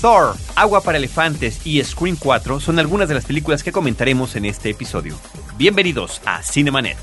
Thor, 0.00 0.36
Agua 0.54 0.80
para 0.80 0.98
Elefantes 0.98 1.66
y 1.66 1.82
Scream 1.82 2.16
4 2.16 2.60
son 2.60 2.78
algunas 2.78 3.08
de 3.08 3.14
las 3.14 3.24
películas 3.24 3.64
que 3.64 3.72
comentaremos 3.72 4.36
en 4.36 4.44
este 4.44 4.70
episodio. 4.70 5.16
Bienvenidos 5.56 6.20
a 6.24 6.40
Cinemanet. 6.42 6.98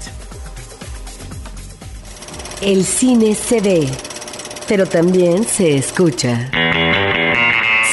El 2.62 2.86
cine 2.86 3.36
se 3.36 3.60
ve, 3.60 3.90
pero 4.70 4.86
también 4.86 5.44
se 5.44 5.76
escucha. 5.76 6.50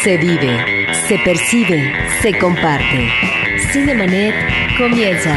Se 0.05 0.17
vive, 0.19 0.87
se 1.09 1.19
percibe, 1.19 1.93
se 2.21 2.39
comparte. 2.39 3.11
Cinemanet 3.73 4.35
comienza. 4.79 5.37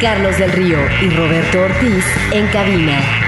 Carlos 0.00 0.36
del 0.36 0.52
Río 0.52 0.78
y 1.00 1.08
Roberto 1.08 1.62
Ortiz 1.62 2.04
en 2.32 2.46
cabina. 2.48 3.23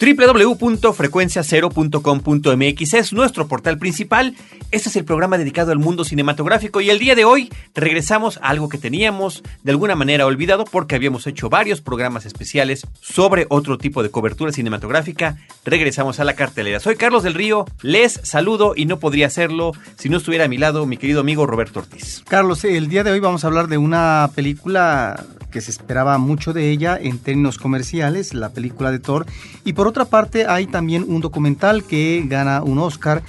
www.frecuenciacero.com.mx 0.00 2.94
es 2.94 3.12
nuestro 3.12 3.48
portal 3.48 3.78
principal. 3.78 4.36
Este 4.70 4.90
es 4.90 4.96
el 4.96 5.04
programa 5.04 5.38
dedicado 5.38 5.72
al 5.72 5.80
mundo 5.80 6.04
cinematográfico 6.04 6.80
y 6.80 6.90
el 6.90 7.00
día 7.00 7.16
de 7.16 7.24
hoy 7.24 7.50
regresamos 7.74 8.36
a 8.36 8.50
algo 8.50 8.68
que 8.68 8.78
teníamos 8.78 9.42
de 9.64 9.72
alguna 9.72 9.96
manera 9.96 10.26
olvidado 10.26 10.66
porque 10.66 10.94
habíamos 10.94 11.26
hecho 11.26 11.50
varios 11.50 11.80
programas 11.80 12.26
especiales 12.26 12.86
sobre 13.00 13.48
otro 13.50 13.76
tipo 13.76 14.04
de 14.04 14.12
cobertura 14.12 14.52
cinematográfica. 14.52 15.36
Regresamos 15.64 16.20
a 16.20 16.24
la 16.24 16.34
cartelera. 16.34 16.78
Soy 16.78 16.94
Carlos 16.94 17.24
del 17.24 17.34
Río, 17.34 17.64
les 17.82 18.20
saludo 18.22 18.74
y 18.76 18.84
no 18.84 19.00
podría 19.00 19.26
hacerlo 19.26 19.72
si 19.96 20.08
no 20.08 20.18
estuviera 20.18 20.44
a 20.44 20.48
mi 20.48 20.58
lado 20.58 20.86
mi 20.86 20.96
querido 20.96 21.22
amigo 21.22 21.44
Roberto 21.44 21.80
Ortiz. 21.80 22.22
Carlos, 22.28 22.64
el 22.64 22.88
día 22.88 23.02
de 23.02 23.10
hoy 23.10 23.18
vamos 23.18 23.42
a 23.42 23.48
hablar 23.48 23.66
de 23.66 23.78
una 23.78 24.30
película 24.36 25.26
que 25.50 25.60
se 25.60 25.70
esperaba 25.70 26.18
mucho 26.18 26.52
de 26.52 26.70
ella 26.70 26.98
en 27.00 27.18
términos 27.18 27.58
comerciales, 27.58 28.34
la 28.34 28.50
película 28.50 28.90
de 28.90 28.98
Thor. 28.98 29.26
Y 29.64 29.72
por 29.72 29.86
otra 29.86 30.04
parte 30.04 30.46
hay 30.46 30.66
también 30.66 31.04
un 31.06 31.20
documental 31.20 31.84
que 31.84 32.24
gana 32.26 32.62
un 32.62 32.78
Oscar 32.78 33.22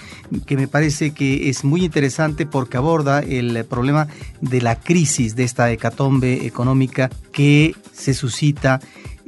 que 0.45 0.57
me 0.57 0.67
parece 0.67 1.11
que 1.11 1.49
es 1.49 1.63
muy 1.63 1.85
interesante 1.85 2.45
porque 2.45 2.77
aborda 2.77 3.19
el 3.19 3.65
problema 3.65 4.07
de 4.41 4.61
la 4.61 4.79
crisis 4.79 5.35
de 5.35 5.43
esta 5.43 5.71
hecatombe 5.71 6.45
económica 6.45 7.09
que 7.31 7.75
se 7.93 8.13
suscita 8.13 8.79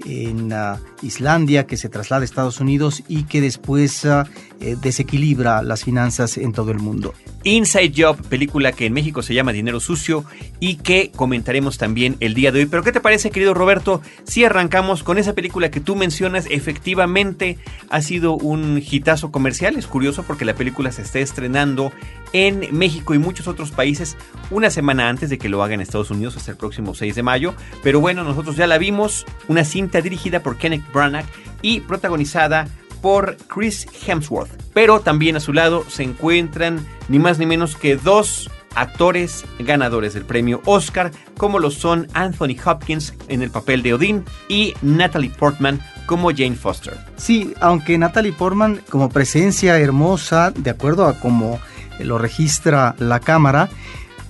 en 0.05 0.51
uh, 0.51 0.77
Islandia, 1.01 1.65
que 1.65 1.77
se 1.77 1.89
traslada 1.89 2.21
a 2.21 2.25
Estados 2.25 2.59
Unidos 2.59 3.03
y 3.07 3.23
que 3.23 3.41
después 3.41 4.03
uh, 4.05 4.23
eh, 4.59 4.75
desequilibra 4.81 5.61
las 5.61 5.83
finanzas 5.83 6.37
en 6.37 6.53
todo 6.53 6.71
el 6.71 6.79
mundo. 6.79 7.13
Inside 7.43 7.93
Job, 7.95 8.21
película 8.27 8.71
que 8.71 8.85
en 8.85 8.93
México 8.93 9.21
se 9.21 9.33
llama 9.33 9.51
Dinero 9.51 9.79
Sucio 9.79 10.25
y 10.59 10.75
que 10.75 11.11
comentaremos 11.15 11.77
también 11.77 12.15
el 12.19 12.33
día 12.33 12.51
de 12.51 12.59
hoy. 12.59 12.65
Pero 12.67 12.83
¿qué 12.83 12.91
te 12.91 13.01
parece, 13.01 13.31
querido 13.31 13.53
Roberto, 13.53 14.01
si 14.23 14.43
arrancamos 14.43 15.03
con 15.03 15.17
esa 15.17 15.33
película 15.33 15.71
que 15.71 15.79
tú 15.79 15.95
mencionas? 15.95 16.45
Efectivamente 16.49 17.57
ha 17.89 18.01
sido 18.01 18.35
un 18.35 18.81
hitazo 18.81 19.31
comercial. 19.31 19.75
Es 19.75 19.87
curioso 19.87 20.23
porque 20.23 20.45
la 20.45 20.53
película 20.53 20.91
se 20.91 21.01
está 21.01 21.19
estrenando 21.19 21.91
en 22.33 22.67
México 22.71 23.13
y 23.13 23.19
muchos 23.19 23.47
otros 23.47 23.71
países 23.71 24.15
una 24.49 24.69
semana 24.69 25.09
antes 25.09 25.29
de 25.29 25.37
que 25.37 25.49
lo 25.49 25.63
haga 25.63 25.73
en 25.73 25.81
Estados 25.81 26.11
Unidos 26.11 26.37
hasta 26.37 26.51
el 26.51 26.57
próximo 26.57 26.93
6 26.93 27.15
de 27.15 27.23
mayo. 27.23 27.53
Pero 27.83 27.99
bueno, 27.99 28.23
nosotros 28.23 28.55
ya 28.55 28.67
la 28.67 28.77
vimos, 28.77 29.25
una 29.47 29.65
cinta 29.65 30.01
dirigida 30.01 30.41
por 30.41 30.57
Kenneth 30.57 30.83
Branagh 30.93 31.25
y 31.61 31.81
protagonizada 31.81 32.67
por 33.01 33.37
Chris 33.47 33.87
Hemsworth. 34.05 34.51
Pero 34.73 35.01
también 35.01 35.35
a 35.35 35.39
su 35.39 35.53
lado 35.53 35.83
se 35.89 36.03
encuentran 36.03 36.85
ni 37.09 37.19
más 37.19 37.39
ni 37.39 37.45
menos 37.45 37.75
que 37.75 37.95
dos 37.97 38.49
actores 38.75 39.45
ganadores 39.59 40.13
del 40.13 40.25
premio 40.25 40.61
Oscar, 40.65 41.11
como 41.37 41.59
lo 41.59 41.71
son 41.71 42.07
Anthony 42.13 42.55
Hopkins 42.63 43.13
en 43.27 43.41
el 43.41 43.51
papel 43.51 43.83
de 43.83 43.93
Odín 43.93 44.23
y 44.47 44.73
Natalie 44.81 45.29
Portman 45.29 45.81
como 46.05 46.31
Jane 46.31 46.55
Foster. 46.55 46.97
Sí, 47.17 47.53
aunque 47.59 47.97
Natalie 47.97 48.33
Portman 48.33 48.81
como 48.89 49.09
presencia 49.09 49.77
hermosa, 49.79 50.51
de 50.51 50.69
acuerdo 50.69 51.05
a 51.05 51.19
cómo 51.19 51.59
lo 51.99 52.17
registra 52.17 52.95
la 52.99 53.19
cámara, 53.19 53.69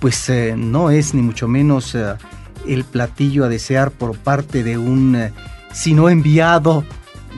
pues 0.00 0.28
eh, 0.28 0.54
no 0.56 0.90
es 0.90 1.14
ni 1.14 1.22
mucho 1.22 1.46
menos 1.48 1.94
eh, 1.94 2.14
el 2.66 2.84
platillo 2.84 3.44
a 3.44 3.48
desear 3.48 3.90
por 3.90 4.16
parte 4.16 4.62
de 4.62 4.76
un 4.76 5.16
eh, 5.16 5.32
sino 5.72 6.08
enviado 6.08 6.84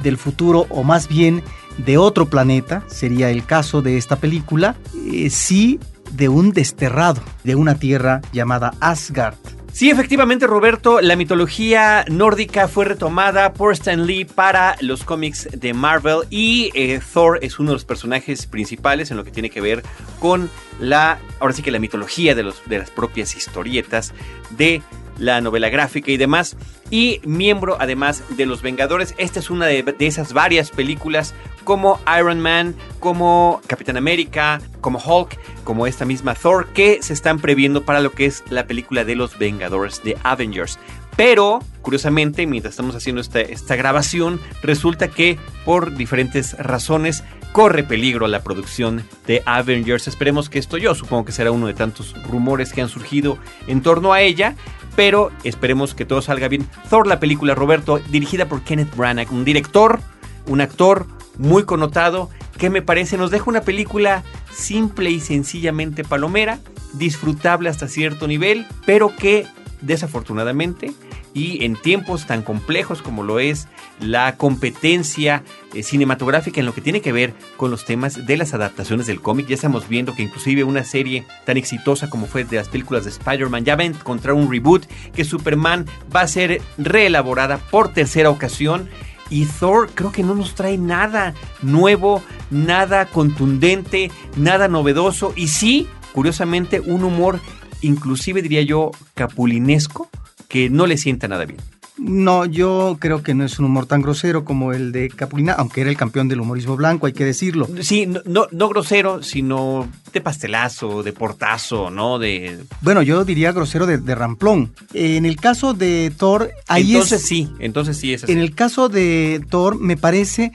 del 0.02 0.18
futuro 0.18 0.66
o 0.70 0.82
más 0.82 1.08
bien 1.08 1.42
de 1.78 1.98
otro 1.98 2.26
planeta, 2.26 2.84
sería 2.86 3.30
el 3.30 3.44
caso 3.44 3.82
de 3.82 3.96
esta 3.96 4.16
película, 4.16 4.76
eh, 5.12 5.30
sí 5.30 5.80
de 6.12 6.28
un 6.28 6.52
desterrado 6.52 7.22
de 7.42 7.54
una 7.54 7.74
tierra 7.76 8.20
llamada 8.32 8.74
Asgard. 8.80 9.34
Sí, 9.74 9.90
efectivamente, 9.90 10.46
Roberto, 10.46 11.00
la 11.00 11.16
mitología 11.16 12.04
nórdica 12.08 12.68
fue 12.68 12.84
retomada 12.84 13.54
por 13.54 13.72
Stan 13.72 14.06
Lee 14.06 14.24
para 14.24 14.76
los 14.80 15.02
cómics 15.02 15.48
de 15.52 15.74
Marvel 15.74 16.20
y 16.30 16.70
eh, 16.74 17.00
Thor 17.12 17.40
es 17.42 17.58
uno 17.58 17.70
de 17.70 17.74
los 17.74 17.84
personajes 17.84 18.46
principales 18.46 19.10
en 19.10 19.16
lo 19.16 19.24
que 19.24 19.32
tiene 19.32 19.50
que 19.50 19.60
ver 19.60 19.82
con 20.20 20.48
la, 20.78 21.18
ahora 21.40 21.54
sí 21.54 21.62
que 21.62 21.72
la 21.72 21.80
mitología 21.80 22.36
de, 22.36 22.44
los, 22.44 22.62
de 22.66 22.78
las 22.78 22.90
propias 22.90 23.34
historietas 23.34 24.14
de 24.50 24.80
la 25.18 25.40
novela 25.40 25.68
gráfica 25.68 26.10
y 26.10 26.16
demás. 26.16 26.56
Y 26.90 27.20
miembro 27.24 27.76
además 27.80 28.22
de 28.36 28.46
Los 28.46 28.62
Vengadores. 28.62 29.14
Esta 29.18 29.40
es 29.40 29.50
una 29.50 29.66
de, 29.66 29.94
esas 30.00 30.32
varias 30.32 30.70
películas 30.70 31.34
como 31.64 31.98
Iron 32.18 32.40
Man, 32.40 32.74
como 33.00 33.60
Capitán 33.66 33.96
América, 33.96 34.60
como 34.80 34.98
Hulk, 34.98 35.38
como 35.64 35.86
esta 35.86 36.04
misma 36.04 36.34
Thor, 36.34 36.68
que 36.68 37.02
se 37.02 37.14
están 37.14 37.38
previendo 37.38 37.84
para 37.84 38.00
lo 38.00 38.12
que 38.12 38.26
es 38.26 38.44
la 38.50 38.66
película 38.66 39.04
de 39.04 39.16
los 39.16 39.38
Vengadores 39.38 40.02
de 40.02 40.16
Avengers. 40.22 40.78
Pero, 41.16 41.60
curiosamente, 41.80 42.46
mientras 42.46 42.72
estamos 42.72 42.96
haciendo 42.96 43.20
esta, 43.20 43.40
esta, 43.40 43.76
grabación, 43.76 44.40
resulta 44.62 45.08
que 45.08 45.38
por 45.64 45.94
diferentes 45.96 46.58
razones 46.58 47.22
corre 47.52 47.84
peligro 47.84 48.26
la 48.26 48.42
producción 48.42 49.04
de 49.28 49.40
Avengers. 49.46 50.08
Esperemos 50.08 50.50
que 50.50 50.58
esto 50.58 50.76
yo 50.76 50.92
supongo 50.96 51.24
que 51.24 51.30
será 51.30 51.52
uno 51.52 51.68
de 51.68 51.74
tantos 51.74 52.12
rumores 52.24 52.72
que 52.72 52.82
han 52.82 52.88
surgido 52.88 53.38
en 53.68 53.80
torno 53.80 54.12
a 54.12 54.22
ella 54.22 54.56
pero 54.96 55.30
esperemos 55.42 55.94
que 55.94 56.04
todo 56.04 56.22
salga 56.22 56.48
bien. 56.48 56.66
Thor, 56.90 57.06
la 57.06 57.20
película, 57.20 57.54
Roberto, 57.54 57.98
dirigida 58.10 58.46
por 58.46 58.62
Kenneth 58.62 58.94
Branagh, 58.96 59.32
un 59.32 59.44
director, 59.44 60.00
un 60.46 60.60
actor 60.60 61.06
muy 61.38 61.64
connotado, 61.64 62.30
que 62.58 62.70
me 62.70 62.82
parece 62.82 63.16
nos 63.16 63.30
deja 63.30 63.44
una 63.48 63.62
película 63.62 64.22
simple 64.52 65.10
y 65.10 65.20
sencillamente 65.20 66.04
palomera, 66.04 66.58
disfrutable 66.92 67.68
hasta 67.68 67.88
cierto 67.88 68.28
nivel, 68.28 68.66
pero 68.86 69.14
que 69.16 69.46
desafortunadamente 69.84 70.92
y 71.34 71.64
en 71.64 71.76
tiempos 71.76 72.26
tan 72.26 72.42
complejos 72.42 73.02
como 73.02 73.22
lo 73.22 73.40
es 73.40 73.68
la 74.00 74.36
competencia 74.36 75.42
eh, 75.72 75.82
cinematográfica 75.82 76.60
en 76.60 76.66
lo 76.66 76.74
que 76.74 76.80
tiene 76.80 77.00
que 77.00 77.12
ver 77.12 77.34
con 77.56 77.70
los 77.70 77.84
temas 77.84 78.26
de 78.26 78.36
las 78.36 78.54
adaptaciones 78.54 79.06
del 79.06 79.20
cómic. 79.20 79.46
Ya 79.48 79.54
estamos 79.54 79.88
viendo 79.88 80.14
que 80.14 80.22
inclusive 80.22 80.64
una 80.64 80.84
serie 80.84 81.26
tan 81.44 81.56
exitosa 81.56 82.08
como 82.08 82.26
fue 82.26 82.44
de 82.44 82.56
las 82.56 82.68
películas 82.68 83.04
de 83.04 83.10
Spider-Man 83.10 83.64
ya 83.64 83.76
va 83.76 83.82
a 83.82 83.86
encontrar 83.86 84.34
un 84.34 84.50
reboot, 84.50 84.86
que 85.14 85.24
Superman 85.24 85.86
va 86.14 86.22
a 86.22 86.28
ser 86.28 86.62
reelaborada 86.78 87.58
por 87.58 87.92
tercera 87.92 88.30
ocasión. 88.30 88.88
Y 89.30 89.46
Thor 89.46 89.90
creo 89.94 90.12
que 90.12 90.22
no 90.22 90.34
nos 90.34 90.54
trae 90.54 90.76
nada 90.76 91.34
nuevo, 91.62 92.22
nada 92.50 93.06
contundente, 93.06 94.10
nada 94.36 94.68
novedoso. 94.68 95.32
Y 95.34 95.48
sí, 95.48 95.88
curiosamente, 96.12 96.80
un 96.80 97.04
humor 97.04 97.40
inclusive 97.84 98.42
diría 98.42 98.62
yo 98.62 98.90
capulinesco 99.14 100.08
que 100.48 100.70
no 100.70 100.86
le 100.86 100.96
sienta 100.96 101.28
nada 101.28 101.44
bien. 101.44 101.60
No, 101.96 102.44
yo 102.44 102.96
creo 102.98 103.22
que 103.22 103.34
no 103.34 103.44
es 103.44 103.58
un 103.60 103.66
humor 103.66 103.86
tan 103.86 104.02
grosero 104.02 104.44
como 104.44 104.72
el 104.72 104.90
de 104.90 105.08
Capulina, 105.08 105.52
aunque 105.52 105.80
era 105.80 105.90
el 105.90 105.96
campeón 105.96 106.28
del 106.28 106.40
humorismo 106.40 106.76
blanco, 106.76 107.06
hay 107.06 107.12
que 107.12 107.24
decirlo. 107.24 107.68
Sí, 107.80 108.06
no, 108.06 108.46
no, 108.50 108.68
grosero, 108.68 109.22
sino 109.22 109.88
de 110.12 110.20
pastelazo, 110.20 111.04
de 111.04 111.12
portazo, 111.12 111.90
¿no? 111.90 112.18
De... 112.18 112.58
Bueno, 112.80 113.00
yo 113.02 113.24
diría 113.24 113.52
grosero 113.52 113.86
de, 113.86 114.14
ramplón. 114.14 114.72
En 114.92 115.24
el 115.24 115.36
caso 115.36 115.72
de 115.72 116.12
Thor, 116.16 116.50
ahí 116.66 116.92
Entonces 116.92 117.22
sí, 117.22 117.48
entonces 117.60 117.96
sí 117.96 118.12
es 118.12 118.24
así. 118.24 118.32
En 118.32 118.38
el 118.38 118.54
caso 118.56 118.88
de 118.88 119.40
Thor, 119.48 119.78
me 119.78 119.96
parece 119.96 120.50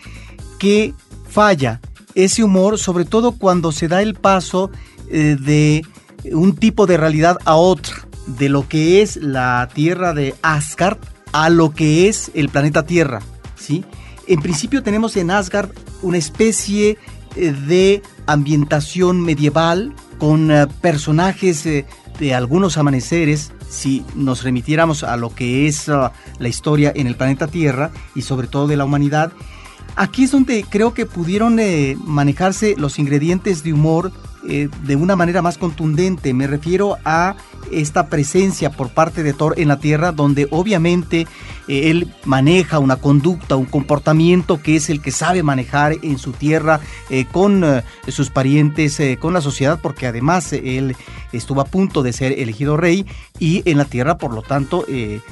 que 0.60 0.94
falla 1.30 1.80
ese 2.16 2.44
humor, 2.44 2.78
sobre 2.78 3.06
todo 3.06 3.32
cuando 3.32 3.72
se 3.72 3.88
da 3.88 4.02
el 4.02 4.14
paso 4.14 4.72
eh, 5.10 5.38
de 5.40 5.84
un 6.32 6.56
tipo 6.56 6.86
de 6.86 6.98
realidad 6.98 7.38
a 7.46 7.56
otro 7.56 7.96
de 8.38 8.50
lo 8.50 8.68
que 8.68 9.02
es 9.02 9.18
la 9.18 9.68
tierra 9.74 10.14
de 10.14 10.36
Asgard 10.42 10.98
a 11.32 11.50
lo 11.50 11.74
que 11.74 12.08
es 12.08 12.32
el 12.34 12.50
planeta 12.50 12.86
Tierra, 12.86 13.22
¿sí? 13.56 13.84
En 14.28 14.42
principio 14.42 14.84
tenemos 14.84 15.16
en 15.18 15.32
Asgard 15.32 15.70
una 16.02 16.18
especie 16.18 16.98
eh, 17.36 17.52
de 17.52 18.02
ambientación 18.28 19.22
medieval 19.22 19.94
con 20.18 20.52
eh, 20.52 20.68
personajes 20.82 21.66
eh, 21.66 21.86
de 22.20 22.34
algunos 22.34 22.78
amaneceres, 22.78 23.52
si 23.70 24.04
nos 24.16 24.44
remitiéramos 24.44 25.04
a 25.04 25.16
lo 25.18 25.34
que 25.34 25.68
es 25.68 25.88
la 25.88 26.48
historia 26.48 26.92
en 26.96 27.08
el 27.08 27.16
planeta 27.16 27.48
Tierra 27.48 27.92
y 28.14 28.24
sobre 28.24 28.48
todo 28.48 28.68
de 28.68 28.76
la 28.76 28.86
humanidad. 28.86 29.32
Aquí 29.96 30.24
es 30.24 30.32
donde 30.32 30.66
creo 30.68 30.94
que 30.94 31.06
pudieron 31.06 31.60
manejarse 32.06 32.76
los 32.78 33.00
ingredientes 33.00 33.64
de 33.64 33.74
humor 33.74 34.12
de 34.44 34.96
una 34.96 35.16
manera 35.16 35.42
más 35.42 35.58
contundente. 35.58 36.34
Me 36.34 36.48
refiero 36.48 36.98
a 37.04 37.36
esta 37.72 38.08
presencia 38.08 38.72
por 38.72 38.90
parte 38.90 39.24
de 39.24 39.34
Thor 39.34 39.54
en 39.58 39.68
la 39.68 39.80
Tierra, 39.80 40.12
donde 40.12 40.48
obviamente 40.52 41.28
eh, 41.68 41.92
él 41.92 42.12
maneja 42.26 42.80
una 42.80 42.96
conducta, 42.98 43.56
un 43.56 43.66
comportamiento 43.66 44.62
que 44.62 44.76
es 44.76 44.90
el 44.90 45.02
que 45.02 45.12
sabe 45.12 45.44
manejar 45.44 45.96
en 46.02 46.18
su 46.18 46.32
tierra 46.32 46.80
eh, 47.10 47.26
con 47.32 47.64
eh, 47.64 47.84
sus 48.08 48.30
parientes, 48.30 49.00
con 49.20 49.34
la 49.34 49.42
sociedad, 49.42 49.80
porque 49.82 50.08
además 50.08 50.52
él 50.54 50.96
estuvo 51.32 51.62
a 51.62 51.66
punto 51.66 52.02
de 52.02 52.14
ser 52.14 52.34
elegido 52.34 52.76
rey 52.76 53.06
y 53.40 53.62
en 53.70 53.78
la 53.78 53.86
tierra, 53.86 54.18
por 54.18 54.34
lo 54.34 54.42
tanto, 54.42 54.86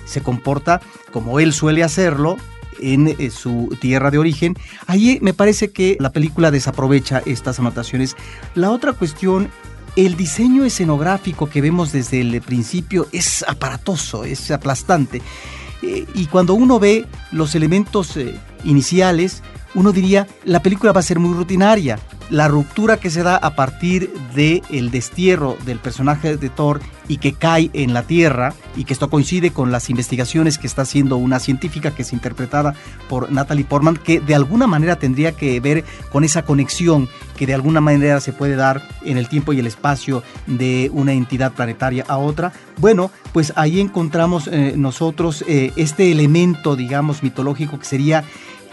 se 0.05 0.21
comporta 0.21 0.79
como 1.11 1.39
él 1.39 1.53
suele 1.53 1.83
hacerlo, 1.83 2.37
en 2.81 3.31
su 3.31 3.75
tierra 3.79 4.11
de 4.11 4.17
origen. 4.17 4.55
Ahí 4.85 5.19
me 5.21 5.33
parece 5.33 5.71
que 5.71 5.97
la 5.99 6.11
película 6.11 6.51
desaprovecha 6.51 7.21
estas 7.25 7.59
anotaciones. 7.59 8.15
La 8.55 8.71
otra 8.71 8.93
cuestión 8.93 9.49
el 9.97 10.15
diseño 10.15 10.63
escenográfico 10.63 11.49
que 11.49 11.59
vemos 11.59 11.91
desde 11.91 12.21
el 12.21 12.39
principio 12.41 13.07
es 13.11 13.43
aparatoso, 13.47 14.23
es 14.23 14.51
aplastante. 14.51 15.23
Eh, 15.81 16.05
y 16.13 16.27
cuando 16.27 16.53
uno 16.53 16.79
ve 16.79 17.07
los 17.31 17.55
elementos 17.55 18.15
eh, 18.15 18.35
iniciales, 18.63 19.41
uno 19.73 19.91
diría, 19.91 20.27
la 20.45 20.61
película 20.61 20.91
va 20.91 20.99
a 20.99 21.03
ser 21.03 21.19
muy 21.19 21.35
rutinaria. 21.35 21.99
La 22.29 22.47
ruptura 22.49 22.97
que 22.97 23.09
se 23.09 23.23
da 23.23 23.37
a 23.37 23.55
partir 23.55 24.11
del 24.35 24.61
el 24.69 24.91
destierro 24.91 25.57
del 25.65 25.79
personaje 25.79 26.35
de 26.35 26.49
Thor 26.49 26.81
y 27.07 27.17
que 27.17 27.33
cae 27.33 27.69
en 27.73 27.93
la 27.93 28.03
Tierra, 28.03 28.53
y 28.75 28.83
que 28.83 28.93
esto 28.93 29.09
coincide 29.09 29.51
con 29.51 29.71
las 29.71 29.89
investigaciones 29.89 30.57
que 30.57 30.67
está 30.67 30.81
haciendo 30.81 31.17
una 31.17 31.39
científica 31.39 31.91
que 31.91 32.01
es 32.01 32.13
interpretada 32.13 32.75
por 33.07 33.31
Natalie 33.31 33.65
Portman, 33.65 33.95
que 33.95 34.19
de 34.19 34.35
alguna 34.35 34.67
manera 34.67 34.97
tendría 34.97 35.31
que 35.31 35.59
ver 35.59 35.85
con 36.11 36.23
esa 36.23 36.43
conexión 36.43 37.07
que 37.37 37.45
de 37.47 37.53
alguna 37.53 37.81
manera 37.81 38.19
se 38.19 38.33
puede 38.33 38.55
dar 38.55 38.81
en 39.05 39.17
el 39.17 39.29
tiempo 39.29 39.53
y 39.53 39.59
el 39.59 39.67
espacio 39.67 40.23
de 40.47 40.89
una 40.93 41.13
entidad 41.13 41.53
planetaria 41.53 42.03
a 42.07 42.17
otra. 42.17 42.51
Bueno, 42.77 43.11
pues 43.31 43.53
ahí 43.55 43.79
encontramos 43.79 44.47
eh, 44.51 44.73
nosotros 44.75 45.45
eh, 45.47 45.71
este 45.75 46.11
elemento, 46.11 46.75
digamos, 46.75 47.23
mitológico 47.23 47.79
que 47.79 47.85
sería 47.85 48.23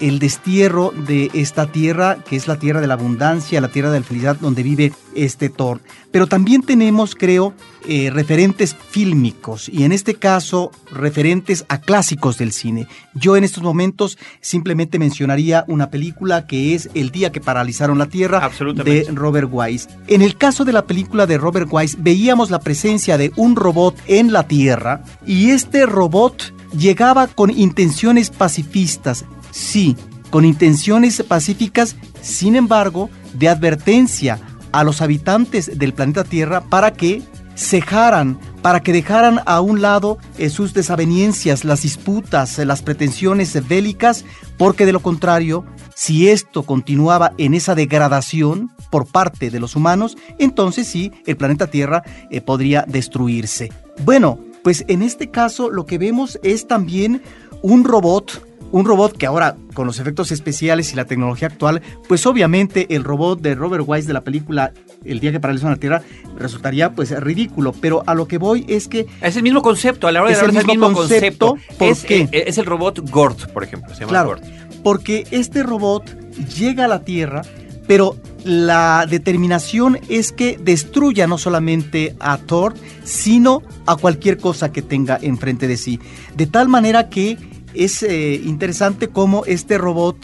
el 0.01 0.19
destierro 0.19 0.93
de 1.07 1.31
esta 1.35 1.67
tierra, 1.67 2.19
que 2.29 2.37
es 2.37 2.49
la 2.49 2.59
tierra 2.59 2.81
de 2.81 2.87
la 2.87 2.95
abundancia, 2.95 3.61
la 3.61 3.69
tierra 3.69 3.91
de 3.91 4.01
la 4.01 4.07
felicidad 4.07 4.37
donde 4.41 4.63
vive 4.63 4.93
este 5.15 5.49
Thor. 5.49 5.81
Pero 6.11 6.27
también 6.27 6.63
tenemos, 6.63 7.15
creo, 7.15 7.55
eh, 7.87 8.11
referentes 8.11 8.75
fílmicos 8.75 9.69
y 9.69 9.85
en 9.85 9.93
este 9.93 10.15
caso 10.15 10.71
referentes 10.91 11.65
a 11.69 11.81
clásicos 11.81 12.39
del 12.39 12.53
cine. 12.53 12.87
Yo 13.15 13.37
en 13.37 13.45
estos 13.45 13.63
momentos 13.63 14.17
simplemente 14.41 14.99
mencionaría 14.99 15.65
una 15.69 15.91
película 15.91 16.47
que 16.47 16.75
es 16.75 16.89
El 16.95 17.11
día 17.11 17.33
que 17.33 17.41
paralizaron 17.41 17.99
la 17.99 18.07
Tierra 18.07 18.49
de 18.85 19.07
Robert 19.13 19.49
Wise. 19.51 19.89
En 20.07 20.23
el 20.23 20.37
caso 20.37 20.65
de 20.65 20.73
la 20.73 20.87
película 20.87 21.27
de 21.27 21.37
Robert 21.37 21.69
Wise 21.71 21.97
veíamos 22.01 22.51
la 22.51 22.61
presencia 22.61 23.19
de 23.19 23.33
un 23.37 23.57
robot 23.57 23.97
en 24.07 24.33
la 24.33 24.47
Tierra 24.47 25.03
y 25.27 25.51
este 25.51 25.85
robot 25.85 26.55
llegaba 26.77 27.27
con 27.27 27.51
intenciones 27.51 28.31
pacifistas, 28.31 29.25
sí, 29.55 29.97
con 30.31 30.45
intenciones 30.45 31.23
pacíficas, 31.23 31.95
sin 32.21 32.57
embargo, 32.57 33.09
de 33.35 33.49
advertencia 33.49 34.41
a 34.73 34.83
los 34.83 35.01
habitantes 35.01 35.79
del 35.79 35.95
planeta 35.95 36.25
Tierra 36.25 36.61
para 36.63 36.93
que 36.93 37.23
cejaran, 37.57 38.37
para 38.63 38.81
que 38.81 38.93
dejaran 38.93 39.41
a 39.47 39.61
un 39.61 39.81
lado 39.81 40.19
eh, 40.39 40.51
sus 40.51 40.75
desavenencias, 40.75 41.65
las 41.65 41.83
disputas, 41.83 42.59
las 42.59 42.83
pretensiones 42.83 43.69
bélicas, 43.69 44.25
porque 44.59 44.87
de 44.87 44.93
lo 44.93 45.01
contrario, 45.01 45.65
si 45.95 46.29
esto 46.29 46.65
continuaba 46.65 47.33
en 47.39 47.55
esa 47.55 47.77
degradación 47.77 48.73
por 48.91 49.07
parte 49.07 49.51
de 49.51 49.61
los 49.61 49.77
humanos, 49.77 50.17
entonces 50.41 50.89
sí, 50.89 51.13
el 51.27 51.37
planeta 51.37 51.69
Tierra 51.69 52.03
eh, 52.31 52.41
podría 52.41 52.85
destruirse. 52.89 53.71
Bueno, 54.05 54.41
pues 54.65 54.85
en 54.89 55.03
este 55.03 55.31
caso 55.31 55.71
lo 55.71 55.87
que 55.87 55.99
vemos 55.99 56.41
es 56.43 56.67
también 56.67 57.23
un 57.63 57.85
robot 57.85 58.45
un 58.75 58.87
robot 58.87 59.17
que 59.17 59.25
ahora, 59.25 59.57
con 59.73 59.87
los 59.87 60.01
efectos 60.01 60.33
especiales 60.33 60.93
y 60.93 60.97
la 60.97 61.05
tecnología 61.05 61.47
actual, 61.47 61.81
pues 62.09 62.27
obviamente 62.27 62.97
el 62.97 63.05
robot 63.05 63.41
de 63.41 63.55
Robert 63.55 63.85
Wise 63.87 64.09
de 64.09 64.15
la 64.15 64.23
película 64.23 64.73
El 65.05 65.21
día 65.21 65.31
que 65.31 65.39
paralizó 65.39 65.71
la 65.71 65.77
Tierra 65.77 66.03
resultaría 66.37 66.91
pues 66.91 67.13
ridículo, 67.21 67.73
pero 67.73 68.03
a 68.05 68.17
lo 68.17 68.27
que 68.27 68.37
voy 68.37 68.65
es 68.67 68.89
que... 68.89 69.07
Es 69.21 69.37
el 69.37 69.45
mismo 69.45 69.63
concepto, 69.63 70.09
a 70.09 70.13
la 70.13 70.23
hora 70.23 70.31
de 70.31 70.37
es 70.37 70.43
el 70.43 70.67
mismo, 70.67 70.93
concepto. 70.93 71.57
es, 71.79 72.05
eh, 72.11 72.29
es, 72.33 72.59
el 72.59 72.67
robot 72.67 73.09
Gort, 73.11 73.53
por 73.53 73.63
ejemplo, 73.63 73.95
se 73.95 74.01
llama 74.01 74.11
claro, 74.11 74.37
Porque 74.83 75.25
este 75.31 75.63
robot 75.63 76.11
llega 76.59 76.87
a 76.87 76.89
la 76.89 77.05
Tierra, 77.05 77.43
pero 77.87 78.17
la 78.43 79.07
determinación 79.09 80.01
es 80.09 80.33
que 80.33 80.59
destruya 80.61 81.29
no 81.29 81.39
solamente 81.39 82.17
a 82.19 82.39
Thor, 82.39 82.75
sino 83.05 83.63
a 83.87 83.95
cualquier 83.95 84.39
cosa 84.39 84.73
que 84.73 84.83
tenga 84.83 85.17
enfrente 85.23 85.69
de 85.69 85.77
sí. 85.77 86.01
De 86.37 86.47
tal 86.47 86.69
manera 86.69 87.09
que 87.09 87.39
es 87.75 88.03
eh, 88.03 88.41
interesante 88.45 89.09
cómo 89.09 89.45
este 89.47 89.79
robot, 89.79 90.17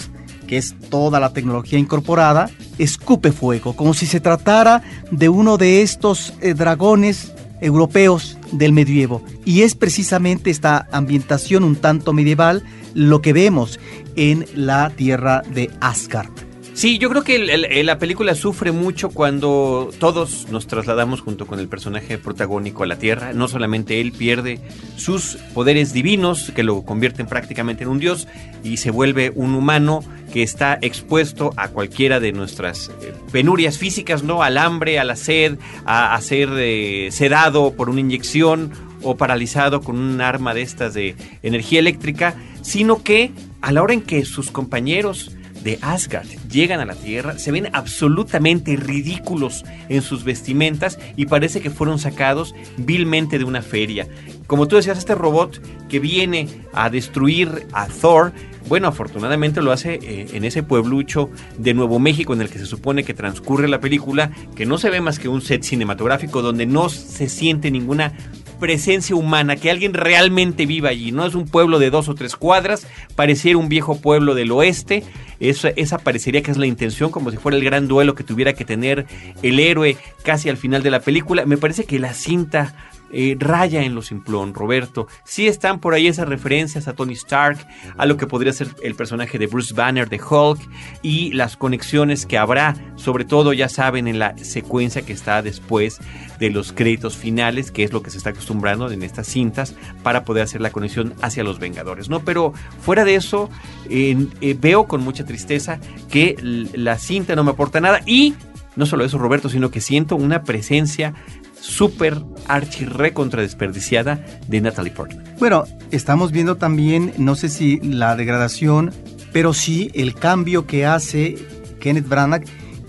que 0.46 0.56
es 0.56 0.74
toda 0.88 1.20
la 1.20 1.32
tecnología 1.32 1.78
incorporada, 1.78 2.50
escupe 2.78 3.32
fuego, 3.32 3.76
como 3.76 3.94
si 3.94 4.06
se 4.06 4.20
tratara 4.20 4.82
de 5.10 5.28
uno 5.28 5.56
de 5.56 5.82
estos 5.82 6.34
eh, 6.40 6.54
dragones 6.54 7.32
europeos 7.60 8.38
del 8.52 8.72
medievo. 8.72 9.22
Y 9.44 9.62
es 9.62 9.74
precisamente 9.74 10.50
esta 10.50 10.88
ambientación 10.92 11.64
un 11.64 11.76
tanto 11.76 12.12
medieval 12.12 12.64
lo 12.94 13.22
que 13.22 13.32
vemos 13.32 13.78
en 14.16 14.46
la 14.54 14.90
tierra 14.90 15.42
de 15.54 15.70
Asgard. 15.80 16.49
Sí, 16.72 16.98
yo 16.98 17.10
creo 17.10 17.24
que 17.24 17.82
la 17.84 17.98
película 17.98 18.34
sufre 18.34 18.72
mucho 18.72 19.10
cuando 19.10 19.90
todos 19.98 20.46
nos 20.50 20.66
trasladamos 20.66 21.20
junto 21.20 21.46
con 21.46 21.58
el 21.58 21.68
personaje 21.68 22.16
protagónico 22.16 22.84
a 22.84 22.86
la 22.86 22.96
Tierra. 22.96 23.32
No 23.32 23.48
solamente 23.48 24.00
él 24.00 24.12
pierde 24.12 24.60
sus 24.96 25.36
poderes 25.52 25.92
divinos, 25.92 26.52
que 26.54 26.62
lo 26.62 26.82
convierten 26.82 27.26
prácticamente 27.26 27.82
en 27.82 27.90
un 27.90 27.98
dios, 27.98 28.28
y 28.62 28.78
se 28.78 28.90
vuelve 28.90 29.32
un 29.34 29.54
humano 29.54 30.02
que 30.32 30.42
está 30.42 30.78
expuesto 30.80 31.52
a 31.56 31.68
cualquiera 31.68 32.20
de 32.20 32.32
nuestras 32.32 32.90
eh, 33.02 33.12
penurias 33.32 33.76
físicas, 33.76 34.22
¿no? 34.22 34.42
Al 34.42 34.56
hambre, 34.56 34.98
a 34.98 35.04
la 35.04 35.16
sed, 35.16 35.58
a, 35.84 36.18
ser 36.20 36.48
eh, 36.52 37.08
sedado 37.10 37.74
por 37.74 37.90
una 37.90 38.00
inyección 38.00 38.70
o 39.02 39.16
paralizado 39.16 39.80
con 39.80 39.98
un 39.98 40.20
arma 40.20 40.54
de 40.54 40.62
estas 40.62 40.94
de 40.94 41.16
energía 41.42 41.80
eléctrica, 41.80 42.36
sino 42.62 43.02
que 43.02 43.32
a 43.60 43.72
la 43.72 43.82
hora 43.82 43.94
en 43.94 44.02
que 44.02 44.24
sus 44.24 44.50
compañeros 44.50 45.32
de 45.62 45.78
Asgard 45.82 46.26
llegan 46.50 46.80
a 46.80 46.84
la 46.84 46.94
Tierra, 46.94 47.38
se 47.38 47.52
ven 47.52 47.68
absolutamente 47.72 48.76
ridículos 48.76 49.64
en 49.88 50.02
sus 50.02 50.24
vestimentas 50.24 50.98
y 51.16 51.26
parece 51.26 51.60
que 51.60 51.70
fueron 51.70 51.98
sacados 51.98 52.54
vilmente 52.76 53.38
de 53.38 53.44
una 53.44 53.62
feria. 53.62 54.08
Como 54.46 54.66
tú 54.66 54.76
decías, 54.76 54.98
este 54.98 55.14
robot 55.14 55.60
que 55.88 56.00
viene 56.00 56.48
a 56.72 56.90
destruir 56.90 57.66
a 57.72 57.86
Thor, 57.86 58.32
bueno, 58.68 58.88
afortunadamente 58.88 59.62
lo 59.62 59.72
hace 59.72 60.00
eh, 60.02 60.26
en 60.32 60.44
ese 60.44 60.62
pueblucho 60.62 61.30
de 61.58 61.74
Nuevo 61.74 61.98
México 61.98 62.32
en 62.32 62.40
el 62.40 62.50
que 62.50 62.58
se 62.58 62.66
supone 62.66 63.04
que 63.04 63.14
transcurre 63.14 63.68
la 63.68 63.80
película, 63.80 64.32
que 64.54 64.66
no 64.66 64.78
se 64.78 64.90
ve 64.90 65.00
más 65.00 65.18
que 65.18 65.28
un 65.28 65.40
set 65.40 65.62
cinematográfico 65.62 66.42
donde 66.42 66.66
no 66.66 66.88
se 66.88 67.28
siente 67.28 67.70
ninguna 67.70 68.12
presencia 68.60 69.16
humana, 69.16 69.56
que 69.56 69.70
alguien 69.70 69.94
realmente 69.94 70.66
viva 70.66 70.90
allí. 70.90 71.10
No 71.10 71.26
es 71.26 71.34
un 71.34 71.46
pueblo 71.46 71.78
de 71.80 71.90
dos 71.90 72.08
o 72.08 72.14
tres 72.14 72.36
cuadras, 72.36 72.86
pareciera 73.16 73.58
un 73.58 73.68
viejo 73.68 74.00
pueblo 74.00 74.34
del 74.34 74.52
oeste. 74.52 75.02
Esa, 75.40 75.70
esa 75.70 75.98
parecería 75.98 76.42
que 76.42 76.50
es 76.50 76.58
la 76.58 76.66
intención, 76.66 77.10
como 77.10 77.30
si 77.30 77.38
fuera 77.38 77.56
el 77.56 77.64
gran 77.64 77.88
duelo 77.88 78.14
que 78.14 78.22
tuviera 78.22 78.52
que 78.52 78.64
tener 78.64 79.06
el 79.42 79.58
héroe 79.58 79.96
casi 80.22 80.48
al 80.48 80.58
final 80.58 80.82
de 80.82 80.90
la 80.90 81.00
película. 81.00 81.46
Me 81.46 81.56
parece 81.56 81.84
que 81.84 81.98
la 81.98 82.14
cinta 82.14 82.74
eh, 83.12 83.36
raya 83.38 83.82
en 83.82 83.94
lo 83.94 84.02
simplón, 84.02 84.54
Roberto. 84.54 85.06
Sí 85.24 85.48
están 85.48 85.80
por 85.80 85.94
ahí 85.94 86.06
esas 86.06 86.28
referencias 86.28 86.88
a 86.88 86.94
Tony 86.94 87.14
Stark, 87.14 87.58
a 87.96 88.06
lo 88.06 88.16
que 88.16 88.26
podría 88.26 88.52
ser 88.52 88.68
el 88.82 88.94
personaje 88.94 89.38
de 89.38 89.46
Bruce 89.46 89.74
Banner 89.74 90.08
de 90.08 90.20
Hulk 90.20 90.60
y 91.02 91.32
las 91.32 91.56
conexiones 91.56 92.26
que 92.26 92.38
habrá, 92.38 92.74
sobre 92.96 93.24
todo 93.24 93.52
ya 93.52 93.68
saben 93.68 94.06
en 94.06 94.18
la 94.18 94.36
secuencia 94.38 95.02
que 95.02 95.12
está 95.12 95.42
después 95.42 96.00
de 96.38 96.50
los 96.50 96.72
créditos 96.72 97.16
finales, 97.16 97.70
que 97.70 97.84
es 97.84 97.92
lo 97.92 98.02
que 98.02 98.10
se 98.10 98.18
está 98.18 98.30
acostumbrando 98.30 98.90
en 98.90 99.02
estas 99.02 99.26
cintas 99.26 99.74
para 100.02 100.24
poder 100.24 100.44
hacer 100.44 100.60
la 100.60 100.70
conexión 100.70 101.14
hacia 101.20 101.44
los 101.44 101.58
Vengadores, 101.58 102.08
¿no? 102.08 102.20
Pero 102.20 102.52
fuera 102.80 103.04
de 103.04 103.14
eso, 103.14 103.50
eh, 103.88 104.16
veo 104.58 104.86
con 104.86 105.02
mucha 105.02 105.24
tristeza 105.24 105.78
que 106.10 106.36
la 106.40 106.98
cinta 106.98 107.36
no 107.36 107.44
me 107.44 107.50
aporta 107.50 107.80
nada 107.80 108.00
y 108.06 108.34
no 108.76 108.86
solo 108.86 109.04
eso, 109.04 109.18
Roberto, 109.18 109.48
sino 109.48 109.70
que 109.70 109.80
siento 109.80 110.16
una 110.16 110.42
presencia 110.44 111.14
súper 111.60 112.22
archi 112.46 112.84
recontra 112.84 113.42
desperdiciada 113.42 114.24
de 114.48 114.60
Natalie 114.60 114.92
Portman. 114.92 115.24
Bueno, 115.38 115.64
estamos 115.90 116.32
viendo 116.32 116.56
también, 116.56 117.12
no 117.18 117.34
sé 117.34 117.48
si 117.48 117.78
la 117.80 118.16
degradación, 118.16 118.92
pero 119.32 119.54
sí 119.54 119.90
el 119.94 120.14
cambio 120.14 120.66
que 120.66 120.86
hace 120.86 121.36
Kenneth 121.80 122.08
Branagh 122.08 122.44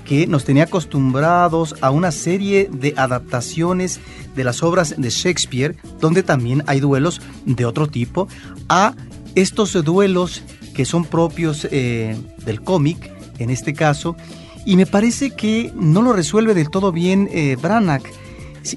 que 0.05 0.27
nos 0.27 0.43
tenía 0.43 0.63
acostumbrados 0.63 1.75
a 1.79 1.91
una 1.91 2.11
serie 2.11 2.69
de 2.71 2.93
adaptaciones 2.97 4.01
de 4.35 4.43
las 4.43 4.63
obras 4.63 4.95
de 4.97 5.09
Shakespeare, 5.09 5.77
donde 5.99 6.23
también 6.23 6.63
hay 6.67 6.79
duelos 6.79 7.21
de 7.45 7.65
otro 7.65 7.87
tipo, 7.87 8.27
a 8.67 8.93
estos 9.35 9.73
duelos 9.85 10.43
que 10.73 10.83
son 10.83 11.05
propios 11.05 11.67
eh, 11.71 12.17
del 12.45 12.61
cómic, 12.61 13.11
en 13.39 13.49
este 13.49 13.73
caso, 13.73 14.17
y 14.65 14.75
me 14.75 14.85
parece 14.85 15.31
que 15.31 15.71
no 15.75 16.01
lo 16.01 16.13
resuelve 16.13 16.53
del 16.53 16.69
todo 16.69 16.91
bien 16.91 17.29
eh, 17.31 17.57
Branagh 17.61 18.03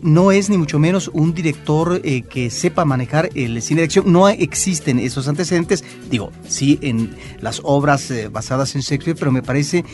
no 0.03 0.33
es 0.33 0.51
ni 0.51 0.59
mucho 0.59 0.79
menos 0.79 1.11
un 1.13 1.35
director 1.35 2.01
eh, 2.05 2.23
que 2.23 2.51
sepa 2.51 2.85
manejar 2.85 3.31
el 3.35 3.61
cine 3.63 3.81
de 3.81 3.85
acción. 3.87 4.11
No 4.13 4.29
existen 4.29 4.99
esos 4.99 5.29
antecedentes, 5.29 5.85
digo, 6.11 6.31
sí 6.49 6.79
en 6.83 7.15
las 7.41 7.61
obras 7.65 8.11
eh, 8.11 8.29
basadas 8.29 8.75
en 8.75 8.81
Shakespeare, 8.81 9.17
pero 9.19 9.33
me 9.33 9.43
parece 9.43 9.85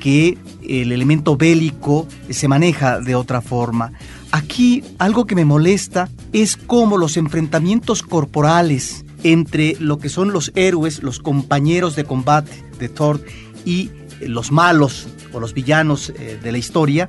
que 0.00 0.38
el 0.66 0.92
elemento 0.92 1.36
bélico 1.36 2.06
se 2.28 2.48
maneja 2.48 3.00
de 3.00 3.14
otra 3.14 3.40
forma. 3.40 3.92
Aquí 4.32 4.84
algo 4.98 5.26
que 5.26 5.34
me 5.34 5.44
molesta 5.44 6.08
es 6.32 6.56
cómo 6.56 6.96
los 6.96 7.16
enfrentamientos 7.16 8.02
corporales 8.02 9.04
entre 9.24 9.76
lo 9.80 9.98
que 9.98 10.08
son 10.08 10.32
los 10.32 10.52
héroes, 10.54 11.02
los 11.02 11.18
compañeros 11.18 11.96
de 11.96 12.04
combate 12.04 12.64
de 12.78 12.88
Thor 12.88 13.20
y 13.64 13.90
los 14.20 14.52
malos 14.52 15.08
o 15.32 15.40
los 15.40 15.54
villanos 15.54 16.10
eh, 16.10 16.38
de 16.42 16.52
la 16.52 16.58
historia, 16.58 17.08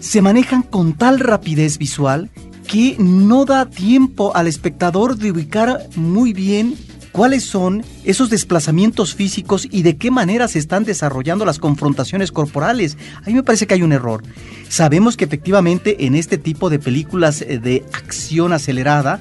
se 0.00 0.22
manejan 0.22 0.62
con 0.62 0.94
tal 0.94 1.20
rapidez 1.20 1.78
visual 1.78 2.30
que 2.66 2.96
no 2.98 3.44
da 3.44 3.66
tiempo 3.66 4.34
al 4.34 4.46
espectador 4.46 5.16
de 5.16 5.32
ubicar 5.32 5.88
muy 5.96 6.32
bien 6.32 6.76
cuáles 7.12 7.44
son 7.44 7.84
esos 8.04 8.30
desplazamientos 8.30 9.14
físicos 9.14 9.66
y 9.70 9.82
de 9.82 9.96
qué 9.96 10.10
manera 10.10 10.48
se 10.48 10.58
están 10.58 10.84
desarrollando 10.84 11.44
las 11.44 11.58
confrontaciones 11.58 12.32
corporales. 12.32 12.96
A 13.22 13.26
mí 13.26 13.34
me 13.34 13.42
parece 13.42 13.66
que 13.66 13.74
hay 13.74 13.82
un 13.82 13.92
error. 13.92 14.22
Sabemos 14.68 15.16
que 15.16 15.24
efectivamente 15.24 16.06
en 16.06 16.14
este 16.14 16.38
tipo 16.38 16.70
de 16.70 16.78
películas 16.78 17.42
eh, 17.42 17.58
de 17.58 17.84
acción 17.92 18.52
acelerada, 18.52 19.20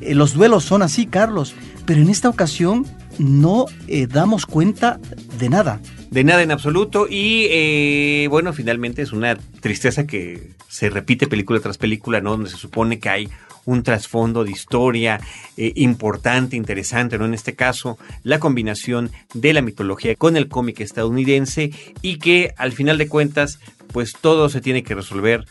eh, 0.00 0.14
los 0.14 0.34
duelos 0.34 0.64
son 0.64 0.82
así, 0.82 1.06
Carlos, 1.06 1.54
pero 1.86 2.02
en 2.02 2.10
esta 2.10 2.28
ocasión 2.28 2.86
no 3.18 3.66
eh, 3.88 4.06
damos 4.06 4.46
cuenta 4.46 5.00
de 5.38 5.48
nada. 5.48 5.80
De 6.10 6.24
nada 6.24 6.42
en 6.42 6.50
absoluto 6.50 7.06
y 7.08 8.26
bueno, 8.26 8.52
finalmente 8.52 9.02
es 9.02 9.12
una 9.12 9.36
tristeza 9.36 10.06
que 10.06 10.50
se 10.68 10.90
repite 10.90 11.28
película 11.28 11.60
tras 11.60 11.78
película, 11.78 12.20
¿no? 12.20 12.30
Donde 12.30 12.50
se 12.50 12.56
supone 12.56 12.98
que 12.98 13.08
hay 13.08 13.28
un 13.64 13.82
trasfondo 13.82 14.44
de 14.44 14.50
historia 14.50 15.20
eh, 15.56 15.72
importante, 15.76 16.56
interesante, 16.56 17.18
¿no? 17.18 17.24
En 17.24 17.34
este 17.34 17.54
caso, 17.54 17.98
la 18.22 18.38
combinación 18.38 19.10
de 19.34 19.52
la 19.52 19.62
mitología 19.62 20.14
con 20.16 20.36
el 20.36 20.48
cómic 20.48 20.80
estadounidense 20.80 21.70
y 22.02 22.18
que 22.18 22.54
al 22.56 22.72
final 22.72 22.98
de 22.98 23.08
cuentas, 23.08 23.58
pues 23.92 24.12
todo 24.20 24.48
se 24.48 24.60
tiene 24.60 24.82
que 24.82 24.94
resolver 24.94 25.46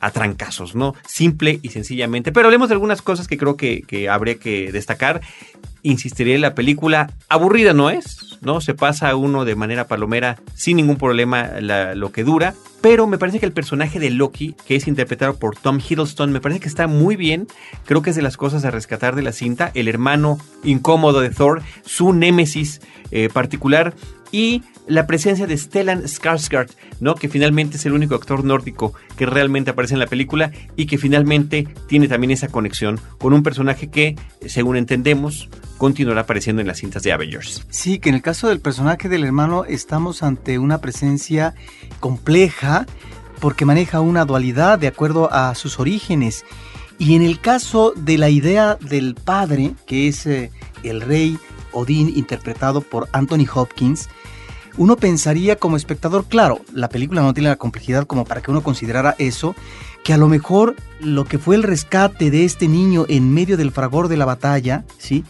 a 0.00 0.10
trancazos, 0.10 0.74
¿no? 0.74 0.94
Simple 1.06 1.60
y 1.62 1.68
sencillamente. 1.70 2.32
Pero 2.32 2.46
hablemos 2.46 2.68
de 2.68 2.74
algunas 2.74 3.02
cosas 3.02 3.28
que 3.28 3.38
creo 3.38 3.56
que, 3.56 3.82
que 3.82 4.08
habría 4.08 4.36
que 4.36 4.72
destacar. 4.72 5.20
Insistiré, 5.82 6.38
la 6.38 6.54
película 6.54 7.12
aburrida 7.28 7.72
no 7.72 7.90
es, 7.90 8.38
¿no? 8.40 8.60
Se 8.60 8.74
pasa 8.74 9.14
uno 9.16 9.44
de 9.44 9.54
manera 9.54 9.86
palomera 9.86 10.38
sin 10.54 10.76
ningún 10.76 10.96
problema 10.96 11.60
lo 11.60 12.12
que 12.12 12.24
dura. 12.24 12.54
Pero 12.80 13.06
me 13.06 13.18
parece 13.18 13.40
que 13.40 13.46
el 13.46 13.52
personaje 13.52 13.98
de 13.98 14.10
Loki, 14.10 14.54
que 14.66 14.76
es 14.76 14.88
interpretado 14.88 15.36
por 15.36 15.56
Tom 15.56 15.80
Hiddleston, 15.86 16.32
me 16.32 16.40
parece 16.40 16.60
que 16.60 16.68
está 16.68 16.86
muy 16.86 17.16
bien. 17.16 17.46
Creo 17.84 18.00
que 18.00 18.10
es 18.10 18.16
de 18.16 18.22
las 18.22 18.36
cosas 18.38 18.64
a 18.64 18.70
rescatar 18.70 19.14
de 19.14 19.22
la 19.22 19.32
cinta. 19.32 19.70
El 19.74 19.88
hermano 19.88 20.38
incómodo 20.64 21.20
de 21.20 21.30
Thor, 21.30 21.62
su 21.84 22.12
némesis 22.14 22.80
eh, 23.10 23.28
particular 23.32 23.94
y 24.32 24.62
la 24.90 25.06
presencia 25.06 25.46
de 25.46 25.56
Stellan 25.56 26.02
Skarsgård, 26.02 26.70
¿no? 26.98 27.14
Que 27.14 27.28
finalmente 27.28 27.76
es 27.76 27.86
el 27.86 27.92
único 27.92 28.16
actor 28.16 28.44
nórdico 28.44 28.92
que 29.16 29.24
realmente 29.24 29.70
aparece 29.70 29.94
en 29.94 30.00
la 30.00 30.08
película 30.08 30.50
y 30.74 30.86
que 30.86 30.98
finalmente 30.98 31.68
tiene 31.86 32.08
también 32.08 32.32
esa 32.32 32.48
conexión 32.48 32.98
con 33.18 33.32
un 33.32 33.44
personaje 33.44 33.88
que, 33.88 34.16
según 34.46 34.76
entendemos, 34.76 35.48
continuará 35.78 36.22
apareciendo 36.22 36.60
en 36.60 36.66
las 36.66 36.78
cintas 36.78 37.04
de 37.04 37.12
Avengers. 37.12 37.64
Sí, 37.70 38.00
que 38.00 38.08
en 38.08 38.16
el 38.16 38.22
caso 38.22 38.48
del 38.48 38.58
personaje 38.58 39.08
del 39.08 39.24
hermano 39.24 39.64
estamos 39.64 40.24
ante 40.24 40.58
una 40.58 40.78
presencia 40.78 41.54
compleja 42.00 42.84
porque 43.40 43.64
maneja 43.64 44.00
una 44.00 44.24
dualidad 44.24 44.78
de 44.78 44.88
acuerdo 44.88 45.32
a 45.32 45.54
sus 45.54 45.78
orígenes. 45.78 46.44
Y 46.98 47.14
en 47.14 47.22
el 47.22 47.40
caso 47.40 47.94
de 47.96 48.18
la 48.18 48.28
idea 48.28 48.74
del 48.74 49.14
padre, 49.14 49.72
que 49.86 50.08
es 50.08 50.26
eh, 50.26 50.50
el 50.82 51.00
rey 51.00 51.38
Odín 51.72 52.12
interpretado 52.14 52.80
por 52.80 53.08
Anthony 53.12 53.46
Hopkins, 53.54 54.08
uno 54.76 54.96
pensaría 54.96 55.56
como 55.56 55.76
espectador, 55.76 56.24
claro, 56.26 56.60
la 56.72 56.88
película 56.88 57.22
no 57.22 57.34
tiene 57.34 57.48
la 57.48 57.56
complejidad 57.56 58.06
como 58.06 58.24
para 58.24 58.40
que 58.40 58.50
uno 58.50 58.62
considerara 58.62 59.14
eso, 59.18 59.54
que 60.04 60.12
a 60.12 60.16
lo 60.16 60.28
mejor 60.28 60.76
lo 61.00 61.24
que 61.24 61.38
fue 61.38 61.56
el 61.56 61.62
rescate 61.62 62.30
de 62.30 62.44
este 62.44 62.68
niño 62.68 63.06
en 63.08 63.32
medio 63.32 63.56
del 63.56 63.72
fragor 63.72 64.08
de 64.08 64.16
la 64.16 64.24
batalla, 64.24 64.84
¿sí? 64.98 65.24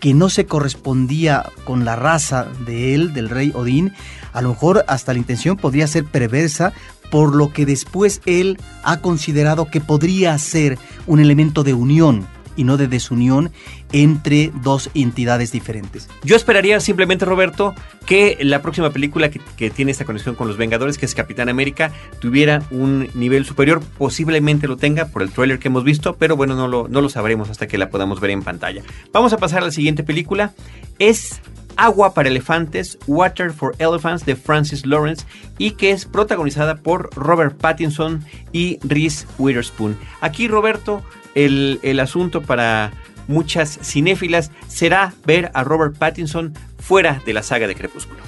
que 0.00 0.14
no 0.14 0.28
se 0.28 0.46
correspondía 0.46 1.50
con 1.64 1.84
la 1.84 1.96
raza 1.96 2.46
de 2.66 2.94
él, 2.94 3.12
del 3.12 3.30
rey 3.30 3.52
Odín, 3.54 3.92
a 4.32 4.42
lo 4.42 4.50
mejor 4.50 4.84
hasta 4.88 5.12
la 5.12 5.18
intención 5.18 5.56
podría 5.56 5.86
ser 5.86 6.04
perversa 6.04 6.72
por 7.10 7.34
lo 7.34 7.52
que 7.52 7.66
después 7.66 8.20
él 8.26 8.58
ha 8.82 9.00
considerado 9.00 9.66
que 9.70 9.80
podría 9.80 10.36
ser 10.38 10.78
un 11.06 11.20
elemento 11.20 11.62
de 11.62 11.74
unión 11.74 12.26
y 12.56 12.64
no 12.64 12.76
de 12.76 12.88
desunión 12.88 13.52
entre 13.92 14.52
dos 14.62 14.90
entidades 14.94 15.52
diferentes. 15.52 16.08
Yo 16.22 16.36
esperaría 16.36 16.80
simplemente, 16.80 17.24
Roberto, 17.24 17.74
que 18.04 18.38
la 18.40 18.62
próxima 18.62 18.90
película 18.90 19.30
que, 19.30 19.70
tiene 19.70 19.90
esta 19.90 20.04
conexión 20.04 20.34
con 20.34 20.48
los 20.48 20.56
Vengadores, 20.56 20.98
que 20.98 21.06
es 21.06 21.14
Capitán 21.14 21.48
América, 21.48 21.92
tuviera 22.20 22.62
un 22.70 23.08
nivel 23.14 23.44
superior. 23.44 23.82
Posiblemente 23.98 24.68
lo 24.68 24.76
tenga 24.76 25.06
por 25.06 25.22
el 25.22 25.30
tráiler 25.30 25.58
que 25.58 25.68
hemos 25.68 25.84
visto, 25.84 26.16
pero 26.16 26.36
bueno, 26.36 26.54
no 26.54 26.68
lo, 26.68 26.88
no 26.88 27.00
lo 27.00 27.08
sabremos 27.08 27.50
hasta 27.50 27.66
que 27.66 27.78
la 27.78 27.90
podamos 27.90 28.20
ver 28.20 28.30
en 28.30 28.42
pantalla. 28.42 28.82
Vamos 29.12 29.32
a 29.32 29.38
pasar 29.38 29.62
a 29.62 29.66
la 29.66 29.72
siguiente 29.72 30.02
película. 30.02 30.52
Es 30.98 31.40
Agua 31.76 32.14
para 32.14 32.28
Elefantes, 32.28 32.98
Water 33.06 33.52
for 33.52 33.74
Elephants 33.78 34.24
de 34.24 34.34
Francis 34.34 34.86
Lawrence 34.86 35.26
y 35.58 35.72
que 35.72 35.90
es 35.90 36.06
protagonizada 36.06 36.76
por 36.76 37.10
Robert 37.14 37.56
Pattinson 37.56 38.24
y 38.52 38.78
Reese 38.82 39.26
Witherspoon. 39.38 39.96
Aquí 40.20 40.48
Roberto 40.48 41.02
el, 41.34 42.00
asunto 42.00 42.42
para 42.42 42.92
muchas 43.28 43.78
cinéfilas 43.82 44.50
será 44.68 45.14
ver 45.24 45.50
a 45.54 45.64
Robert 45.64 45.96
Pattinson 45.96 46.54
fuera 46.78 47.22
de 47.24 47.32
la 47.32 47.42
saga 47.42 47.66
de 47.66 47.74
Crepúsculo. 47.74 48.20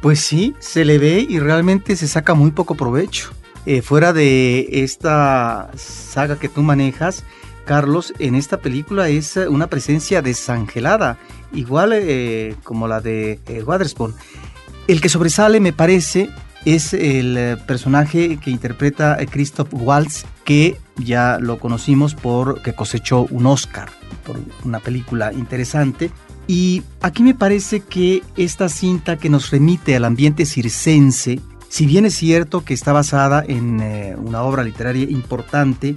Pues 0.00 0.20
sí, 0.20 0.54
se 0.58 0.84
le 0.84 0.98
ve 0.98 1.26
y 1.28 1.38
realmente 1.38 1.96
se 1.96 2.06
saca 2.06 2.34
muy 2.34 2.50
poco 2.50 2.74
provecho. 2.74 3.30
Eh, 3.64 3.82
fuera 3.82 4.12
de 4.12 4.68
esta 4.70 5.70
saga 5.76 6.38
que 6.38 6.48
tú 6.48 6.62
manejas, 6.62 7.24
Carlos, 7.64 8.12
en 8.20 8.36
esta 8.36 8.58
película 8.58 9.08
es 9.08 9.36
una 9.36 9.66
presencia 9.66 10.22
desangelada, 10.22 11.18
igual 11.52 11.90
eh, 11.92 12.54
como 12.62 12.86
la 12.86 13.00
de 13.00 13.40
eh, 13.48 13.64
El 14.86 15.00
que 15.00 15.08
sobresale, 15.08 15.58
me 15.58 15.72
parece, 15.72 16.30
es 16.66 16.92
el 16.92 17.38
eh, 17.38 17.56
personaje 17.56 18.38
que 18.38 18.50
interpreta 18.50 19.16
Christoph 19.30 19.72
Waltz, 19.72 20.26
que 20.44 20.76
ya 20.96 21.38
lo 21.40 21.58
conocimos 21.58 22.14
por 22.14 22.60
que 22.60 22.74
cosechó 22.74 23.26
un 23.30 23.46
Oscar 23.46 23.88
por 24.24 24.38
una 24.64 24.80
película 24.80 25.32
interesante. 25.32 26.10
Y 26.48 26.82
aquí 27.00 27.22
me 27.22 27.34
parece 27.34 27.80
que 27.80 28.22
esta 28.36 28.68
cinta 28.68 29.16
que 29.16 29.30
nos 29.30 29.50
remite 29.50 29.96
al 29.96 30.04
ambiente 30.04 30.44
circense, 30.44 31.40
si 31.68 31.86
bien 31.86 32.04
es 32.04 32.14
cierto 32.14 32.64
que 32.64 32.74
está 32.74 32.92
basada 32.92 33.44
en 33.46 33.80
eh, 33.80 34.16
una 34.18 34.42
obra 34.42 34.64
literaria 34.64 35.04
importante, 35.04 35.94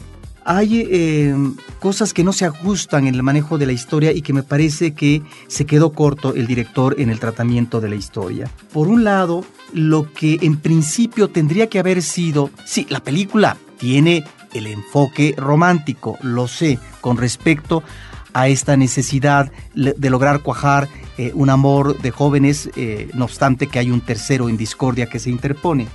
hay 0.50 0.88
eh, 0.90 1.36
cosas 1.80 2.12
que 2.12 2.24
no 2.24 2.34
se 2.34 2.44
ajustan 2.44 3.06
en 3.06 3.14
el 3.14 3.22
manejo 3.22 3.60
de 3.60 3.68
la 3.68 3.72
historia 3.72 4.12
y 4.12 4.24
que 4.24 4.34
me 4.34 4.42
parece 4.42 4.96
que 4.96 5.22
se 5.48 5.68
quedó 5.68 5.92
corto 5.92 6.34
el 6.34 6.48
director 6.48 6.96
en 6.98 7.12
el 7.12 7.20
tratamiento 7.20 7.80
de 7.80 7.90
la 7.90 7.96
historia. 7.96 8.50
Por 8.74 8.88
un 8.88 9.04
lado, 9.04 9.46
lo 9.74 10.12
que 10.12 10.40
en 10.42 10.58
principio 10.58 11.28
tendría 11.28 11.68
que 11.68 11.78
haber 11.78 12.02
sido, 12.02 12.50
sí, 12.66 12.88
la 12.90 13.00
película 13.00 13.58
tiene 13.78 14.24
el 14.52 14.66
enfoque 14.66 15.36
romántico, 15.38 16.18
lo 16.24 16.48
sé, 16.48 16.80
con 17.00 17.18
respecto 17.18 17.84
a 18.34 18.48
esta 18.48 18.76
necesidad 18.76 19.52
de 19.76 20.10
lograr 20.10 20.42
cuajar 20.42 20.90
eh, 21.20 21.32
un 21.36 21.52
amor 21.52 22.02
de 22.02 22.10
jóvenes, 22.10 22.72
eh, 22.76 23.12
no 23.14 23.26
obstante 23.26 23.68
que 23.68 23.78
hay 23.78 23.92
un 23.92 24.02
tercero 24.02 24.50
en 24.50 24.58
discordia 24.58 25.06
que 25.06 25.20
se 25.20 25.30
interpone 25.30 25.88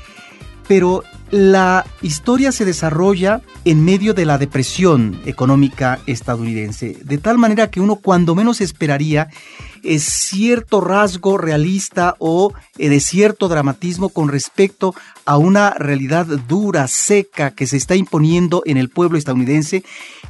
pero 0.66 1.02
la 1.30 1.84
historia 2.00 2.52
se 2.52 2.64
desarrolla 2.64 3.40
en 3.64 3.84
medio 3.84 4.14
de 4.14 4.24
la 4.24 4.38
depresión 4.38 5.20
económica 5.24 5.98
estadounidense, 6.06 6.96
de 7.02 7.18
tal 7.18 7.38
manera 7.38 7.70
que 7.70 7.80
uno 7.80 7.96
cuando 7.96 8.34
menos 8.34 8.60
esperaría 8.60 9.28
es 9.82 10.04
cierto 10.04 10.80
rasgo 10.80 11.36
realista 11.38 12.16
o 12.18 12.52
eh, 12.78 12.88
de 12.88 13.00
cierto 13.00 13.48
dramatismo 13.48 14.08
con 14.08 14.28
respecto 14.28 14.94
a 15.26 15.36
una 15.36 15.70
realidad 15.70 16.26
dura, 16.48 16.88
seca, 16.88 17.50
que 17.50 17.66
se 17.66 17.76
está 17.76 17.94
imponiendo 17.94 18.62
en 18.64 18.76
el 18.76 18.88
pueblo 18.88 19.18
estadounidense, 19.18 19.84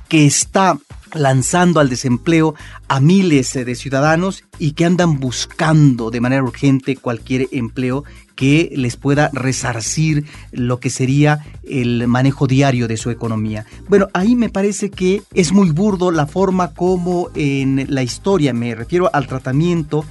que 0.08 0.26
está 0.26 0.78
lanzando 1.12 1.80
al 1.80 1.88
desempleo 1.88 2.54
a 2.88 3.00
miles 3.00 3.52
de 3.52 3.75
ciudadanos 3.75 4.44
y 4.58 4.73
que 4.73 4.84
andan 4.84 5.20
buscando 5.20 6.11
de 6.11 6.20
manera 6.20 6.42
urgente 6.42 6.96
cualquier 6.96 7.49
empleo 7.52 8.04
que 8.34 8.73
les 8.75 8.96
pueda 8.96 9.30
resarcir 9.32 10.25
lo 10.50 10.80
que 10.80 10.90
sería 10.90 11.44
el 11.62 12.06
manejo 12.08 12.46
diario 12.46 12.88
de 12.88 12.96
su 12.96 13.11
economía. 13.11 13.64
Bueno, 13.88 14.08
ahí 14.12 14.34
me 14.34 14.49
parece 14.49 14.90
que 14.90 15.23
es 15.34 15.52
muy 15.52 15.70
burdo 15.70 16.11
la 16.11 16.26
forma 16.26 16.75
como 16.75 17.30
en 17.34 17.87
la 17.88 18.02
historia, 18.02 18.52
me 18.52 18.75
refiero 18.75 19.11
al 19.12 19.26
tratamiento, 19.26 20.04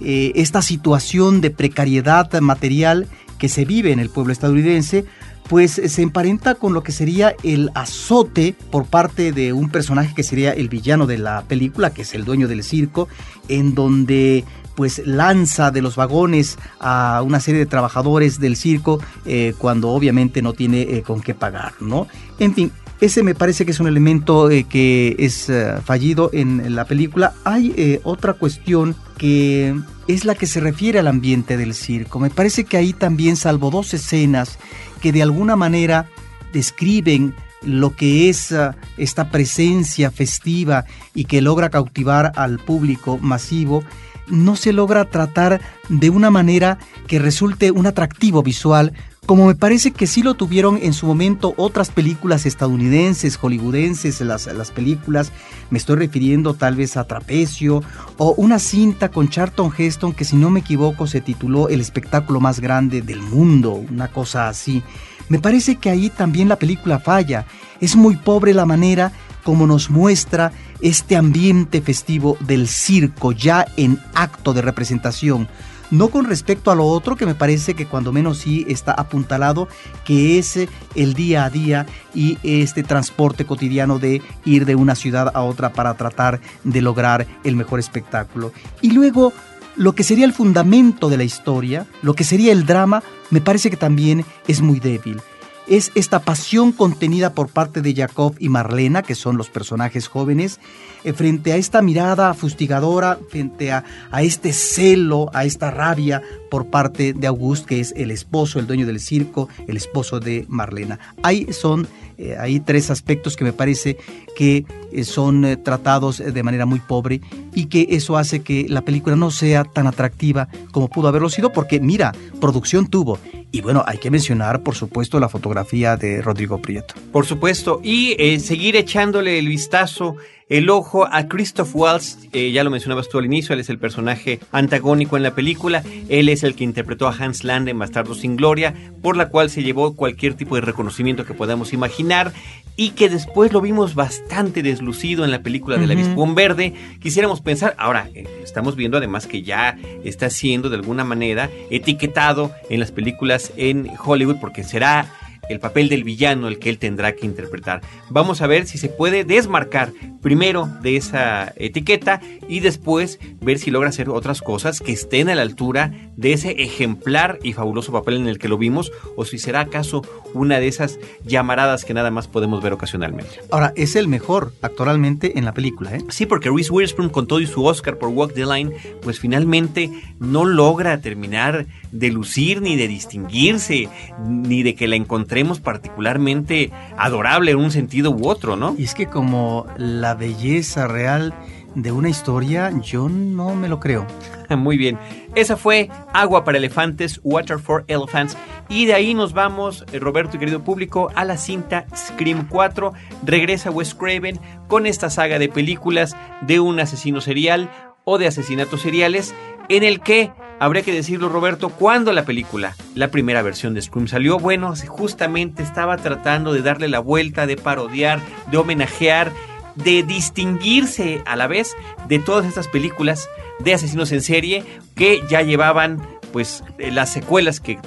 eh, 0.00 0.32
esta 0.34 0.62
situación 0.62 1.40
de 1.40 1.50
precariedad 1.50 2.30
material 2.40 3.08
que 3.38 3.48
se 3.48 3.64
vive 3.64 3.92
en 3.92 3.98
el 3.98 4.10
pueblo 4.10 4.32
estadounidense, 4.32 5.04
pues 5.48 5.72
se 5.72 6.02
emparenta 6.02 6.54
con 6.54 6.72
lo 6.72 6.82
que 6.82 6.92
sería 6.92 7.34
el 7.42 7.70
azote 7.74 8.54
por 8.70 8.86
parte 8.86 9.32
de 9.32 9.52
un 9.52 9.70
personaje 9.70 10.14
que 10.14 10.22
sería 10.22 10.52
el 10.52 10.68
villano 10.68 11.06
de 11.06 11.18
la 11.18 11.42
película, 11.42 11.90
que 11.90 12.02
es 12.02 12.14
el 12.14 12.24
dueño 12.24 12.48
del 12.48 12.62
circo, 12.62 13.08
en 13.48 13.74
donde 13.74 14.44
pues 14.74 15.02
lanza 15.06 15.70
de 15.70 15.82
los 15.82 15.96
vagones 15.96 16.58
a 16.80 17.22
una 17.24 17.40
serie 17.40 17.60
de 17.60 17.66
trabajadores 17.66 18.40
del 18.40 18.56
circo 18.56 19.00
eh, 19.24 19.54
cuando 19.58 19.90
obviamente 19.90 20.42
no 20.42 20.52
tiene 20.52 20.82
eh, 20.82 21.02
con 21.02 21.20
qué 21.20 21.34
pagar, 21.34 21.74
¿no? 21.80 22.08
En 22.38 22.54
fin, 22.54 22.72
ese 23.00 23.22
me 23.22 23.34
parece 23.34 23.64
que 23.64 23.72
es 23.72 23.80
un 23.80 23.86
elemento 23.86 24.50
eh, 24.50 24.64
que 24.64 25.16
es 25.18 25.50
fallido 25.84 26.30
en, 26.32 26.74
la 26.74 26.84
película. 26.84 27.34
Hay 27.44 28.00
otra 28.04 28.34
cuestión 28.34 28.96
que 29.18 29.74
es 30.08 30.24
la 30.24 30.34
que 30.34 30.46
se 30.46 30.60
refiere 30.60 30.98
al 30.98 31.08
ambiente 31.08 31.56
del 31.56 31.74
circo. 31.74 32.18
Me 32.18 32.30
parece 32.30 32.64
que 32.64 32.76
ahí 32.76 32.92
también, 32.92 33.36
salvo 33.36 33.70
dos 33.70 33.94
escenas 33.94 34.58
que 35.00 35.12
de 35.12 35.22
alguna 35.22 35.56
manera 35.56 36.08
describen 36.52 37.34
lo 37.62 37.96
que 37.96 38.28
es 38.28 38.54
esta 38.96 39.30
presencia 39.30 40.10
festiva 40.10 40.84
y 41.14 41.24
que 41.24 41.42
logra 41.42 41.70
cautivar 41.70 42.32
al 42.36 42.58
público 42.58 43.18
masivo, 43.18 43.82
no 44.28 44.56
se 44.56 44.72
logra 44.72 45.04
tratar 45.06 45.60
de 45.88 46.10
una 46.10 46.30
manera 46.30 46.78
que 47.06 47.18
resulte 47.18 47.70
un 47.70 47.86
atractivo 47.86 48.42
visual, 48.42 48.92
como 49.26 49.46
me 49.46 49.54
parece 49.54 49.90
que 49.90 50.06
sí 50.06 50.22
lo 50.22 50.34
tuvieron 50.34 50.78
en 50.82 50.92
su 50.92 51.06
momento 51.06 51.54
otras 51.56 51.90
películas 51.90 52.46
estadounidenses, 52.46 53.36
hollywoodenses, 53.36 54.20
las, 54.20 54.46
las 54.46 54.70
películas, 54.70 55.32
me 55.70 55.78
estoy 55.78 55.96
refiriendo 55.96 56.54
tal 56.54 56.76
vez 56.76 56.96
a 56.96 57.04
Trapecio, 57.04 57.82
o 58.18 58.34
una 58.36 58.58
cinta 58.58 59.10
con 59.10 59.28
Charlton 59.28 59.72
Heston 59.76 60.12
que 60.12 60.24
si 60.24 60.36
no 60.36 60.50
me 60.50 60.60
equivoco 60.60 61.06
se 61.06 61.20
tituló 61.20 61.68
El 61.68 61.80
espectáculo 61.80 62.40
más 62.40 62.60
grande 62.60 63.02
del 63.02 63.22
mundo, 63.22 63.72
una 63.72 64.08
cosa 64.08 64.48
así. 64.48 64.82
Me 65.28 65.38
parece 65.38 65.76
que 65.76 65.90
ahí 65.90 66.10
también 66.10 66.48
la 66.48 66.56
película 66.56 66.98
falla, 66.98 67.46
es 67.80 67.96
muy 67.96 68.16
pobre 68.16 68.52
la 68.52 68.66
manera 68.66 69.12
como 69.42 69.66
nos 69.66 69.90
muestra 69.90 70.52
este 70.80 71.16
ambiente 71.16 71.80
festivo 71.80 72.36
del 72.40 72.66
circo 72.66 73.32
ya 73.32 73.66
en 73.76 73.98
acto 74.14 74.52
de 74.52 74.62
representación. 74.62 75.48
No 75.90 76.08
con 76.08 76.24
respecto 76.24 76.70
a 76.70 76.74
lo 76.74 76.86
otro 76.86 77.16
que 77.16 77.26
me 77.26 77.34
parece 77.34 77.74
que 77.74 77.86
cuando 77.86 78.12
menos 78.12 78.38
sí 78.38 78.64
está 78.68 78.92
apuntalado, 78.92 79.68
que 80.04 80.38
es 80.38 80.58
el 80.94 81.14
día 81.14 81.44
a 81.44 81.50
día 81.50 81.86
y 82.14 82.38
este 82.42 82.82
transporte 82.82 83.44
cotidiano 83.44 83.98
de 83.98 84.22
ir 84.44 84.66
de 84.66 84.74
una 84.74 84.94
ciudad 84.94 85.30
a 85.34 85.42
otra 85.42 85.72
para 85.72 85.94
tratar 85.94 86.40
de 86.64 86.82
lograr 86.82 87.26
el 87.44 87.56
mejor 87.56 87.80
espectáculo. 87.80 88.52
Y 88.80 88.92
luego 88.92 89.32
lo 89.76 89.94
que 89.94 90.04
sería 90.04 90.24
el 90.24 90.32
fundamento 90.32 91.08
de 91.08 91.16
la 91.16 91.24
historia, 91.24 91.86
lo 92.02 92.14
que 92.14 92.24
sería 92.24 92.52
el 92.52 92.66
drama, 92.66 93.02
me 93.30 93.40
parece 93.40 93.70
que 93.70 93.76
también 93.76 94.24
es 94.46 94.60
muy 94.60 94.80
débil 94.80 95.20
es 95.66 95.92
esta 95.94 96.20
pasión 96.20 96.72
contenida 96.72 97.34
por 97.34 97.48
parte 97.48 97.80
de 97.80 97.94
Jacob 97.94 98.34
y 98.38 98.48
Marlena, 98.48 99.02
que 99.02 99.14
son 99.14 99.36
los 99.36 99.50
personajes 99.50 100.08
jóvenes, 100.08 100.60
eh, 101.04 101.12
frente 101.12 101.52
a 101.52 101.56
esta 101.56 101.82
mirada 101.82 102.34
fustigadora, 102.34 103.18
frente 103.28 103.72
a, 103.72 103.84
a, 104.10 104.22
este 104.22 104.52
celo, 104.52 105.30
a 105.32 105.44
esta 105.44 105.70
rabia 105.70 106.22
por 106.54 106.66
parte 106.66 107.14
de 107.14 107.26
August, 107.26 107.66
que 107.66 107.80
es 107.80 107.92
el 107.96 108.12
esposo, 108.12 108.60
el 108.60 108.68
dueño 108.68 108.86
del 108.86 109.00
circo, 109.00 109.48
el 109.66 109.76
esposo 109.76 110.20
de 110.20 110.44
Marlena. 110.48 111.00
Ahí 111.20 111.52
son 111.52 111.88
eh, 112.16 112.36
hay 112.38 112.60
tres 112.60 112.90
aspectos 112.90 113.36
que 113.36 113.42
me 113.42 113.52
parece 113.52 113.96
que 114.36 114.64
eh, 114.92 115.04
son 115.04 115.44
eh, 115.44 115.56
tratados 115.56 116.18
de 116.18 116.42
manera 116.42 116.64
muy 116.64 116.78
pobre 116.78 117.20
y 117.54 117.66
que 117.66 117.88
eso 117.90 118.16
hace 118.16 118.42
que 118.42 118.66
la 118.68 118.82
película 118.82 119.16
no 119.16 119.30
sea 119.30 119.64
tan 119.64 119.86
atractiva 119.86 120.48
como 120.70 120.88
pudo 120.88 121.08
haberlo 121.08 121.28
sido, 121.28 121.52
porque 121.52 121.80
mira, 121.80 122.12
producción 122.40 122.86
tuvo. 122.86 123.18
Y 123.50 123.60
bueno, 123.60 123.84
hay 123.86 123.98
que 123.98 124.10
mencionar, 124.10 124.62
por 124.62 124.74
supuesto, 124.74 125.20
la 125.20 125.28
fotografía 125.28 125.96
de 125.96 126.22
Rodrigo 126.22 126.60
Prieto. 126.60 126.94
Por 127.12 127.26
supuesto, 127.26 127.80
y 127.82 128.16
seguir 128.40 128.74
echándole 128.74 129.38
el 129.38 129.46
vistazo 129.48 130.16
el 130.48 130.68
ojo 130.70 131.06
a 131.10 131.26
Christoph 131.26 131.74
Waltz, 131.74 132.18
eh, 132.32 132.52
ya 132.52 132.64
lo 132.64 132.70
mencionabas 132.70 133.08
tú 133.08 133.18
al 133.18 133.24
inicio, 133.24 133.54
él 133.54 133.60
es 133.60 133.70
el 133.70 133.78
personaje 133.78 134.40
antagónico 134.52 135.16
en 135.16 135.22
la 135.22 135.34
película, 135.34 135.82
él 136.08 136.28
es 136.28 136.42
el 136.42 136.54
que 136.54 136.64
interpretó 136.64 137.08
a 137.08 137.16
Hans 137.18 137.44
Land 137.44 137.68
en 137.68 137.78
Bastardo 137.78 138.14
sin 138.14 138.36
Gloria, 138.36 138.74
por 139.02 139.16
la 139.16 139.28
cual 139.28 139.48
se 139.50 139.62
llevó 139.62 139.94
cualquier 139.94 140.34
tipo 140.34 140.54
de 140.54 140.60
reconocimiento 140.60 141.24
que 141.24 141.34
podamos 141.34 141.72
imaginar 141.72 142.32
y 142.76 142.90
que 142.90 143.08
después 143.08 143.52
lo 143.52 143.60
vimos 143.60 143.94
bastante 143.94 144.62
deslucido 144.62 145.24
en 145.24 145.30
la 145.30 145.42
película 145.42 145.76
de 145.76 145.86
la 145.86 145.94
uh 145.94 146.34
Verde. 146.34 146.74
Quisiéramos 147.00 147.40
pensar, 147.40 147.74
ahora 147.78 148.08
eh, 148.14 148.26
estamos 148.42 148.76
viendo 148.76 148.98
además 148.98 149.26
que 149.26 149.42
ya 149.42 149.78
está 150.02 150.28
siendo 150.28 150.68
de 150.68 150.76
alguna 150.76 151.04
manera 151.04 151.50
etiquetado 151.70 152.50
en 152.68 152.80
las 152.80 152.90
películas 152.90 153.52
en 153.56 153.90
Hollywood 154.04 154.36
porque 154.40 154.64
será 154.64 155.06
el 155.48 155.60
papel 155.60 155.88
del 155.88 156.04
villano 156.04 156.48
el 156.48 156.58
que 156.58 156.70
él 156.70 156.78
tendrá 156.78 157.14
que 157.14 157.26
interpretar. 157.26 157.80
Vamos 158.10 158.40
a 158.40 158.46
ver 158.46 158.66
si 158.66 158.78
se 158.78 158.88
puede 158.88 159.24
desmarcar 159.24 159.92
primero 160.22 160.68
de 160.82 160.96
esa 160.96 161.52
etiqueta 161.56 162.20
y 162.48 162.60
después 162.60 163.18
ver 163.40 163.58
si 163.58 163.70
logra 163.70 163.88
hacer 163.90 164.08
otras 164.08 164.40
cosas 164.40 164.80
que 164.80 164.92
estén 164.92 165.28
a 165.28 165.34
la 165.34 165.42
altura 165.42 165.92
de 166.16 166.32
ese 166.32 166.62
ejemplar 166.62 167.38
y 167.42 167.52
fabuloso 167.52 167.92
papel 167.92 168.16
en 168.16 168.28
el 168.28 168.38
que 168.38 168.48
lo 168.48 168.58
vimos 168.58 168.92
o 169.16 169.24
si 169.24 169.38
será 169.38 169.60
acaso 169.60 170.02
una 170.32 170.60
de 170.60 170.68
esas 170.68 170.98
llamaradas 171.24 171.84
que 171.84 171.94
nada 171.94 172.10
más 172.10 172.28
podemos 172.28 172.62
ver 172.62 172.72
ocasionalmente. 172.72 173.40
Ahora, 173.50 173.72
es 173.76 173.96
el 173.96 174.08
mejor 174.08 174.52
actualmente 174.62 175.38
en 175.38 175.44
la 175.44 175.54
película, 175.54 175.94
¿eh? 175.94 176.04
Sí, 176.08 176.26
porque 176.26 176.50
Reese 176.50 176.72
Witherspoon 176.72 177.10
con 177.10 177.26
todo 177.26 177.40
y 177.40 177.46
su 177.46 177.64
Oscar 177.64 177.98
por 177.98 178.08
Walk 178.08 178.34
the 178.34 178.46
Line, 178.46 178.72
pues 179.02 179.20
finalmente 179.20 179.90
no 180.18 180.44
logra 180.44 181.00
terminar 181.00 181.66
de 181.92 182.10
lucir 182.10 182.60
ni 182.60 182.76
de 182.76 182.88
distinguirse, 182.88 183.88
ni 184.26 184.62
de 184.62 184.74
que 184.74 184.88
la 184.88 184.96
encontremos 184.96 185.33
particularmente 185.60 186.70
adorable 186.96 187.50
en 187.50 187.58
un 187.58 187.70
sentido 187.70 188.10
u 188.10 188.28
otro, 188.28 188.56
¿no? 188.56 188.74
Y 188.78 188.84
es 188.84 188.94
que 188.94 189.06
como 189.06 189.66
la 189.76 190.14
belleza 190.14 190.86
real 190.86 191.34
de 191.74 191.90
una 191.90 192.08
historia, 192.08 192.72
yo 192.80 193.08
no 193.08 193.54
me 193.54 193.68
lo 193.68 193.80
creo. 193.80 194.06
Muy 194.56 194.76
bien. 194.76 194.98
Esa 195.34 195.56
fue 195.56 195.90
Agua 196.12 196.44
para 196.44 196.58
Elefantes, 196.58 197.20
Water 197.24 197.58
for 197.58 197.84
Elephants. 197.88 198.36
Y 198.68 198.86
de 198.86 198.94
ahí 198.94 199.14
nos 199.14 199.32
vamos, 199.32 199.84
eh, 199.92 199.98
Roberto 199.98 200.36
y 200.36 200.40
querido 200.40 200.62
público, 200.62 201.10
a 201.14 201.24
la 201.24 201.36
cinta 201.36 201.86
Scream 201.94 202.46
4. 202.48 202.92
Regresa 203.24 203.70
Wes 203.70 203.94
Craven 203.94 204.40
con 204.68 204.86
esta 204.86 205.10
saga 205.10 205.38
de 205.38 205.48
películas 205.48 206.16
de 206.42 206.60
un 206.60 206.78
asesino 206.78 207.20
serial 207.20 207.70
o 208.04 208.18
de 208.18 208.28
asesinatos 208.28 208.82
seriales 208.82 209.34
en 209.68 209.82
el 209.82 210.00
que 210.00 210.30
habría 210.58 210.82
que 210.82 210.92
decirlo 210.92 211.28
Roberto, 211.28 211.68
cuando 211.68 212.12
la 212.12 212.24
película, 212.24 212.76
la 212.94 213.08
primera 213.08 213.42
versión 213.42 213.74
de 213.74 213.82
Scream 213.82 214.08
salió, 214.08 214.38
bueno, 214.38 214.74
justamente 214.86 215.62
estaba 215.62 215.96
tratando 215.96 216.52
de 216.52 216.62
darle 216.62 216.88
la 216.88 217.00
vuelta, 217.00 217.46
de 217.46 217.56
parodiar, 217.56 218.20
de 218.50 218.58
homenajear, 218.58 219.32
de 219.74 220.02
distinguirse 220.02 221.22
a 221.26 221.36
la 221.36 221.46
vez 221.46 221.74
de 222.08 222.18
todas 222.18 222.46
estas 222.46 222.68
películas 222.68 223.28
de 223.58 223.74
asesinos 223.74 224.12
en 224.12 224.22
serie 224.22 224.64
que 224.94 225.22
ya 225.28 225.42
llevaban 225.42 226.00
pues 226.32 226.64
las 226.78 227.12
secuelas 227.12 227.60
que 227.60 227.78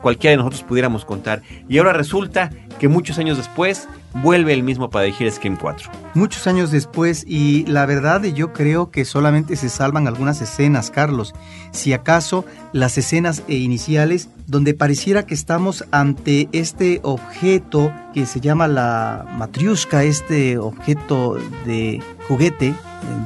cualquiera 0.00 0.32
de 0.32 0.36
nosotros 0.38 0.62
pudiéramos 0.62 1.04
contar. 1.04 1.42
Y 1.68 1.78
ahora 1.78 1.92
resulta 1.92 2.50
que 2.78 2.88
muchos 2.88 3.18
años 3.18 3.36
después 3.36 3.88
vuelve 4.14 4.52
el 4.52 4.62
mismo 4.62 4.90
para 4.90 5.04
dirigir 5.04 5.30
Scream 5.30 5.56
4. 5.56 5.90
Muchos 6.14 6.46
años 6.46 6.70
después 6.70 7.24
y 7.26 7.64
la 7.66 7.86
verdad 7.86 8.22
yo 8.24 8.52
creo 8.52 8.90
que 8.90 9.04
solamente 9.04 9.56
se 9.56 9.68
salvan 9.68 10.06
algunas 10.06 10.40
escenas, 10.40 10.90
Carlos. 10.90 11.34
Si 11.70 11.92
acaso 11.92 12.44
las 12.72 12.98
escenas 12.98 13.42
iniciales 13.48 14.28
donde 14.46 14.74
pareciera 14.74 15.24
que 15.24 15.34
estamos 15.34 15.84
ante 15.90 16.48
este 16.52 17.00
objeto 17.02 17.92
que 18.12 18.26
se 18.26 18.40
llama 18.40 18.68
la 18.68 19.24
matriuska, 19.38 20.04
este 20.04 20.58
objeto 20.58 21.38
de 21.64 22.02
juguete 22.28 22.74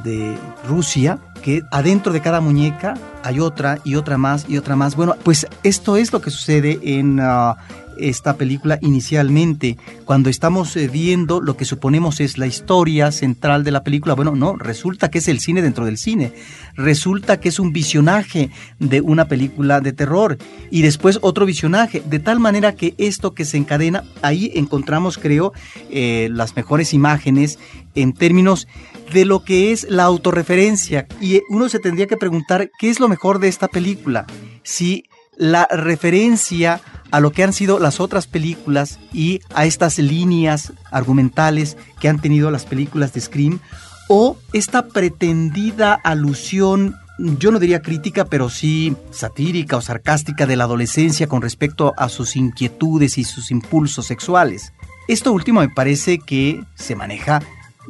de 0.05 0.37
Rusia, 0.69 1.19
que 1.47 1.63
adentro 1.71 2.13
de 2.13 2.21
cada 2.21 2.41
muñeca 2.41 2.95
hay 3.23 3.39
otra 3.39 3.79
y 3.85 3.95
otra 3.95 4.19
más 4.19 4.47
y 4.49 4.59
otra 4.59 4.75
más. 4.75 4.97
Bueno, 4.97 5.15
pues 5.23 5.47
esto 5.63 5.97
es 5.97 6.13
lo 6.13 6.21
que 6.21 6.33
sucede 6.33 6.81
en 6.83 7.21
ah, 7.21 7.57
esta 7.99 8.37
película 8.37 8.81
inicialmente, 8.83 9.77
cuando 10.05 10.29
estamos 10.29 10.77
eh, 10.77 10.89
viendo 10.89 11.41
lo 11.41 11.57
que 11.57 11.65
suponemos 11.65 12.19
es 12.19 12.37
la 12.37 12.49
historia 12.49 13.13
central 13.13 13.63
de 13.63 13.71
la 13.71 13.85
película, 13.85 14.15
bueno, 14.15 14.35
no, 14.35 14.57
resulta 14.57 15.09
que 15.09 15.19
es 15.19 15.29
el 15.29 15.39
cine 15.39 15.63
dentro 15.63 15.85
del 15.85 15.99
cine, 15.99 16.33
resulta 16.75 17.39
que 17.39 17.49
es 17.49 17.61
un 17.61 17.73
visionaje 17.73 18.51
de 18.81 19.01
una 19.01 19.29
película 19.29 19.81
de 19.81 19.93
terror 19.93 20.39
y 20.73 20.83
después 20.83 21.21
otro 21.23 21.47
visionaje, 21.47 22.03
de 22.05 22.19
tal 22.19 22.41
manera 22.41 22.73
que 22.75 22.97
esto 22.99 23.35
que 23.35 23.45
se 23.45 23.57
encadena, 23.57 24.03
ahí 24.21 24.51
encontramos, 24.57 25.17
creo, 25.17 25.53
eh, 25.91 26.29
las 26.33 26.57
mejores 26.57 26.93
imágenes 26.93 27.61
en 27.95 28.13
términos 28.15 28.67
de 29.13 29.25
lo 29.25 29.45
que 29.45 29.73
es 29.73 29.87
la 29.89 30.05
autorreferencia 30.05 31.07
y 31.21 31.41
uno 31.49 31.69
se 31.69 31.79
tendría 31.79 32.07
que 32.07 32.17
preguntar 32.17 32.71
qué 32.79 32.91
es 32.91 33.01
lo 33.01 33.09
mejor 33.09 33.39
de 33.39 33.49
esta 33.49 33.69
película, 33.69 34.27
si 34.63 35.05
la 35.37 35.69
referencia 35.71 36.81
a 37.11 37.21
lo 37.21 37.31
que 37.31 37.45
han 37.45 37.53
sido 37.53 37.79
las 37.79 38.01
otras 38.01 38.27
películas 38.27 38.99
y 39.13 39.41
a 39.55 39.67
estas 39.67 39.99
líneas 39.99 40.73
argumentales 40.91 41.77
que 42.01 42.09
han 42.09 42.21
tenido 42.21 42.51
las 42.51 42.65
películas 42.65 43.13
de 43.13 43.21
Scream 43.21 43.61
o 44.09 44.39
esta 44.53 44.89
pretendida 44.89 45.95
alusión 45.95 46.97
yo 47.19 47.51
no 47.51 47.59
diría 47.59 47.81
crítica, 47.81 48.27
pero 48.27 48.51
sí 48.51 48.95
satírica 49.11 49.77
o 49.77 49.81
sarcástica 49.81 50.47
de 50.47 50.57
la 50.57 50.65
adolescencia 50.65 51.27
con 51.27 51.41
respecto 51.41 51.95
a 51.97 52.09
sus 52.09 52.37
inquietudes 52.37 53.17
y 53.17 53.25
sus 53.25 53.51
impulsos 53.51 54.07
sexuales. 54.07 54.73
Esto 55.09 55.33
último 55.33 55.61
me 55.61 55.69
parece 55.69 56.19
que 56.19 56.63
se 56.75 56.95
maneja, 56.95 57.41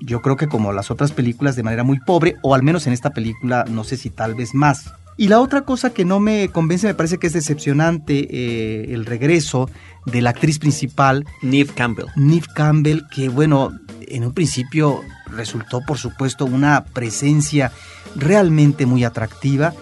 yo 0.01 0.23
creo 0.23 0.37
que 0.37 0.49
como 0.49 0.73
las 0.73 0.91
otras 0.91 1.13
películas, 1.13 1.57
de 1.57 1.63
manera 1.63 1.85
muy 1.85 1.99
pobre, 2.01 2.37
o 2.43 2.55
al 2.55 2.63
menos 2.63 2.87
en 2.87 2.93
esta 2.93 3.11
película, 3.11 3.65
no 3.69 3.85
sé 3.85 3.97
si 3.97 4.11
tal 4.11 4.35
vez 4.35 4.55
más. 4.55 4.93
Y 5.19 5.29
la 5.29 5.41
otra 5.41 5.63
cosa 5.63 5.91
que 5.91 6.05
no 6.05 6.21
me 6.21 6.49
convence, 6.49 6.87
me 6.87 6.95
parece 6.95 7.19
que 7.19 7.29
es 7.29 7.33
decepcionante 7.33 8.29
eh, 8.31 8.93
el 8.93 9.07
regreso 9.07 9.71
de 10.05 10.21
la 10.21 10.31
actriz 10.31 10.59
principal. 10.59 11.25
Neve 11.41 11.71
Campbell. 11.75 12.07
Neve 12.17 12.47
Campbell, 12.55 13.01
que 13.11 13.31
bueno, 13.31 13.73
en 14.03 14.25
un 14.25 14.35
principio 14.35 15.01
resultó 15.31 15.81
por 15.81 15.97
supuesto 15.97 16.45
una 16.45 16.85
presencia 16.85 17.73
realmente 18.15 18.85
muy 18.85 19.05
atractiva 19.05 19.73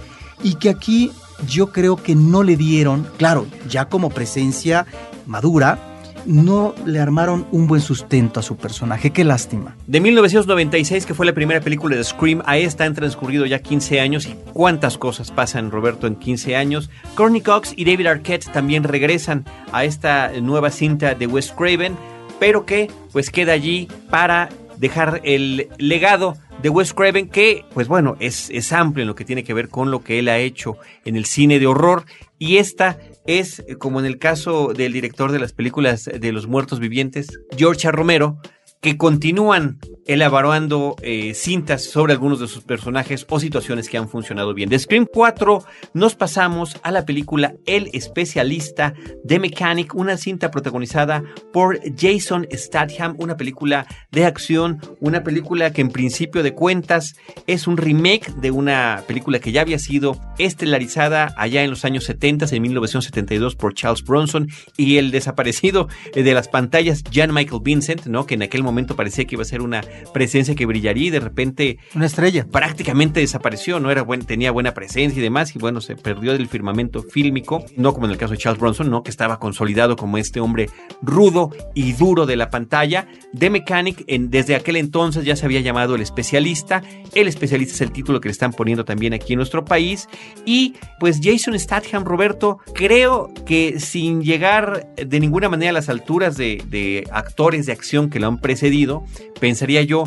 y 0.42 0.54
que 0.54 0.70
aquí 0.70 1.10
yo 1.48 1.72
creo 1.72 1.96
que 1.96 2.14
no 2.14 2.44
le 2.44 2.56
dieron, 2.56 3.06
claro, 3.18 3.46
ya 3.68 3.86
como 3.86 4.10
presencia 4.10 4.86
madura, 5.26 5.93
no 6.26 6.74
le 6.84 7.00
armaron 7.00 7.46
un 7.52 7.66
buen 7.66 7.80
sustento 7.80 8.40
a 8.40 8.42
su 8.42 8.56
personaje. 8.56 9.10
Qué 9.10 9.24
lástima. 9.24 9.76
De 9.86 10.00
1996, 10.00 11.06
que 11.06 11.14
fue 11.14 11.26
la 11.26 11.32
primera 11.32 11.60
película 11.60 11.96
de 11.96 12.04
Scream, 12.04 12.42
a 12.46 12.58
esta 12.58 12.84
han 12.84 12.94
transcurrido 12.94 13.46
ya 13.46 13.60
15 13.60 14.00
años 14.00 14.26
y 14.26 14.36
cuántas 14.52 14.98
cosas 14.98 15.30
pasan, 15.30 15.70
Roberto, 15.70 16.06
en 16.06 16.16
15 16.16 16.56
años. 16.56 16.90
Courtney 17.14 17.40
Cox 17.40 17.72
y 17.76 17.84
David 17.84 18.06
Arquette 18.06 18.50
también 18.52 18.84
regresan 18.84 19.44
a 19.72 19.84
esta 19.84 20.32
nueva 20.40 20.70
cinta 20.70 21.14
de 21.14 21.26
Wes 21.26 21.52
Craven, 21.52 21.96
pero 22.38 22.66
que 22.66 22.90
pues 23.12 23.30
queda 23.30 23.52
allí 23.52 23.88
para 24.10 24.48
dejar 24.78 25.20
el 25.24 25.68
legado 25.78 26.36
de 26.62 26.68
Wes 26.70 26.94
Craven, 26.94 27.28
que, 27.28 27.64
pues 27.74 27.88
bueno, 27.88 28.16
es, 28.20 28.48
es 28.50 28.72
amplio 28.72 29.02
en 29.02 29.08
lo 29.08 29.14
que 29.14 29.24
tiene 29.24 29.44
que 29.44 29.54
ver 29.54 29.68
con 29.68 29.90
lo 29.90 30.02
que 30.02 30.18
él 30.18 30.28
ha 30.28 30.38
hecho 30.38 30.78
en 31.04 31.16
el 31.16 31.26
cine 31.26 31.58
de 31.58 31.66
horror. 31.66 32.04
Y 32.38 32.56
esta 32.56 32.98
es, 33.26 33.64
como 33.78 34.00
en 34.00 34.06
el 34.06 34.18
caso 34.18 34.72
del 34.72 34.92
director 34.92 35.32
de 35.32 35.38
las 35.38 35.52
películas 35.52 36.04
de 36.04 36.32
los 36.32 36.46
muertos 36.46 36.80
vivientes, 36.80 37.40
George 37.56 37.90
Romero, 37.90 38.38
que 38.80 38.96
continúan 38.96 39.78
elaborando 40.06 40.96
eh, 41.02 41.34
cintas 41.34 41.84
sobre 41.84 42.12
algunos 42.12 42.40
de 42.40 42.48
sus 42.48 42.62
personajes 42.62 43.26
o 43.28 43.40
situaciones 43.40 43.88
que 43.88 43.98
han 43.98 44.08
funcionado 44.08 44.54
bien. 44.54 44.68
De 44.68 44.78
Scream 44.78 45.06
4 45.12 45.64
nos 45.94 46.14
pasamos 46.14 46.76
a 46.82 46.90
la 46.90 47.04
película 47.04 47.54
El 47.66 47.90
especialista 47.92 48.94
de 49.22 49.38
Mechanic, 49.38 49.94
una 49.94 50.16
cinta 50.16 50.50
protagonizada 50.50 51.22
por 51.52 51.80
Jason 51.96 52.46
Statham, 52.52 53.16
una 53.18 53.36
película 53.36 53.86
de 54.10 54.24
acción, 54.24 54.80
una 55.00 55.22
película 55.22 55.72
que 55.72 55.80
en 55.80 55.90
principio 55.90 56.42
de 56.42 56.54
cuentas 56.54 57.16
es 57.46 57.66
un 57.66 57.76
remake 57.76 58.32
de 58.36 58.50
una 58.50 59.02
película 59.06 59.38
que 59.38 59.52
ya 59.52 59.62
había 59.62 59.78
sido 59.78 60.18
estelarizada 60.38 61.34
allá 61.36 61.62
en 61.62 61.70
los 61.70 61.84
años 61.84 62.04
70, 62.04 62.46
en 62.52 62.62
1972 62.62 63.56
por 63.56 63.74
Charles 63.74 64.04
Bronson 64.04 64.48
y 64.76 64.98
el 64.98 65.10
desaparecido 65.10 65.88
de 66.14 66.34
las 66.34 66.48
pantallas 66.48 67.02
Jan 67.12 67.32
Michael 67.32 67.62
Vincent, 67.62 68.06
¿no? 68.06 68.26
que 68.26 68.34
en 68.34 68.42
aquel 68.42 68.62
momento 68.62 68.96
parecía 68.96 69.24
que 69.24 69.36
iba 69.36 69.42
a 69.42 69.46
ser 69.46 69.62
una 69.62 69.82
presencia 70.12 70.54
que 70.54 70.66
brillaría 70.66 71.06
y 71.06 71.10
de 71.10 71.20
repente 71.20 71.78
una 71.94 72.06
estrella 72.06 72.46
prácticamente 72.46 73.20
desapareció, 73.20 73.80
no 73.80 73.90
era 73.90 74.02
buen, 74.02 74.24
tenía 74.24 74.50
buena 74.50 74.74
presencia 74.74 75.18
y 75.18 75.22
demás 75.22 75.54
y 75.54 75.58
bueno, 75.58 75.80
se 75.80 75.96
perdió 75.96 76.32
del 76.32 76.48
firmamento 76.48 77.02
fílmico, 77.02 77.64
no 77.76 77.92
como 77.92 78.06
en 78.06 78.12
el 78.12 78.18
caso 78.18 78.32
de 78.32 78.38
Charles 78.38 78.60
Bronson, 78.60 78.90
no 78.90 79.02
que 79.02 79.10
estaba 79.10 79.38
consolidado 79.38 79.96
como 79.96 80.18
este 80.18 80.40
hombre 80.40 80.68
rudo 81.02 81.50
y 81.74 81.92
duro 81.92 82.26
de 82.26 82.36
la 82.36 82.50
pantalla. 82.50 83.06
The 83.36 83.50
Mechanic 83.50 84.04
en, 84.06 84.30
desde 84.30 84.54
aquel 84.54 84.76
entonces 84.76 85.24
ya 85.24 85.36
se 85.36 85.46
había 85.46 85.60
llamado 85.60 85.94
El 85.94 86.02
especialista. 86.02 86.82
El 87.14 87.28
especialista 87.28 87.74
es 87.74 87.80
el 87.80 87.92
título 87.92 88.20
que 88.20 88.28
le 88.28 88.32
están 88.32 88.52
poniendo 88.52 88.84
también 88.84 89.14
aquí 89.14 89.34
en 89.34 89.38
nuestro 89.38 89.64
país 89.64 90.08
y 90.44 90.74
pues 91.00 91.20
Jason 91.22 91.58
Statham 91.58 92.04
Roberto 92.04 92.58
creo 92.74 93.32
que 93.46 93.80
sin 93.80 94.22
llegar 94.22 94.88
de 94.96 95.20
ninguna 95.20 95.48
manera 95.48 95.70
a 95.70 95.74
las 95.74 95.88
alturas 95.88 96.36
de, 96.36 96.62
de 96.68 97.04
actores 97.10 97.66
de 97.66 97.72
acción 97.72 98.10
que 98.10 98.20
lo 98.20 98.28
han 98.28 98.38
precedido 98.38 99.04
pensaría 99.40 99.82
yo 99.86 100.04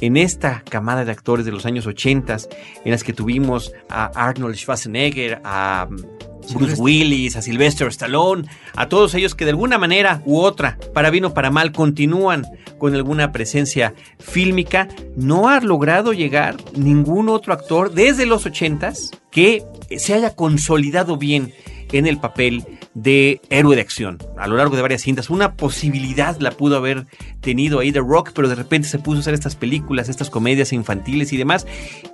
en 0.00 0.16
esta 0.16 0.62
camada 0.68 1.04
de 1.04 1.12
actores 1.12 1.44
de 1.44 1.52
los 1.52 1.66
años 1.66 1.86
80 1.86 2.36
en 2.84 2.90
las 2.90 3.04
que 3.04 3.12
tuvimos 3.12 3.72
a 3.88 4.06
Arnold 4.06 4.56
Schwarzenegger, 4.56 5.40
a 5.44 5.88
mm, 5.90 6.54
Bruce 6.54 6.80
Willis, 6.80 7.36
a 7.36 7.42
Sylvester 7.42 7.88
Stallone, 7.88 8.44
a 8.74 8.88
todos 8.88 9.14
ellos 9.14 9.34
que 9.34 9.44
de 9.44 9.50
alguna 9.50 9.78
manera 9.78 10.22
u 10.24 10.38
otra, 10.40 10.78
para 10.94 11.10
bien 11.10 11.26
o 11.26 11.34
para 11.34 11.50
mal, 11.50 11.72
continúan 11.72 12.46
con 12.78 12.94
alguna 12.94 13.30
presencia 13.30 13.94
fílmica, 14.18 14.88
no 15.16 15.48
ha 15.48 15.60
logrado 15.60 16.12
llegar 16.12 16.56
ningún 16.74 17.28
otro 17.28 17.52
actor 17.52 17.92
desde 17.92 18.26
los 18.26 18.46
80 18.46 18.92
que 19.30 19.62
se 19.96 20.14
haya 20.14 20.34
consolidado 20.34 21.16
bien 21.16 21.52
en 21.92 22.06
el 22.06 22.18
papel 22.18 22.64
de 22.94 23.40
héroe 23.50 23.76
de 23.76 23.82
acción 23.82 24.18
a 24.36 24.46
lo 24.46 24.56
largo 24.56 24.76
de 24.76 24.82
varias 24.82 25.02
cintas. 25.02 25.30
Una 25.30 25.54
posibilidad 25.54 26.38
la 26.40 26.50
pudo 26.50 26.76
haber 26.76 27.06
tenido 27.40 27.78
ahí 27.78 27.92
The 27.92 28.00
Rock, 28.00 28.32
pero 28.34 28.48
de 28.48 28.54
repente 28.54 28.88
se 28.88 28.98
puso 28.98 29.18
a 29.18 29.20
hacer 29.20 29.34
estas 29.34 29.56
películas, 29.56 30.08
estas 30.08 30.30
comedias 30.30 30.72
infantiles 30.72 31.32
y 31.32 31.36
demás. 31.36 31.66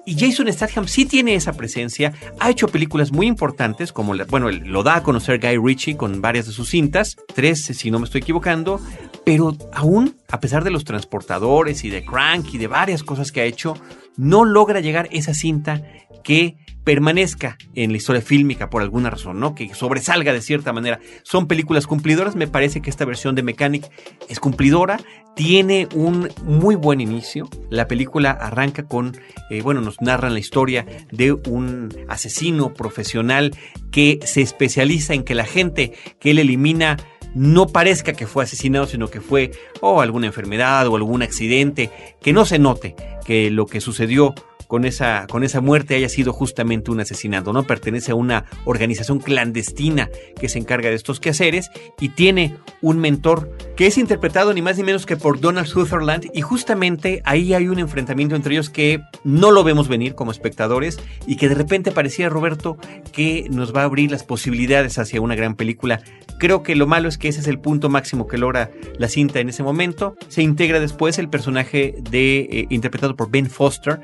Y 0.04 0.18
Jason 0.18 0.52
Statham 0.52 0.86
sí 0.88 1.06
tiene 1.06 1.34
esa 1.34 1.52
presencia, 1.52 2.12
ha 2.38 2.50
hecho 2.50 2.68
películas 2.68 3.12
muy 3.12 3.26
importantes, 3.26 3.92
como, 3.92 4.14
bueno, 4.28 4.50
lo 4.50 4.82
da 4.82 4.96
a 4.96 5.02
conocer 5.02 5.40
Guy 5.40 5.58
Ritchie 5.58 5.96
con 5.96 6.20
varias 6.20 6.46
de 6.46 6.52
sus 6.52 6.68
cintas, 6.68 7.16
tres 7.34 7.64
si 7.64 7.90
no 7.90 7.98
me 7.98 8.04
estoy 8.04 8.20
equivocando, 8.20 8.80
pero 9.24 9.56
aún, 9.72 10.16
a 10.30 10.40
pesar 10.40 10.64
de 10.64 10.70
los 10.70 10.84
transportadores 10.84 11.84
y 11.84 11.90
de 11.90 12.04
Crank 12.04 12.54
y 12.54 12.58
de 12.58 12.68
varias 12.68 13.02
cosas 13.02 13.32
que 13.32 13.40
ha 13.40 13.44
hecho, 13.44 13.74
no 14.16 14.44
logra 14.44 14.80
llegar 14.80 15.08
esa 15.10 15.34
cinta 15.34 15.82
que 16.22 16.56
permanezca 16.86 17.58
en 17.74 17.90
la 17.90 17.96
historia 17.96 18.22
fílmica 18.22 18.70
por 18.70 18.80
alguna 18.80 19.10
razón, 19.10 19.40
¿no? 19.40 19.56
Que 19.56 19.74
sobresalga 19.74 20.32
de 20.32 20.40
cierta 20.40 20.72
manera. 20.72 21.00
Son 21.24 21.48
películas 21.48 21.88
cumplidoras, 21.88 22.36
me 22.36 22.46
parece 22.46 22.80
que 22.80 22.90
esta 22.90 23.04
versión 23.04 23.34
de 23.34 23.42
Mechanic 23.42 23.90
es 24.28 24.38
cumplidora, 24.38 25.00
tiene 25.34 25.88
un 25.96 26.28
muy 26.44 26.76
buen 26.76 27.00
inicio. 27.00 27.48
La 27.70 27.88
película 27.88 28.30
arranca 28.30 28.84
con, 28.84 29.16
eh, 29.50 29.62
bueno, 29.62 29.80
nos 29.80 30.00
narran 30.00 30.32
la 30.32 30.38
historia 30.38 30.86
de 31.10 31.32
un 31.32 31.92
asesino 32.08 32.72
profesional 32.72 33.52
que 33.90 34.20
se 34.24 34.40
especializa 34.40 35.12
en 35.12 35.24
que 35.24 35.34
la 35.34 35.44
gente 35.44 35.92
que 36.20 36.30
él 36.30 36.38
elimina 36.38 36.98
no 37.34 37.66
parezca 37.66 38.12
que 38.12 38.28
fue 38.28 38.44
asesinado, 38.44 38.86
sino 38.86 39.08
que 39.08 39.20
fue 39.20 39.50
o 39.80 40.00
alguna 40.00 40.28
enfermedad 40.28 40.86
o 40.86 40.94
algún 40.94 41.22
accidente, 41.22 41.90
que 42.22 42.32
no 42.32 42.44
se 42.44 42.60
note 42.60 42.94
que 43.24 43.50
lo 43.50 43.66
que 43.66 43.80
sucedió 43.80 44.36
con 44.66 44.84
esa, 44.84 45.26
con 45.30 45.44
esa 45.44 45.60
muerte 45.60 45.94
haya 45.94 46.08
sido 46.08 46.32
justamente 46.32 46.90
un 46.90 47.00
asesinato, 47.00 47.52
¿no? 47.52 47.64
Pertenece 47.64 48.12
a 48.12 48.14
una 48.14 48.44
organización 48.64 49.18
clandestina 49.18 50.08
que 50.38 50.48
se 50.48 50.58
encarga 50.58 50.88
de 50.88 50.94
estos 50.94 51.20
quehaceres 51.20 51.70
y 52.00 52.10
tiene 52.10 52.56
un 52.82 52.98
mentor 52.98 53.56
que 53.76 53.86
es 53.86 53.98
interpretado 53.98 54.52
ni 54.52 54.62
más 54.62 54.76
ni 54.76 54.84
menos 54.84 55.06
que 55.06 55.16
por 55.16 55.40
Donald 55.40 55.66
Sutherland 55.66 56.30
y 56.32 56.40
justamente 56.40 57.22
ahí 57.24 57.54
hay 57.54 57.68
un 57.68 57.78
enfrentamiento 57.78 58.34
entre 58.34 58.54
ellos 58.54 58.70
que 58.70 59.00
no 59.24 59.50
lo 59.50 59.64
vemos 59.64 59.88
venir 59.88 60.14
como 60.14 60.30
espectadores 60.30 60.98
y 61.26 61.36
que 61.36 61.48
de 61.48 61.54
repente 61.54 61.92
parecía 61.92 62.28
Roberto 62.28 62.76
que 63.12 63.46
nos 63.50 63.74
va 63.74 63.82
a 63.82 63.84
abrir 63.84 64.10
las 64.10 64.24
posibilidades 64.24 64.98
hacia 64.98 65.20
una 65.20 65.34
gran 65.34 65.54
película. 65.54 66.02
Creo 66.38 66.62
que 66.62 66.76
lo 66.76 66.86
malo 66.86 67.08
es 67.08 67.18
que 67.18 67.28
ese 67.28 67.40
es 67.40 67.46
el 67.46 67.58
punto 67.58 67.88
máximo 67.88 68.26
que 68.26 68.38
logra 68.38 68.70
la 68.98 69.08
cinta 69.08 69.40
en 69.40 69.48
ese 69.48 69.62
momento. 69.62 70.16
Se 70.28 70.42
integra 70.42 70.80
después 70.80 71.18
el 71.18 71.28
personaje 71.28 71.94
de 72.10 72.38
eh, 72.40 72.66
interpretado 72.70 73.16
por 73.16 73.30
Ben 73.30 73.48
Foster, 73.48 74.00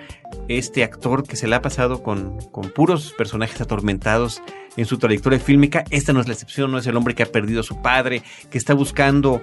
este 0.48 0.82
actor 0.84 1.24
que 1.24 1.36
se 1.36 1.46
le 1.46 1.56
ha 1.56 1.62
pasado 1.62 2.02
con, 2.02 2.38
con 2.50 2.70
puros 2.70 3.12
personajes 3.16 3.60
atormentados 3.60 4.42
en 4.76 4.86
su 4.86 4.98
trayectoria 4.98 5.38
fílmica. 5.38 5.84
Esta 5.90 6.12
no 6.12 6.20
es 6.20 6.26
la 6.26 6.34
excepción, 6.34 6.70
no 6.70 6.78
es 6.78 6.86
el 6.86 6.96
hombre 6.96 7.14
que 7.14 7.22
ha 7.22 7.26
perdido 7.26 7.60
a 7.60 7.64
su 7.64 7.80
padre, 7.80 8.22
que 8.50 8.58
está 8.58 8.74
buscando 8.74 9.42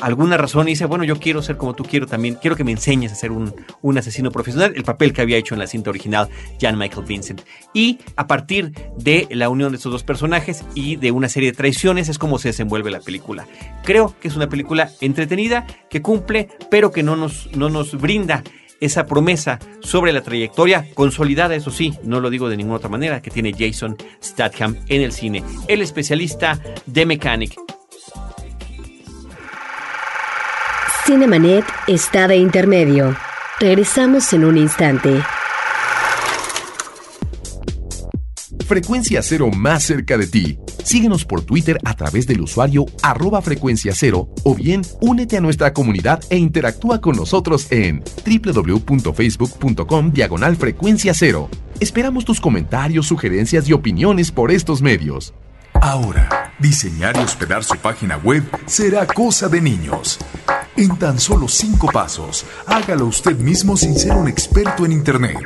alguna 0.00 0.36
razón 0.36 0.68
y 0.68 0.72
dice, 0.72 0.84
bueno, 0.84 1.04
yo 1.04 1.18
quiero 1.18 1.42
ser 1.42 1.56
como 1.56 1.74
tú 1.74 1.84
quiero 1.84 2.06
también, 2.06 2.34
quiero 2.34 2.56
que 2.56 2.64
me 2.64 2.72
enseñes 2.72 3.12
a 3.12 3.14
ser 3.14 3.32
un, 3.32 3.54
un 3.82 3.98
asesino 3.98 4.30
profesional, 4.30 4.72
el 4.76 4.84
papel 4.84 5.12
que 5.12 5.22
había 5.22 5.38
hecho 5.38 5.54
en 5.54 5.60
la 5.60 5.66
cinta 5.66 5.90
original 5.90 6.28
Jan 6.60 6.78
Michael 6.78 7.06
Vincent. 7.06 7.42
Y 7.72 7.98
a 8.16 8.26
partir 8.26 8.72
de 8.96 9.26
la 9.30 9.48
unión 9.48 9.72
de 9.72 9.76
estos 9.76 9.92
dos 9.92 10.02
personajes 10.02 10.64
y 10.74 10.96
de 10.96 11.12
una 11.12 11.28
serie 11.28 11.50
de 11.50 11.56
traiciones 11.56 12.08
es 12.08 12.18
como 12.18 12.38
se 12.38 12.48
desenvuelve 12.48 12.90
la 12.90 13.00
película. 13.00 13.46
Creo 13.84 14.14
que 14.20 14.28
es 14.28 14.36
una 14.36 14.48
película 14.48 14.90
entretenida, 15.00 15.66
que 15.88 16.02
cumple, 16.02 16.48
pero 16.70 16.90
que 16.90 17.02
no 17.02 17.16
nos, 17.16 17.50
no 17.56 17.70
nos 17.70 17.98
brinda 17.98 18.42
esa 18.80 19.06
promesa 19.06 19.58
sobre 19.80 20.12
la 20.12 20.22
trayectoria 20.22 20.86
consolidada, 20.94 21.54
eso 21.54 21.70
sí, 21.70 21.94
no 22.02 22.20
lo 22.20 22.30
digo 22.30 22.48
de 22.48 22.56
ninguna 22.56 22.76
otra 22.76 22.88
manera, 22.88 23.22
que 23.22 23.30
tiene 23.30 23.54
Jason 23.56 23.96
Statham 24.22 24.76
en 24.88 25.02
el 25.02 25.12
cine, 25.12 25.44
el 25.68 25.82
especialista 25.82 26.58
de 26.86 27.06
Mechanic. 27.06 27.56
Cinemanet 31.04 31.64
está 31.86 32.28
de 32.28 32.36
intermedio. 32.36 33.16
Regresamos 33.58 34.32
en 34.32 34.44
un 34.44 34.56
instante. 34.58 35.22
Frecuencia 38.70 39.20
Cero 39.20 39.50
más 39.50 39.82
cerca 39.82 40.16
de 40.16 40.28
ti. 40.28 40.56
Síguenos 40.84 41.24
por 41.24 41.42
Twitter 41.42 41.80
a 41.84 41.96
través 41.96 42.28
del 42.28 42.40
usuario 42.40 42.86
arroba 43.02 43.42
frecuencia 43.42 43.92
cero 43.96 44.28
o 44.44 44.54
bien 44.54 44.82
únete 45.00 45.36
a 45.36 45.40
nuestra 45.40 45.72
comunidad 45.72 46.22
e 46.30 46.36
interactúa 46.36 47.00
con 47.00 47.16
nosotros 47.16 47.66
en 47.72 48.00
www.facebook.com 48.24 50.12
diagonal 50.12 50.54
frecuencia 50.54 51.14
cero. 51.14 51.48
Esperamos 51.80 52.24
tus 52.24 52.40
comentarios, 52.40 53.08
sugerencias 53.08 53.68
y 53.68 53.72
opiniones 53.72 54.30
por 54.30 54.52
estos 54.52 54.82
medios. 54.82 55.34
Ahora, 55.80 56.52
diseñar 56.58 57.16
y 57.16 57.20
hospedar 57.20 57.64
su 57.64 57.76
página 57.76 58.18
web 58.18 58.44
será 58.66 59.06
cosa 59.06 59.48
de 59.48 59.62
niños. 59.62 60.18
En 60.76 60.96
tan 60.98 61.18
solo 61.18 61.48
cinco 61.48 61.88
pasos, 61.90 62.44
hágalo 62.66 63.06
usted 63.06 63.36
mismo 63.38 63.76
sin 63.76 63.94
ser 63.96 64.12
un 64.12 64.28
experto 64.28 64.84
en 64.84 64.92
Internet. 64.92 65.38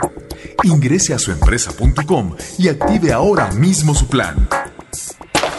Ingrese 0.64 1.14
a 1.14 1.18
suempresa.com 1.18 2.34
y 2.58 2.68
active 2.68 3.12
ahora 3.12 3.52
mismo 3.52 3.94
su 3.94 4.08
plan. 4.08 4.48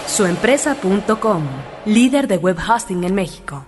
Suempresa.com, 0.07 1.43
líder 1.85 2.27
de 2.27 2.37
web 2.37 2.57
hosting 2.57 3.05
en 3.05 3.15
México. 3.15 3.65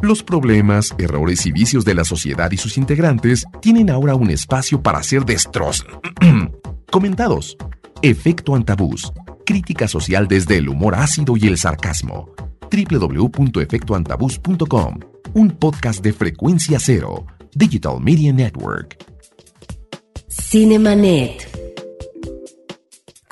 Los 0.00 0.24
problemas, 0.24 0.94
errores 0.98 1.46
y 1.46 1.52
vicios 1.52 1.84
de 1.84 1.94
la 1.94 2.04
sociedad 2.04 2.50
y 2.50 2.56
sus 2.56 2.76
integrantes 2.76 3.44
tienen 3.60 3.88
ahora 3.88 4.16
un 4.16 4.30
espacio 4.30 4.82
para 4.82 5.00
ser 5.04 5.24
destroz... 5.24 5.86
comentados. 6.90 7.56
Efecto 8.02 8.56
Antabús. 8.56 9.12
Crítica 9.44 9.88
social 9.88 10.28
desde 10.28 10.58
el 10.58 10.68
humor 10.68 10.94
ácido 10.94 11.36
y 11.36 11.46
el 11.46 11.58
sarcasmo. 11.58 12.28
www.efectoantabús.com. 12.70 15.00
Un 15.34 15.50
podcast 15.50 16.02
de 16.02 16.12
frecuencia 16.12 16.78
cero. 16.80 17.26
Digital 17.54 18.00
Media 18.00 18.32
Network. 18.32 18.96
Cinemanet. 20.28 21.61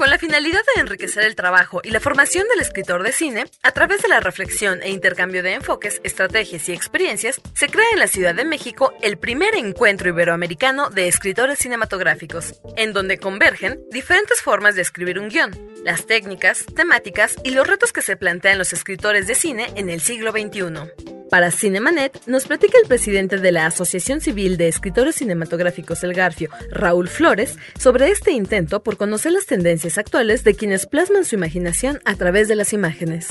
Con 0.01 0.09
la 0.09 0.17
finalidad 0.17 0.63
de 0.75 0.81
enriquecer 0.81 1.25
el 1.25 1.37
trabajo 1.37 1.83
y 1.85 1.91
la 1.91 2.01
formación 2.01 2.49
del 2.49 2.61
escritor 2.61 3.03
de 3.03 3.13
cine, 3.13 3.45
a 3.63 3.73
través 3.73 4.01
de 4.01 4.09
la 4.09 4.19
reflexión 4.19 4.81
e 4.81 4.89
intercambio 4.89 5.43
de 5.43 5.53
enfoques, 5.53 6.01
estrategias 6.03 6.67
y 6.71 6.73
experiencias, 6.73 7.39
se 7.53 7.69
crea 7.69 7.85
en 7.93 7.99
la 7.99 8.07
Ciudad 8.07 8.35
de 8.35 8.47
México 8.47 8.95
el 9.03 9.19
primer 9.19 9.55
encuentro 9.55 10.09
iberoamericano 10.09 10.89
de 10.89 11.07
escritores 11.07 11.59
cinematográficos, 11.59 12.63
en 12.79 12.95
donde 12.95 13.19
convergen 13.19 13.79
diferentes 13.91 14.41
formas 14.41 14.75
de 14.75 14.81
escribir 14.81 15.19
un 15.19 15.29
guion, 15.29 15.51
las 15.85 16.07
técnicas, 16.07 16.65
temáticas 16.75 17.37
y 17.45 17.51
los 17.51 17.67
retos 17.67 17.93
que 17.93 18.01
se 18.01 18.17
plantean 18.17 18.57
los 18.57 18.73
escritores 18.73 19.27
de 19.27 19.35
cine 19.35 19.71
en 19.77 19.91
el 19.91 20.01
siglo 20.01 20.33
XXI. 20.33 21.20
Para 21.31 21.53
Cinemanet, 21.53 22.27
nos 22.27 22.47
platica 22.47 22.77
el 22.83 22.89
presidente 22.89 23.39
de 23.39 23.53
la 23.53 23.67
Asociación 23.67 24.21
Civil 24.21 24.57
de 24.57 24.67
Escritores 24.67 25.15
Cinematográficos 25.15 26.03
El 26.03 26.13
Garfio, 26.13 26.51
Raúl 26.71 27.07
Flores, 27.07 27.57
sobre 27.79 28.11
este 28.11 28.33
intento 28.33 28.83
por 28.83 28.97
conocer 28.97 29.31
las 29.31 29.47
tendencias 29.47 29.97
actuales 29.97 30.43
de 30.43 30.55
quienes 30.55 30.87
plasman 30.87 31.25
su 31.25 31.37
imaginación 31.37 32.01
a 32.05 32.17
través 32.17 32.49
de 32.49 32.57
las 32.57 32.73
imágenes. 32.73 33.29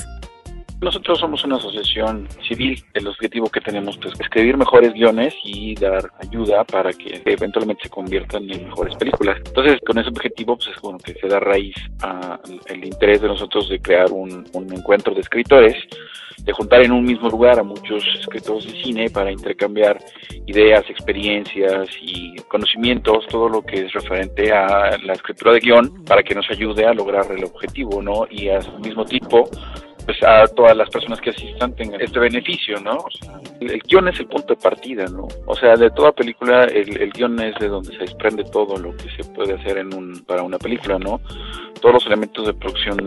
Nosotros 0.80 1.18
somos 1.18 1.44
una 1.44 1.56
asociación 1.56 2.26
civil. 2.48 2.82
El 2.94 3.06
objetivo 3.06 3.50
que 3.50 3.60
tenemos 3.60 3.98
es 4.02 4.18
escribir 4.18 4.56
mejores 4.56 4.94
guiones 4.94 5.34
y 5.44 5.74
dar 5.74 6.10
ayuda 6.18 6.64
para 6.64 6.90
que 6.92 7.20
eventualmente 7.26 7.82
se 7.82 7.90
conviertan 7.90 8.50
en 8.50 8.64
mejores 8.64 8.96
películas. 8.96 9.36
Entonces, 9.44 9.78
con 9.86 9.98
ese 9.98 10.08
objetivo, 10.08 10.56
pues 10.56 10.68
es 10.74 10.80
bueno 10.80 10.98
que 10.98 11.12
se 11.14 11.28
da 11.28 11.38
raíz 11.38 11.74
al 12.00 12.84
interés 12.84 13.20
de 13.20 13.28
nosotros 13.28 13.68
de 13.68 13.78
crear 13.80 14.10
un, 14.10 14.46
un 14.54 14.72
encuentro 14.72 15.14
de 15.14 15.20
escritores 15.20 15.76
de 16.44 16.52
juntar 16.52 16.82
en 16.82 16.92
un 16.92 17.04
mismo 17.04 17.28
lugar 17.28 17.58
a 17.58 17.62
muchos 17.62 18.02
escritores 18.18 18.64
de 18.64 18.82
cine 18.82 19.10
para 19.10 19.30
intercambiar 19.30 19.98
ideas, 20.46 20.88
experiencias 20.88 21.88
y 22.00 22.36
conocimientos, 22.48 23.26
todo 23.28 23.48
lo 23.48 23.62
que 23.62 23.84
es 23.84 23.92
referente 23.92 24.52
a 24.52 24.96
la 25.04 25.12
escritura 25.12 25.52
de 25.52 25.60
guion 25.60 26.04
para 26.04 26.22
que 26.22 26.34
nos 26.34 26.50
ayude 26.50 26.86
a 26.86 26.94
lograr 26.94 27.26
el 27.30 27.44
objetivo, 27.44 28.02
¿no? 28.02 28.26
Y 28.30 28.48
al 28.48 28.80
mismo 28.80 29.04
tiempo 29.04 29.48
pues 30.04 30.18
a 30.22 30.46
todas 30.48 30.76
las 30.76 30.88
personas 30.90 31.20
que 31.20 31.30
asistan 31.30 31.74
tengan 31.74 32.00
este 32.00 32.18
beneficio, 32.18 32.80
¿no? 32.80 32.96
O 32.96 33.10
sea, 33.10 33.40
el, 33.60 33.80
guion 33.80 34.08
es 34.08 34.20
el 34.20 34.26
punto 34.26 34.54
de 34.54 34.60
partida, 34.60 35.04
¿no? 35.06 35.28
O 35.46 35.54
sea, 35.56 35.74
de 35.76 35.90
toda 35.90 36.12
película 36.12 36.64
el, 36.64 37.00
el, 37.00 37.10
guion 37.10 37.38
es 37.40 37.54
de 37.56 37.68
donde 37.68 37.92
se 37.92 38.00
desprende 38.00 38.44
todo 38.44 38.76
lo 38.76 38.96
que 38.96 39.10
se 39.10 39.24
puede 39.32 39.54
hacer 39.54 39.78
en 39.78 39.94
un, 39.94 40.24
para 40.24 40.42
una 40.42 40.58
película, 40.58 40.98
¿no? 40.98 41.20
Todos 41.80 41.94
los 41.94 42.06
elementos 42.06 42.46
de 42.46 42.54
producción 42.54 42.98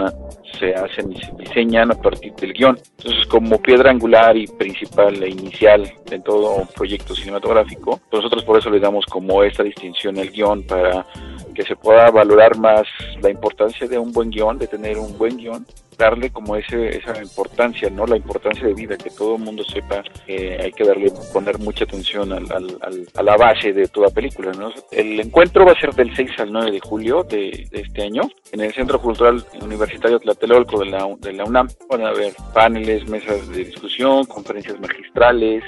se 0.60 0.74
hacen 0.74 1.12
y 1.12 1.22
se 1.22 1.32
diseñan 1.38 1.92
a 1.92 1.96
partir 1.96 2.34
del 2.34 2.54
guion. 2.54 2.78
Entonces, 2.98 3.28
como 3.28 3.62
piedra 3.62 3.92
angular 3.92 4.36
y 4.36 4.48
principal 4.48 5.22
e 5.22 5.30
inicial 5.30 5.92
en 6.10 6.24
todo 6.24 6.66
proyecto 6.76 7.14
cinematográfico, 7.14 8.00
pues 8.10 8.24
nosotros 8.24 8.44
por 8.44 8.58
eso 8.58 8.70
le 8.70 8.80
damos 8.80 9.06
como 9.06 9.44
esta 9.44 9.64
distinción 9.64 10.18
al 10.18 10.30
guion 10.30 10.64
para 10.64 11.06
que 11.54 11.64
se 11.64 11.76
pueda 11.76 12.10
valorar 12.10 12.58
más 12.58 12.84
la 13.22 13.30
importancia 13.30 13.88
de 13.88 13.98
un 13.98 14.12
buen 14.12 14.30
guion, 14.30 14.58
de 14.58 14.68
tener 14.68 14.98
un 14.98 15.18
buen 15.18 15.38
guion, 15.38 15.66
darle 15.98 16.30
como 16.32 16.56
ese, 16.56 16.98
esa 16.98 17.22
importancia, 17.22 17.90
¿no? 17.90 18.06
La 18.06 18.18
importancia 18.18 18.66
de 18.66 18.74
vida, 18.74 18.98
que 18.98 19.10
todo 19.10 19.36
el 19.36 19.44
mundo 19.44 19.64
sepa 19.64 20.04
que 20.26 20.58
hay 20.62 20.72
que 20.72 20.84
darle, 20.84 21.12
poner 21.32 21.60
mucha 21.60 21.84
atención 21.86 22.32
al, 22.32 22.52
al, 22.52 23.08
a 23.16 23.24
la 23.24 23.38
base 23.38 23.74
de 23.74 23.88
toda 23.88 24.10
película. 24.10 24.52
El 24.92 25.20
encuentro 25.20 25.66
va 25.66 25.74
a 25.74 25.80
ser 25.80 25.94
del 25.94 26.16
6 26.16 26.32
al 26.40 26.52
9 26.52 26.72
de 26.72 26.80
julio 26.80 27.24
de, 27.24 27.68
de 27.72 27.82
este 27.82 28.04
año 28.04 28.24
en 28.52 28.62
el 28.62 28.74
Centro 28.74 29.00
Cultural 29.00 29.44
Universitario 29.62 30.20
Tlatelolco 30.20 30.80
de 30.80 30.86
la, 30.88 31.08
de 31.20 31.34
la 31.34 31.46
UNAM. 31.46 31.68
Van 31.90 32.06
a 32.06 32.10
haber 32.10 32.34
paneles, 32.54 33.08
mesas 33.08 33.48
de 33.50 33.66
discusión, 33.66 34.26
conferencias 34.26 34.80
magistrales, 34.80 35.64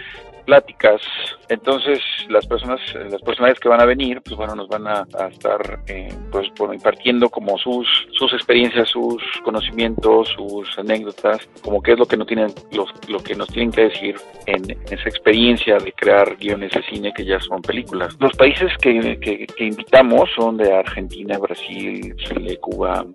pláticas. 0.45 1.01
Entonces, 1.49 1.99
las 2.29 2.45
personas, 2.47 2.79
las 2.93 3.21
personalidades 3.21 3.59
que 3.59 3.69
van 3.69 3.81
a 3.81 3.85
venir, 3.85 4.21
pues 4.21 4.35
bueno, 4.35 4.55
nos 4.55 4.67
van 4.67 4.87
a, 4.87 5.05
estar, 5.29 5.79
eh, 5.87 6.09
pues 6.31 6.47
bueno, 6.57 6.73
impartiendo 6.73 7.29
como 7.29 7.57
sus, 7.57 7.87
sus 8.11 8.33
experiencias, 8.33 8.89
sus 8.89 9.21
conocimientos, 9.43 10.29
sus 10.29 10.77
anécdotas, 10.77 11.47
como 11.61 11.81
qué 11.81 11.93
es 11.93 11.99
lo 11.99 12.05
que 12.05 12.17
no 12.17 12.25
tienen, 12.25 12.53
los, 12.71 12.89
lo 13.07 13.19
que 13.19 13.35
nos 13.35 13.47
tienen 13.49 13.71
que 13.71 13.89
decir 13.89 14.15
en, 14.45 14.63
esa 14.89 15.09
experiencia 15.09 15.77
de 15.77 15.91
crear 15.91 16.35
guiones 16.37 16.71
de 16.71 16.83
cine 16.83 17.13
que 17.13 17.25
ya 17.25 17.39
son 17.39 17.61
películas. 17.61 18.15
Los 18.19 18.35
países 18.35 18.71
que, 18.81 19.19
que, 19.19 19.45
que 19.47 19.65
invitamos 19.65 20.29
son 20.35 20.57
de 20.57 20.73
Argentina, 20.73 21.37
Brasil, 21.37 22.15
Chile, 22.17 22.57
Cuba, 22.57 23.05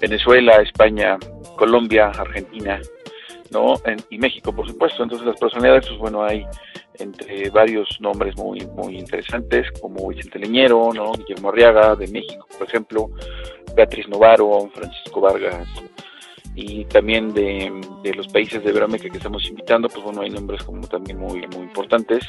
Venezuela, 0.00 0.56
España, 0.56 1.16
Colombia, 1.56 2.08
Argentina, 2.08 2.80
¿no? 3.50 3.74
y 4.10 4.18
México, 4.18 4.52
por 4.52 4.66
supuesto. 4.66 5.02
Entonces 5.02 5.26
las 5.26 5.38
personalidades, 5.38 5.86
pues 5.88 5.98
bueno, 5.98 6.24
hay 6.24 6.46
entre 6.98 7.50
varios 7.50 8.00
nombres 8.00 8.36
muy 8.36 8.66
muy 8.66 8.98
interesantes, 8.98 9.66
como 9.80 10.08
Vicente 10.08 10.38
Leñero, 10.38 10.90
¿no? 10.94 11.12
Guillermo 11.12 11.48
Arriaga, 11.48 11.96
de 11.96 12.06
México, 12.08 12.46
por 12.58 12.68
ejemplo, 12.68 13.10
Beatriz 13.74 14.08
Novaro, 14.08 14.70
Francisco 14.72 15.20
Vargas, 15.20 15.68
y 16.54 16.84
también 16.86 17.32
de, 17.34 17.72
de 18.02 18.14
los 18.14 18.28
países 18.28 18.62
de 18.62 18.70
Iberoamérica 18.70 19.10
que 19.10 19.16
estamos 19.16 19.44
invitando, 19.48 19.88
pues 19.88 20.04
bueno, 20.04 20.22
hay 20.22 20.30
nombres 20.30 20.62
como 20.62 20.86
también 20.86 21.18
muy, 21.18 21.46
muy 21.48 21.62
importantes, 21.62 22.24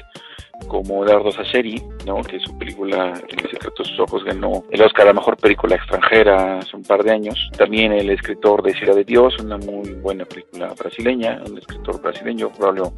como 0.67 1.05
Eduardo 1.05 1.31
Sasseri, 1.31 1.81
¿no? 2.05 2.21
que 2.21 2.39
su 2.39 2.57
película 2.57 3.13
El 3.29 3.49
secreto 3.49 3.83
de 3.83 3.89
sus 3.89 3.99
ojos 3.99 4.23
ganó 4.23 4.63
el 4.71 4.81
Oscar 4.81 5.03
a 5.03 5.07
la 5.07 5.13
mejor 5.13 5.37
película 5.37 5.75
extranjera 5.75 6.59
hace 6.59 6.75
un 6.75 6.83
par 6.83 7.03
de 7.03 7.11
años. 7.11 7.51
También 7.57 7.91
el 7.91 8.09
escritor 8.09 8.63
de 8.63 8.73
Ciudad 8.73 8.95
de 8.95 9.03
Dios, 9.03 9.37
una 9.39 9.57
muy 9.57 9.91
buena 9.93 10.25
película 10.25 10.73
brasileña, 10.77 11.41
un 11.47 11.57
escritor 11.57 12.01
brasileño, 12.01 12.49
Braulio 12.57 12.93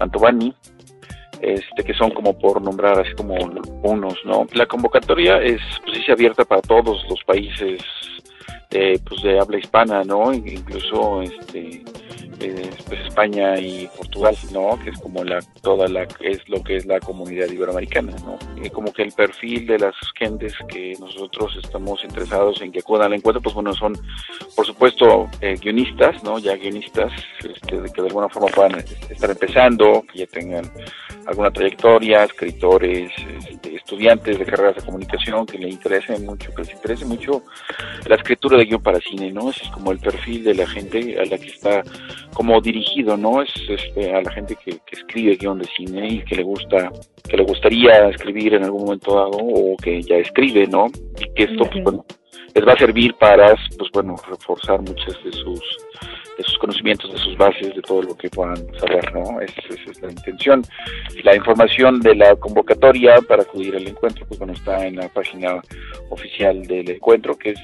Mantovani, 0.00 0.54
este, 1.40 1.84
que 1.84 1.94
son 1.94 2.10
como 2.10 2.38
por 2.38 2.62
nombrar 2.62 2.98
así 2.98 3.12
como 3.14 3.34
unos, 3.82 4.18
¿no? 4.24 4.46
La 4.54 4.66
convocatoria 4.66 5.40
es 5.42 5.60
pues, 5.84 6.08
abierta 6.08 6.44
para 6.44 6.62
todos 6.62 7.04
los 7.08 7.22
países 7.24 7.82
de, 8.70 9.00
pues, 9.06 9.22
de 9.22 9.38
habla 9.38 9.58
hispana, 9.58 10.04
¿no? 10.04 10.32
Incluso 10.32 11.22
este, 11.22 11.84
eh, 12.40 12.70
pues 12.86 13.00
España 13.06 13.58
y 13.58 13.88
Portugal, 13.96 14.36
¿no? 14.52 14.78
Que 14.82 14.90
es 14.90 14.98
como 14.98 15.24
la 15.24 15.40
toda 15.62 15.88
la 15.88 16.06
es 16.20 16.46
lo 16.48 16.62
que 16.62 16.76
es 16.76 16.84
la 16.84 17.00
comunidad 17.00 17.48
iberoamericana, 17.48 18.12
¿no? 18.24 18.38
Y 18.62 18.68
como 18.68 18.92
que 18.92 19.02
el 19.02 19.12
perfil 19.12 19.66
de 19.66 19.78
las 19.78 19.94
gentes 20.14 20.52
que 20.68 20.94
nosotros 21.00 21.56
estamos 21.62 22.04
interesados 22.04 22.60
en 22.60 22.72
que 22.72 22.80
acudan 22.80 23.06
al 23.06 23.14
encuentro, 23.14 23.40
pues 23.40 23.54
bueno, 23.54 23.72
son 23.72 23.94
por 24.54 24.66
supuesto 24.66 25.28
eh, 25.40 25.56
guionistas, 25.60 26.22
¿no? 26.24 26.38
Ya 26.38 26.56
guionistas 26.56 27.12
este, 27.38 27.90
que 27.92 28.02
de 28.02 28.08
alguna 28.08 28.28
forma 28.28 28.48
puedan 28.48 28.84
estar 29.08 29.30
empezando, 29.30 30.04
que 30.12 30.20
ya 30.20 30.26
tengan 30.26 30.70
alguna 31.26 31.50
trayectoria, 31.50 32.24
escritores, 32.24 33.10
este, 33.50 33.76
estudiantes 33.76 34.38
de 34.38 34.44
carreras 34.44 34.76
de 34.76 34.82
comunicación 34.82 35.46
que 35.46 35.58
le 35.58 35.68
interesen 35.68 36.24
mucho, 36.24 36.54
que 36.54 36.62
les 36.62 36.72
interese 36.72 37.04
mucho 37.04 37.42
la 38.06 38.16
escritura 38.16 38.56
de 38.58 38.64
guion 38.64 38.82
para 38.82 39.00
cine, 39.00 39.32
¿no? 39.32 39.50
Ese 39.50 39.64
es 39.64 39.70
como 39.70 39.92
el 39.92 39.98
perfil 39.98 40.44
de 40.44 40.54
la 40.54 40.66
gente 40.66 41.18
a 41.20 41.24
la 41.24 41.38
que 41.38 41.46
está 41.46 41.82
como 42.32 42.60
dirigido, 42.60 43.16
¿no? 43.16 43.42
Es 43.42 43.50
este, 43.68 44.14
a 44.14 44.22
la 44.22 44.30
gente 44.30 44.56
que, 44.56 44.72
que 44.72 44.96
escribe 44.96 45.36
guion 45.36 45.58
de 45.58 45.68
cine 45.76 46.08
y 46.08 46.24
que 46.24 46.36
le 46.36 46.42
gusta, 46.42 46.90
que 47.28 47.36
le 47.36 47.44
gustaría 47.44 48.08
escribir 48.08 48.54
en 48.54 48.64
algún 48.64 48.84
momento 48.84 49.14
dado 49.14 49.38
o 49.38 49.76
que 49.76 50.02
ya 50.02 50.16
escribe, 50.16 50.66
¿no? 50.66 50.86
Y 51.18 51.34
que 51.34 51.44
esto, 51.44 51.64
pues 51.70 51.82
bueno, 51.82 52.04
les 52.54 52.66
va 52.66 52.72
a 52.72 52.78
servir 52.78 53.14
para, 53.14 53.54
pues 53.78 53.90
bueno, 53.92 54.16
reforzar 54.28 54.80
muchas 54.80 55.22
de 55.24 55.32
sus 55.32 55.60
de 56.36 56.44
sus 56.44 56.58
conocimientos, 56.58 57.10
de 57.12 57.18
sus 57.18 57.36
bases, 57.36 57.74
de 57.74 57.82
todo 57.82 58.02
lo 58.02 58.16
que 58.16 58.28
puedan 58.28 58.56
saber, 58.78 59.12
¿no? 59.14 59.40
Esa, 59.40 59.60
es 59.90 60.02
la 60.02 60.10
intención. 60.10 60.62
La 61.24 61.34
información 61.34 61.98
de 62.00 62.14
la 62.14 62.36
convocatoria 62.36 63.16
para 63.26 63.42
acudir 63.42 63.74
al 63.76 63.88
encuentro, 63.88 64.26
pues 64.26 64.38
bueno, 64.38 64.52
está 64.52 64.86
en 64.86 64.96
la 64.96 65.08
página 65.08 65.62
oficial 66.10 66.60
del 66.62 66.90
encuentro, 66.90 67.34
que 67.36 67.50
es 67.50 67.58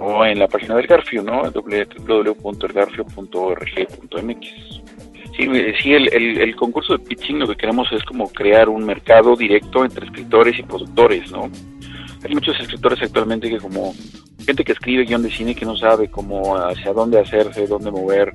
o 0.00 0.24
en 0.24 0.38
la 0.38 0.46
página 0.48 0.76
del 0.76 0.86
Garfio, 0.86 1.22
¿no? 1.22 1.42
www.elgarfio.org.mx. 1.50 4.46
Sí, 5.36 5.46
sí 5.80 5.92
el, 5.92 6.38
el, 6.38 6.56
concurso 6.56 6.96
de 6.96 7.04
pitching 7.04 7.38
lo 7.38 7.46
que 7.46 7.56
queremos 7.56 7.92
es 7.92 8.02
como 8.02 8.28
crear 8.28 8.68
un 8.68 8.84
mercado 8.84 9.36
directo 9.36 9.84
entre 9.84 10.06
escritores 10.06 10.58
y 10.58 10.64
productores, 10.64 11.30
¿no? 11.30 11.48
Hay 12.24 12.34
muchos 12.34 12.58
escritores 12.58 13.00
actualmente 13.02 13.48
que 13.48 13.58
como 13.58 13.94
gente 14.44 14.64
que 14.64 14.72
escribe 14.72 15.04
guion 15.04 15.22
de 15.22 15.30
cine 15.30 15.54
que 15.54 15.64
no 15.64 15.76
sabe 15.76 16.08
cómo 16.08 16.56
hacia 16.56 16.92
dónde 16.92 17.20
hacerse, 17.20 17.66
dónde 17.66 17.90
mover 17.90 18.32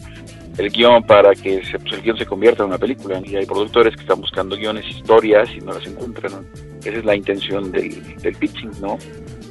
el 0.57 0.69
guion 0.69 1.03
para 1.03 1.33
que 1.33 1.61
pues, 1.81 1.93
el 1.93 2.01
guion 2.01 2.17
se 2.17 2.25
convierta 2.25 2.63
en 2.63 2.69
una 2.69 2.77
película. 2.77 3.21
Y 3.25 3.35
hay 3.35 3.45
productores 3.45 3.95
que 3.95 4.01
están 4.01 4.21
buscando 4.21 4.55
guiones, 4.55 4.85
historias 4.87 5.49
y 5.55 5.59
no 5.59 5.73
las 5.73 5.85
encuentran. 5.85 6.45
Esa 6.79 6.97
es 6.97 7.05
la 7.05 7.15
intención 7.15 7.71
del, 7.71 8.15
del 8.17 8.35
pitching, 8.35 8.71
¿no? 8.81 8.97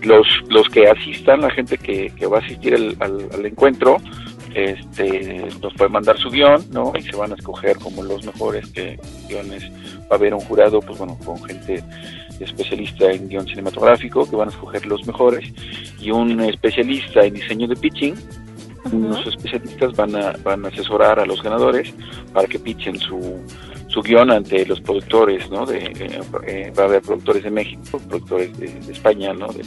Los, 0.03 0.27
los 0.49 0.69
que 0.69 0.89
asistan, 0.89 1.41
la 1.41 1.51
gente 1.51 1.79
que, 1.79 2.13
que 2.17 2.27
va 2.27 2.39
a 2.39 2.41
asistir 2.41 2.75
al, 2.75 2.97
al 3.01 3.47
encuentro, 3.47 3.99
este, 4.55 5.49
nos 5.63 5.73
puede 5.75 5.91
mandar 5.91 6.19
su 6.19 6.31
guion, 6.31 6.65
¿no? 6.71 6.93
Y 6.97 7.03
se 7.03 7.17
van 7.17 7.33
a 7.33 7.35
escoger 7.35 7.77
como 7.79 8.03
los 8.03 8.25
mejores 8.25 8.71
guiones. 9.29 9.71
Va 10.03 10.13
a 10.13 10.15
haber 10.15 10.35
un 10.35 10.41
jurado, 10.41 10.81
pues 10.81 10.99
bueno, 10.99 11.19
con 11.25 11.43
gente 11.45 11.83
especialista 12.41 13.11
en 13.11 13.29
guion 13.29 13.47
cinematográfico, 13.47 14.29
que 14.29 14.37
van 14.37 14.49
a 14.49 14.53
escoger 14.53 14.87
los 14.87 15.07
mejores, 15.07 15.53
y 16.01 16.11
un 16.11 16.41
especialista 16.41 17.25
en 17.25 17.35
diseño 17.35 17.69
de 17.69 17.77
pitching. 17.77 18.15
Unos 18.91 19.25
especialistas 19.27 19.93
van 19.95 20.17
a, 20.17 20.33
van 20.43 20.65
a 20.65 20.69
asesorar 20.69 21.21
a 21.21 21.27
los 21.27 21.41
ganadores 21.43 21.95
para 22.33 22.49
que 22.49 22.59
pitchen 22.59 22.99
su, 22.99 23.41
su 23.93 24.03
guion 24.03 24.31
ante 24.31 24.65
los 24.67 24.81
productores, 24.81 25.51
¿no? 25.51 25.67
De, 25.67 25.79
eh, 25.79 26.21
eh, 26.47 26.73
va 26.77 26.85
a 26.85 26.87
haber 26.87 27.03
productores 27.03 27.45
de 27.45 27.51
México, 27.51 28.01
productores 28.09 28.59
de, 28.59 28.67
España, 28.91 29.35
¿no? 29.35 29.49
De, 29.49 29.63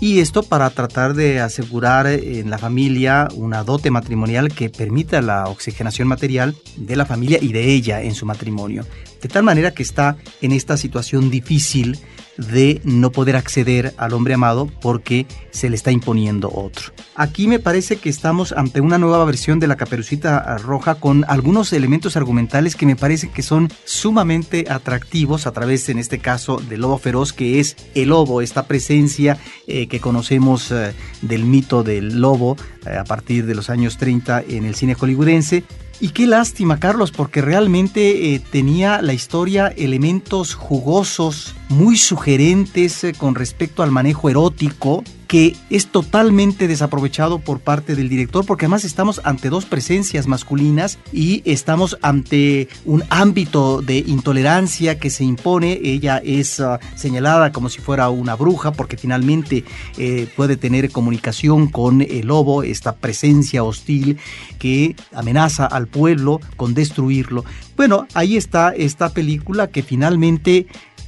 y 0.00 0.20
esto 0.20 0.42
para 0.42 0.68
tratar 0.70 1.14
de 1.14 1.40
asegurar 1.40 2.06
en 2.06 2.50
la 2.50 2.58
familia 2.58 3.28
una 3.34 3.64
dote 3.64 3.90
matrimonial 3.90 4.52
que 4.52 4.68
permita 4.68 5.22
la 5.22 5.46
oxigenación 5.46 6.06
material 6.06 6.54
de 6.76 6.96
la 6.96 7.06
familia 7.06 7.38
y 7.40 7.52
de 7.52 7.72
ella 7.72 8.02
en 8.02 8.14
su 8.14 8.26
matrimonio. 8.26 8.84
De 9.22 9.28
tal 9.28 9.42
manera 9.42 9.72
que 9.72 9.82
está 9.82 10.16
en 10.42 10.52
esta 10.52 10.76
situación 10.76 11.30
difícil 11.30 11.98
de 12.38 12.80
no 12.84 13.12
poder 13.12 13.36
acceder 13.36 13.94
al 13.96 14.12
hombre 14.12 14.34
amado 14.34 14.70
porque 14.80 15.26
se 15.50 15.70
le 15.70 15.76
está 15.76 15.92
imponiendo 15.92 16.50
otro. 16.52 16.92
Aquí 17.14 17.48
me 17.48 17.58
parece 17.58 17.96
que 17.96 18.08
estamos 18.08 18.52
ante 18.52 18.80
una 18.80 18.98
nueva 18.98 19.24
versión 19.24 19.58
de 19.58 19.66
la 19.66 19.76
caperucita 19.76 20.58
roja 20.58 20.96
con 20.96 21.24
algunos 21.28 21.72
elementos 21.72 22.16
argumentales 22.16 22.76
que 22.76 22.86
me 22.86 22.96
parece 22.96 23.30
que 23.30 23.42
son 23.42 23.68
sumamente 23.84 24.66
atractivos 24.68 25.46
a 25.46 25.52
través, 25.52 25.88
en 25.88 25.98
este 25.98 26.18
caso, 26.18 26.58
del 26.58 26.82
lobo 26.82 26.98
feroz, 26.98 27.32
que 27.32 27.60
es 27.60 27.76
el 27.94 28.10
lobo, 28.10 28.42
esta 28.42 28.66
presencia 28.66 29.38
eh, 29.66 29.88
que 29.88 30.00
conocemos 30.00 30.70
eh, 30.70 30.94
del 31.22 31.44
mito 31.44 31.82
del 31.82 32.20
lobo 32.20 32.56
eh, 32.86 32.96
a 32.96 33.04
partir 33.04 33.46
de 33.46 33.54
los 33.54 33.70
años 33.70 33.96
30 33.96 34.44
en 34.48 34.64
el 34.64 34.74
cine 34.74 34.94
hollywoodense 34.94 35.64
y 35.98 36.10
qué 36.10 36.26
lástima, 36.26 36.78
Carlos, 36.78 37.10
porque 37.10 37.40
realmente 37.40 38.40
tenía 38.50 39.00
la 39.00 39.14
historia 39.14 39.68
elementos 39.68 40.54
jugosos, 40.54 41.55
muy 41.68 41.96
sugerentes 41.96 43.04
eh, 43.04 43.12
con 43.12 43.34
respecto 43.34 43.82
al 43.82 43.90
manejo 43.90 44.28
erótico 44.28 45.02
que 45.26 45.56
es 45.70 45.88
totalmente 45.88 46.68
desaprovechado 46.68 47.40
por 47.40 47.60
parte 47.60 47.96
del 47.96 48.08
director 48.08 48.46
porque 48.46 48.66
además 48.66 48.84
estamos 48.84 49.20
ante 49.24 49.50
dos 49.50 49.64
presencias 49.64 50.26
masculinas 50.26 50.98
y 51.12 51.42
estamos 51.44 51.98
ante 52.02 52.68
un 52.84 53.02
ámbito 53.10 53.82
de 53.82 53.98
intolerancia 53.98 54.98
que 54.98 55.10
se 55.10 55.24
impone. 55.24 55.80
Ella 55.82 56.18
es 56.24 56.60
ah, 56.60 56.78
señalada 56.94 57.52
como 57.52 57.68
si 57.68 57.80
fuera 57.80 58.08
una 58.08 58.36
bruja 58.36 58.72
porque 58.72 58.96
finalmente 58.96 59.64
eh, 59.98 60.28
puede 60.36 60.56
tener 60.56 60.90
comunicación 60.90 61.68
con 61.68 62.02
el 62.02 62.28
lobo, 62.28 62.62
esta 62.62 62.94
presencia 62.94 63.64
hostil 63.64 64.18
que 64.58 64.94
amenaza 65.12 65.66
al 65.66 65.88
pueblo 65.88 66.40
con 66.56 66.74
destruirlo. 66.74 67.44
Bueno, 67.76 68.06
ahí 68.14 68.36
está 68.36 68.70
esta 68.70 69.10
película 69.10 69.66
que 69.66 69.82
finalmente 69.82 70.66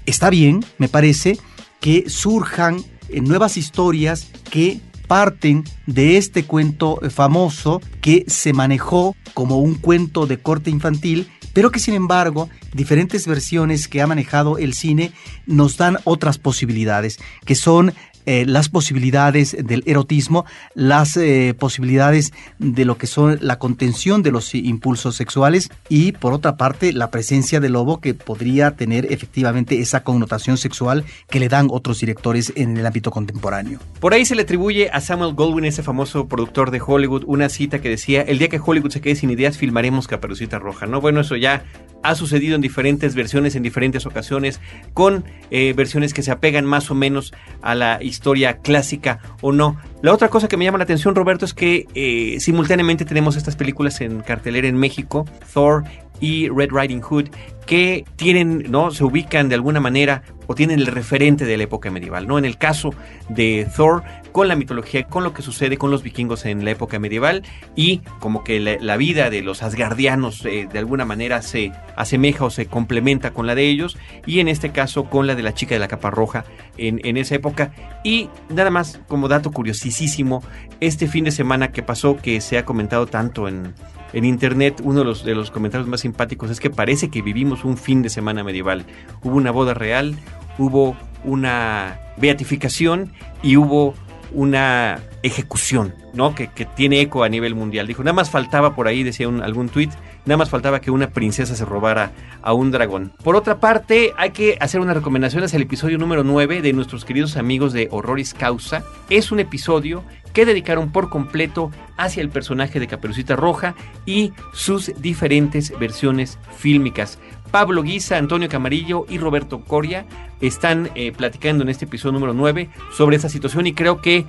está 0.08 0.30
bien, 0.30 0.64
me 0.78 0.88
parece, 0.88 1.38
que 1.80 2.08
surjan 2.08 2.82
en 3.08 3.24
nuevas 3.24 3.56
historias 3.56 4.28
que 4.50 4.80
parten 5.06 5.64
de 5.86 6.18
este 6.18 6.44
cuento 6.44 7.00
famoso 7.10 7.80
que 8.00 8.24
se 8.26 8.52
manejó 8.52 9.16
como 9.34 9.58
un 9.58 9.74
cuento 9.74 10.26
de 10.26 10.38
corte 10.38 10.70
infantil, 10.70 11.28
pero 11.54 11.70
que 11.70 11.80
sin 11.80 11.94
embargo 11.94 12.48
diferentes 12.74 13.26
versiones 13.26 13.88
que 13.88 14.02
ha 14.02 14.06
manejado 14.06 14.58
el 14.58 14.74
cine 14.74 15.12
nos 15.46 15.78
dan 15.78 15.98
otras 16.04 16.38
posibilidades, 16.38 17.18
que 17.46 17.54
son 17.54 17.94
eh, 18.28 18.44
las 18.44 18.68
posibilidades 18.68 19.56
del 19.58 19.82
erotismo, 19.86 20.44
las 20.74 21.16
eh, 21.16 21.54
posibilidades 21.58 22.34
de 22.58 22.84
lo 22.84 22.98
que 22.98 23.06
son 23.06 23.38
la 23.40 23.58
contención 23.58 24.22
de 24.22 24.30
los 24.30 24.54
impulsos 24.54 25.16
sexuales 25.16 25.70
y 25.88 26.12
por 26.12 26.34
otra 26.34 26.58
parte 26.58 26.92
la 26.92 27.10
presencia 27.10 27.58
del 27.58 27.72
lobo 27.72 28.02
que 28.02 28.12
podría 28.12 28.72
tener 28.72 29.10
efectivamente 29.10 29.80
esa 29.80 30.04
connotación 30.04 30.58
sexual 30.58 31.04
que 31.30 31.40
le 31.40 31.48
dan 31.48 31.68
otros 31.70 32.00
directores 32.00 32.52
en 32.54 32.76
el 32.76 32.84
ámbito 32.84 33.10
contemporáneo. 33.10 33.78
Por 33.98 34.12
ahí 34.12 34.26
se 34.26 34.34
le 34.34 34.42
atribuye 34.42 34.90
a 34.90 35.00
Samuel 35.00 35.32
Goldwyn, 35.32 35.64
ese 35.64 35.82
famoso 35.82 36.28
productor 36.28 36.70
de 36.70 36.82
Hollywood, 36.86 37.24
una 37.26 37.48
cita 37.48 37.80
que 37.80 37.88
decía, 37.88 38.20
el 38.20 38.38
día 38.38 38.50
que 38.50 38.60
Hollywood 38.62 38.90
se 38.90 39.00
quede 39.00 39.16
sin 39.16 39.30
ideas 39.30 39.56
filmaremos 39.56 40.06
Caperucita 40.06 40.58
Roja, 40.58 40.84
¿no? 40.84 41.00
Bueno, 41.00 41.22
eso 41.22 41.34
ya 41.34 41.64
ha 42.02 42.14
sucedido 42.14 42.54
en 42.54 42.60
diferentes 42.60 43.14
versiones, 43.14 43.56
en 43.56 43.62
diferentes 43.62 44.06
ocasiones, 44.06 44.60
con 44.94 45.24
eh, 45.50 45.72
versiones 45.76 46.14
que 46.14 46.22
se 46.22 46.30
apegan 46.30 46.64
más 46.64 46.90
o 46.90 46.94
menos 46.94 47.32
a 47.62 47.74
la 47.74 48.02
historia 48.02 48.58
clásica 48.58 49.20
o 49.40 49.52
no. 49.52 49.76
La 50.02 50.12
otra 50.12 50.28
cosa 50.28 50.48
que 50.48 50.56
me 50.56 50.64
llama 50.64 50.78
la 50.78 50.84
atención, 50.84 51.14
Roberto, 51.14 51.44
es 51.44 51.54
que 51.54 51.86
eh, 51.94 52.38
simultáneamente 52.40 53.04
tenemos 53.04 53.36
estas 53.36 53.56
películas 53.56 54.00
en 54.00 54.20
cartelera 54.20 54.68
en 54.68 54.76
México, 54.76 55.24
Thor 55.52 55.84
y 56.20 56.48
Red 56.48 56.70
Riding 56.72 57.00
Hood, 57.00 57.28
que 57.66 58.04
tienen, 58.16 58.66
¿no? 58.70 58.90
Se 58.90 59.04
ubican 59.04 59.48
de 59.48 59.54
alguna 59.54 59.78
manera 59.78 60.22
o 60.46 60.54
tienen 60.54 60.78
el 60.78 60.86
referente 60.86 61.44
de 61.44 61.58
la 61.58 61.64
época 61.64 61.90
medieval, 61.90 62.26
¿no? 62.26 62.38
En 62.38 62.46
el 62.46 62.56
caso 62.56 62.94
de 63.28 63.68
Thor, 63.76 64.02
con 64.32 64.48
la 64.48 64.56
mitología, 64.56 65.04
con 65.04 65.22
lo 65.22 65.34
que 65.34 65.42
sucede 65.42 65.76
con 65.76 65.90
los 65.90 66.02
vikingos 66.02 66.46
en 66.46 66.64
la 66.64 66.70
época 66.70 66.98
medieval 66.98 67.42
y 67.76 67.98
como 68.20 68.42
que 68.42 68.58
la, 68.58 68.96
vida 68.96 69.28
de 69.28 69.42
los 69.42 69.62
asgardianos 69.62 70.44
eh, 70.46 70.66
de 70.72 70.78
alguna 70.78 71.04
manera 71.04 71.42
se 71.42 71.72
asemeja 71.94 72.46
o 72.46 72.50
se 72.50 72.66
complementa 72.66 73.32
con 73.32 73.46
la 73.46 73.54
de 73.54 73.68
ellos 73.68 73.98
y 74.24 74.40
en 74.40 74.48
este 74.48 74.70
caso 74.70 75.04
con 75.04 75.26
la 75.26 75.34
de 75.34 75.42
la 75.42 75.52
chica 75.52 75.74
de 75.74 75.80
la 75.80 75.88
capa 75.88 76.10
roja 76.10 76.46
en, 76.78 77.00
en 77.04 77.18
esa 77.18 77.34
época. 77.34 77.72
Y 78.02 78.30
nada 78.48 78.70
más 78.70 79.00
como 79.08 79.28
dato 79.28 79.50
curiosísimo, 79.50 80.42
este 80.80 81.06
fin 81.06 81.24
de 81.24 81.32
semana 81.32 81.70
que 81.70 81.82
pasó, 81.82 82.16
que 82.16 82.40
se 82.40 82.56
ha 82.56 82.64
comentado 82.64 83.06
tanto 83.06 83.48
en, 83.48 83.74
en 84.12 84.24
internet, 84.24 84.80
uno 84.82 85.00
de 85.00 85.34
los, 85.34 85.50
comentarios 85.50 85.88
más 85.88 86.00
simpáticos 86.00 86.50
es 86.50 86.60
que 86.60 86.70
parece 86.70 87.10
que 87.10 87.22
vivimos 87.22 87.64
un 87.64 87.76
fin 87.76 88.02
de 88.02 88.08
semana 88.08 88.42
medieval. 88.42 88.84
Hubo 89.22 89.36
una 89.36 89.50
boda 89.50 89.74
real, 89.74 90.16
hubo 90.58 90.96
una 91.24 92.00
beatificación 92.16 93.12
y 93.42 93.56
hubo 93.56 93.94
una 94.32 95.00
ejecución, 95.22 95.94
¿no? 96.12 96.34
Que, 96.34 96.48
que, 96.48 96.64
tiene 96.64 97.00
eco 97.00 97.24
a 97.24 97.28
nivel 97.28 97.54
mundial. 97.54 97.86
Dijo, 97.86 98.02
nada 98.02 98.14
más 98.14 98.30
faltaba 98.30 98.74
por 98.74 98.88
ahí, 98.88 99.02
decía 99.02 99.28
algún 99.28 99.68
tuit, 99.68 99.90
nada 100.24 100.36
más 100.36 100.50
faltaba 100.50 100.80
que 100.80 100.90
una 100.90 101.10
princesa 101.10 101.54
se 101.54 101.64
robara 101.64 102.12
a 102.42 102.52
un 102.52 102.70
dragón. 102.70 103.12
Por 103.24 103.34
otra 103.36 103.58
parte, 103.58 104.12
hay 104.16 104.30
que 104.30 104.56
hacer 104.60 104.80
una 104.80 104.94
recomendación 104.94 105.42
hacia 105.42 105.56
el 105.56 105.62
episodio 105.62 105.98
número 105.98 106.22
9 106.22 106.62
de 106.62 106.72
nuestros 106.72 107.04
queridos 107.04 107.36
amigos 107.36 107.72
de 107.72 107.88
Horroris 107.90 108.34
Causa. 108.34 108.84
Es 109.10 109.32
un 109.32 109.40
episodio 109.40 110.04
que 110.32 110.46
dedicaron 110.46 110.92
por 110.92 111.08
completo 111.08 111.70
hacia 111.96 112.20
el 112.20 112.28
personaje 112.28 112.78
de 112.78 112.86
Caperucita 112.86 113.34
Roja 113.34 113.74
y 114.06 114.32
sus 114.52 114.92
diferentes 115.00 115.76
versiones 115.78 116.38
fílmicas. 116.56 117.18
Pablo 117.50 117.82
Guisa, 117.82 118.16
Antonio 118.16 118.48
Camarillo 118.48 119.06
y 119.08 119.18
Roberto 119.18 119.60
Coria 119.60 120.06
están 120.40 120.90
eh, 120.94 121.12
platicando 121.12 121.62
en 121.62 121.68
este 121.68 121.86
episodio 121.86 122.12
número 122.12 122.34
9 122.34 122.68
sobre 122.92 123.16
esa 123.16 123.28
situación 123.28 123.66
y 123.66 123.72
creo 123.72 124.00
que 124.00 124.24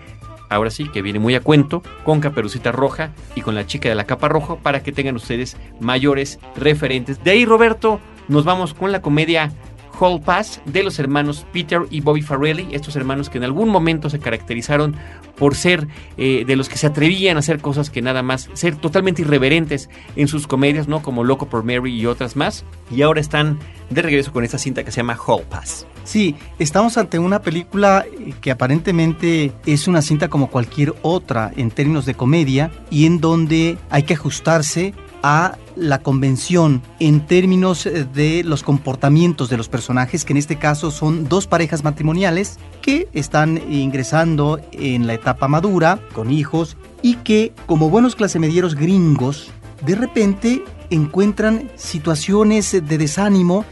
ahora 0.50 0.72
sí 0.72 0.90
que 0.90 1.02
viene 1.02 1.20
muy 1.20 1.36
a 1.36 1.42
cuento 1.42 1.84
con 2.04 2.20
Caperucita 2.20 2.72
Roja 2.72 3.12
y 3.36 3.42
con 3.42 3.56
la 3.56 3.66
chica 3.66 3.90
de 3.90 3.96
la 3.96 4.06
capa 4.06 4.28
roja 4.28 4.56
para 4.58 4.82
que 4.82 4.92
tengan 4.92 5.16
ustedes 5.16 5.58
mayores 5.80 6.40
referentes. 6.56 7.24
De 7.24 7.32
ahí 7.32 7.46
Roberto, 7.46 8.00
nos 8.28 8.46
vamos 8.46 8.74
con 8.74 8.92
la 8.92 9.02
comedia 9.02 9.52
Hall 10.00 10.22
Pass 10.22 10.62
de 10.66 10.84
los 10.84 10.98
hermanos 11.00 11.46
Peter 11.52 11.82
y 11.90 12.02
Bobby 12.02 12.22
Farrelly, 12.22 12.70
estos 12.72 12.96
hermanos 12.96 13.30
que 13.30 13.38
en 13.38 13.44
algún 13.44 13.70
momento 13.70 14.10
se 14.10 14.20
caracterizaron 14.20 14.96
por 15.36 15.56
ser 15.56 15.88
eh, 16.18 16.44
de 16.46 16.56
los 16.56 16.70
que 16.70 16.78
se 16.78 16.88
atrevían 16.88 17.38
a 17.38 17.40
hacer 17.40 17.60
cosas 17.60 17.90
que 17.90 18.02
nada 18.02 18.24
más, 18.24 18.50
ser 18.54 18.76
totalmente 18.76 19.22
irreverentes 19.22 19.90
en 20.16 20.28
sus 20.28 20.48
comedias, 20.48 20.88
¿no? 20.88 21.02
Como 21.02 21.24
Loco 21.24 21.48
por 21.48 21.64
Mary 21.64 21.94
y 21.94 22.06
otras 22.06 22.36
más. 22.36 22.66
Y 22.92 23.02
ahora 23.02 23.22
están 23.22 23.60
de 23.90 24.02
regreso 24.02 24.32
con 24.32 24.44
esta 24.44 24.58
cinta 24.58 24.84
que 24.84 24.92
se 24.92 24.98
llama 24.98 25.18
Hall 25.18 25.44
Pass. 25.50 25.86
Sí, 26.04 26.36
estamos 26.58 26.98
ante 26.98 27.20
una 27.20 27.42
película 27.42 28.06
que 28.42 28.52
aparentemente 28.52 29.52
es 29.66 29.88
una 29.88 30.02
cinta 30.02 30.28
como 30.28 30.50
cualquier 30.50 30.96
otra 31.02 31.52
en 31.56 31.72
términos 31.72 32.06
de 32.06 32.16
comedia 32.16 32.72
y 32.90 33.06
en 33.06 33.20
donde 33.20 33.78
hay 33.90 34.04
que 34.04 34.16
ajustarse 34.16 34.94
a 35.24 35.58
la 35.76 36.00
convención 36.00 36.82
en 37.00 37.26
términos 37.26 37.86
eh, 37.86 38.06
de 38.14 38.44
los 38.44 38.64
comportamientos 38.64 39.50
de 39.50 39.58
los 39.58 39.70
personajes, 39.70 40.26
que 40.26 40.34
en 40.34 40.38
este 40.38 40.58
caso 40.58 40.92
son 40.92 41.28
dos 41.28 41.48
parejas 41.48 41.84
matrimoniales 41.84 42.58
que 42.82 43.08
están 43.14 43.62
ingresando 43.72 44.60
en 44.72 45.08
la 45.08 45.14
etapa 45.14 45.48
madura, 45.48 46.00
con 46.14 46.32
hijos, 46.32 46.78
y 47.02 47.16
que 47.16 47.54
como 47.66 47.90
buenos 47.90 48.16
clasemedieros 48.16 48.76
gringos, 48.76 49.52
de 49.86 49.96
repente 49.96 50.64
encuentran 50.90 51.70
situaciones 51.76 52.72
de 52.72 52.98
desánimo 52.98 53.66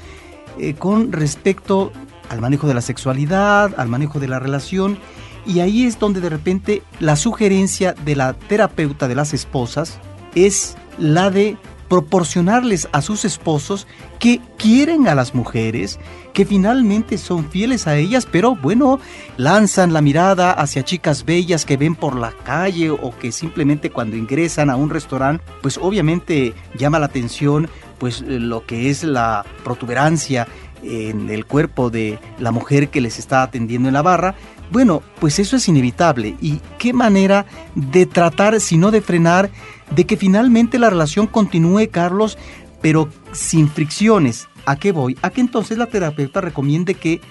eh, 0.59 0.73
con 0.73 1.11
respecto 1.11 1.91
al 2.29 2.41
manejo 2.41 2.67
de 2.67 2.73
la 2.73 2.81
sexualidad, 2.81 3.71
al 3.77 3.87
manejo 3.87 4.19
de 4.19 4.27
la 4.27 4.39
relación, 4.39 4.97
y 5.45 5.61
ahí 5.61 5.85
es 5.85 5.97
donde 5.97 6.19
de 6.19 6.29
repente 6.29 6.83
la 6.99 7.15
sugerencia 7.15 7.93
de 7.93 8.15
la 8.15 8.33
terapeuta 8.33 9.07
de 9.07 9.15
las 9.15 9.33
esposas 9.33 9.99
es 10.35 10.75
la 10.97 11.29
de 11.29 11.57
proporcionarles 11.87 12.89
a 12.91 13.01
sus 13.01 13.25
esposos 13.25 13.87
que 14.19 14.41
quieren 14.57 15.07
a 15.07 15.15
las 15.15 15.33
mujeres, 15.33 15.99
que 16.33 16.45
finalmente 16.45 17.17
son 17.17 17.49
fieles 17.49 17.87
a 17.87 17.95
ellas, 17.95 18.27
pero 18.29 18.55
bueno, 18.55 18.99
lanzan 19.37 19.93
la 19.93 20.01
mirada 20.01 20.51
hacia 20.51 20.83
chicas 20.83 21.23
bellas 21.25 21.65
que 21.65 21.77
ven 21.77 21.95
por 21.95 22.15
la 22.15 22.31
calle 22.31 22.89
o 22.89 23.17
que 23.17 23.31
simplemente 23.31 23.89
cuando 23.89 24.17
ingresan 24.17 24.69
a 24.69 24.75
un 24.75 24.89
restaurante, 24.89 25.43
pues 25.61 25.77
obviamente 25.77 26.53
llama 26.77 26.99
la 26.99 27.05
atención 27.05 27.69
pues 27.97 28.21
lo 28.21 28.65
que 28.65 28.89
es 28.89 29.03
la 29.03 29.45
protuberancia 29.63 30.47
en 30.83 31.29
el 31.29 31.45
cuerpo 31.45 31.89
de 31.89 32.19
la 32.39 32.51
mujer 32.51 32.89
que 32.89 33.01
les 33.01 33.19
está 33.19 33.43
atendiendo 33.43 33.87
en 33.89 33.93
la 33.93 34.01
barra, 34.01 34.35
bueno, 34.71 35.01
pues 35.19 35.39
eso 35.39 35.55
es 35.55 35.67
inevitable. 35.67 36.35
¿Y 36.41 36.59
qué 36.77 36.93
manera 36.93 37.45
de 37.75 38.05
tratar, 38.05 38.59
si 38.59 38.77
no 38.77 38.91
de 38.91 39.01
frenar, 39.01 39.49
de 39.95 40.05
que 40.05 40.17
finalmente 40.17 40.79
la 40.79 40.89
relación 40.89 41.27
continúe, 41.27 41.89
Carlos, 41.89 42.37
pero 42.81 43.09
sin 43.31 43.69
fricciones? 43.69 44.47
¿A 44.65 44.75
qué 44.75 44.91
voy? 44.91 45.17
A 45.21 45.29
que 45.29 45.41
entonces 45.41 45.77
la 45.77 45.85
terapeuta 45.85 46.41
recomiende 46.41 46.95
que 46.95 47.21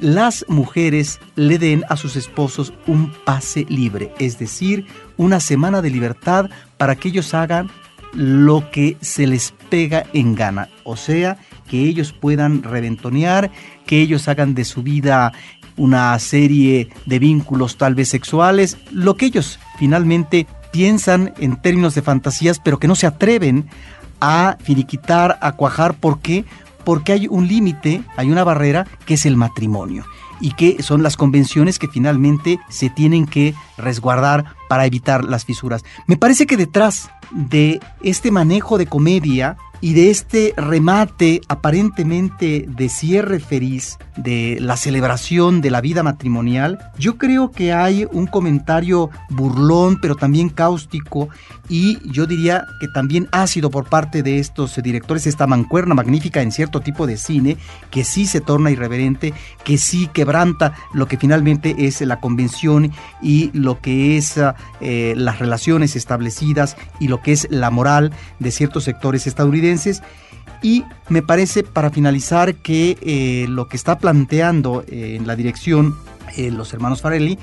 las 0.00 0.44
mujeres 0.48 1.20
le 1.36 1.58
den 1.58 1.84
a 1.88 1.96
sus 1.96 2.16
esposos 2.16 2.72
un 2.86 3.12
pase 3.24 3.66
libre, 3.68 4.12
es 4.18 4.38
decir, 4.38 4.86
una 5.16 5.40
semana 5.40 5.82
de 5.82 5.90
libertad 5.90 6.48
para 6.78 6.96
que 6.96 7.08
ellos 7.08 7.34
hagan 7.34 7.70
lo 8.12 8.70
que 8.70 8.96
se 9.00 9.26
les 9.26 9.52
pega 9.68 10.04
en 10.12 10.34
gana, 10.34 10.68
o 10.84 10.96
sea, 10.96 11.38
que 11.70 11.84
ellos 11.84 12.12
puedan 12.12 12.64
reventonear, 12.64 13.52
que 13.86 14.00
ellos 14.00 14.26
hagan 14.26 14.54
de 14.54 14.64
su 14.64 14.82
vida 14.82 15.32
una 15.76 16.18
serie 16.18 16.88
de 17.06 17.18
vínculos 17.20 17.76
tal 17.76 17.94
vez 17.94 18.08
sexuales, 18.08 18.76
lo 18.90 19.16
que 19.16 19.26
ellos 19.26 19.60
finalmente 19.78 20.48
piensan 20.72 21.32
en 21.38 21.62
términos 21.62 21.94
de 21.94 22.02
fantasías, 22.02 22.58
pero 22.58 22.80
que 22.80 22.88
no 22.88 22.96
se 22.96 23.06
atreven 23.06 23.68
a 24.20 24.56
finiquitar, 24.60 25.38
a 25.40 25.52
cuajar. 25.52 25.94
¿Por 25.94 26.18
qué? 26.18 26.44
Porque 26.84 27.12
hay 27.12 27.28
un 27.28 27.46
límite, 27.46 28.02
hay 28.16 28.30
una 28.30 28.42
barrera 28.42 28.84
que 29.06 29.14
es 29.14 29.24
el 29.24 29.36
matrimonio 29.36 30.04
y 30.40 30.52
que 30.54 30.82
son 30.82 31.04
las 31.04 31.16
convenciones 31.16 31.78
que 31.78 31.86
finalmente 31.86 32.58
se 32.68 32.90
tienen 32.90 33.26
que 33.26 33.54
resguardar 33.78 34.56
para 34.68 34.86
evitar 34.86 35.24
las 35.24 35.44
fisuras. 35.44 35.84
Me 36.08 36.16
parece 36.16 36.46
que 36.46 36.56
detrás 36.56 37.10
de 37.30 37.78
este 38.02 38.32
manejo 38.32 38.76
de 38.76 38.86
comedia 38.86 39.56
y 39.80 39.94
de 39.94 40.10
este 40.10 40.52
remate 40.56 41.40
aparentemente 41.48 42.66
de 42.68 42.88
cierre 42.88 43.40
feliz 43.40 43.98
de 44.16 44.58
la 44.60 44.76
celebración 44.76 45.60
de 45.60 45.70
la 45.70 45.80
vida 45.80 46.02
matrimonial, 46.02 46.78
yo 46.98 47.16
creo 47.16 47.50
que 47.50 47.72
hay 47.72 48.06
un 48.12 48.26
comentario 48.26 49.10
burlón 49.30 49.98
pero 50.00 50.16
también 50.16 50.50
cáustico 50.50 51.28
y 51.68 51.98
yo 52.10 52.26
diría 52.26 52.66
que 52.80 52.88
también 52.88 53.28
ácido 53.32 53.70
por 53.70 53.88
parte 53.88 54.22
de 54.22 54.38
estos 54.38 54.76
directores, 54.82 55.26
esta 55.26 55.46
mancuerna 55.46 55.94
magnífica 55.94 56.42
en 56.42 56.52
cierto 56.52 56.80
tipo 56.80 57.06
de 57.06 57.16
cine 57.16 57.56
que 57.90 58.04
sí 58.04 58.26
se 58.26 58.40
torna 58.40 58.70
irreverente, 58.70 59.32
que 59.64 59.78
sí 59.78 60.08
quebranta 60.12 60.74
lo 60.92 61.06
que 61.06 61.16
finalmente 61.16 61.74
es 61.78 62.00
la 62.00 62.20
convención 62.20 62.92
y 63.22 63.50
lo 63.52 63.80
que 63.80 64.16
es 64.16 64.38
eh, 64.80 65.14
las 65.16 65.38
relaciones 65.38 65.96
establecidas 65.96 66.76
y 66.98 67.08
lo 67.08 67.22
que 67.22 67.32
es 67.32 67.46
la 67.50 67.70
moral 67.70 68.12
de 68.38 68.50
ciertos 68.50 68.84
sectores 68.84 69.26
estadounidenses. 69.26 69.69
Y 70.62 70.84
me 71.08 71.22
parece, 71.22 71.62
para 71.62 71.90
finalizar, 71.90 72.54
que 72.56 72.98
eh, 73.00 73.46
lo 73.48 73.68
que 73.68 73.76
está 73.76 73.98
planteando 73.98 74.84
eh, 74.86 75.16
en 75.18 75.26
la 75.26 75.36
dirección 75.36 75.96
los 76.36 76.72
hermanos 76.72 77.02
Farelli 77.02 77.38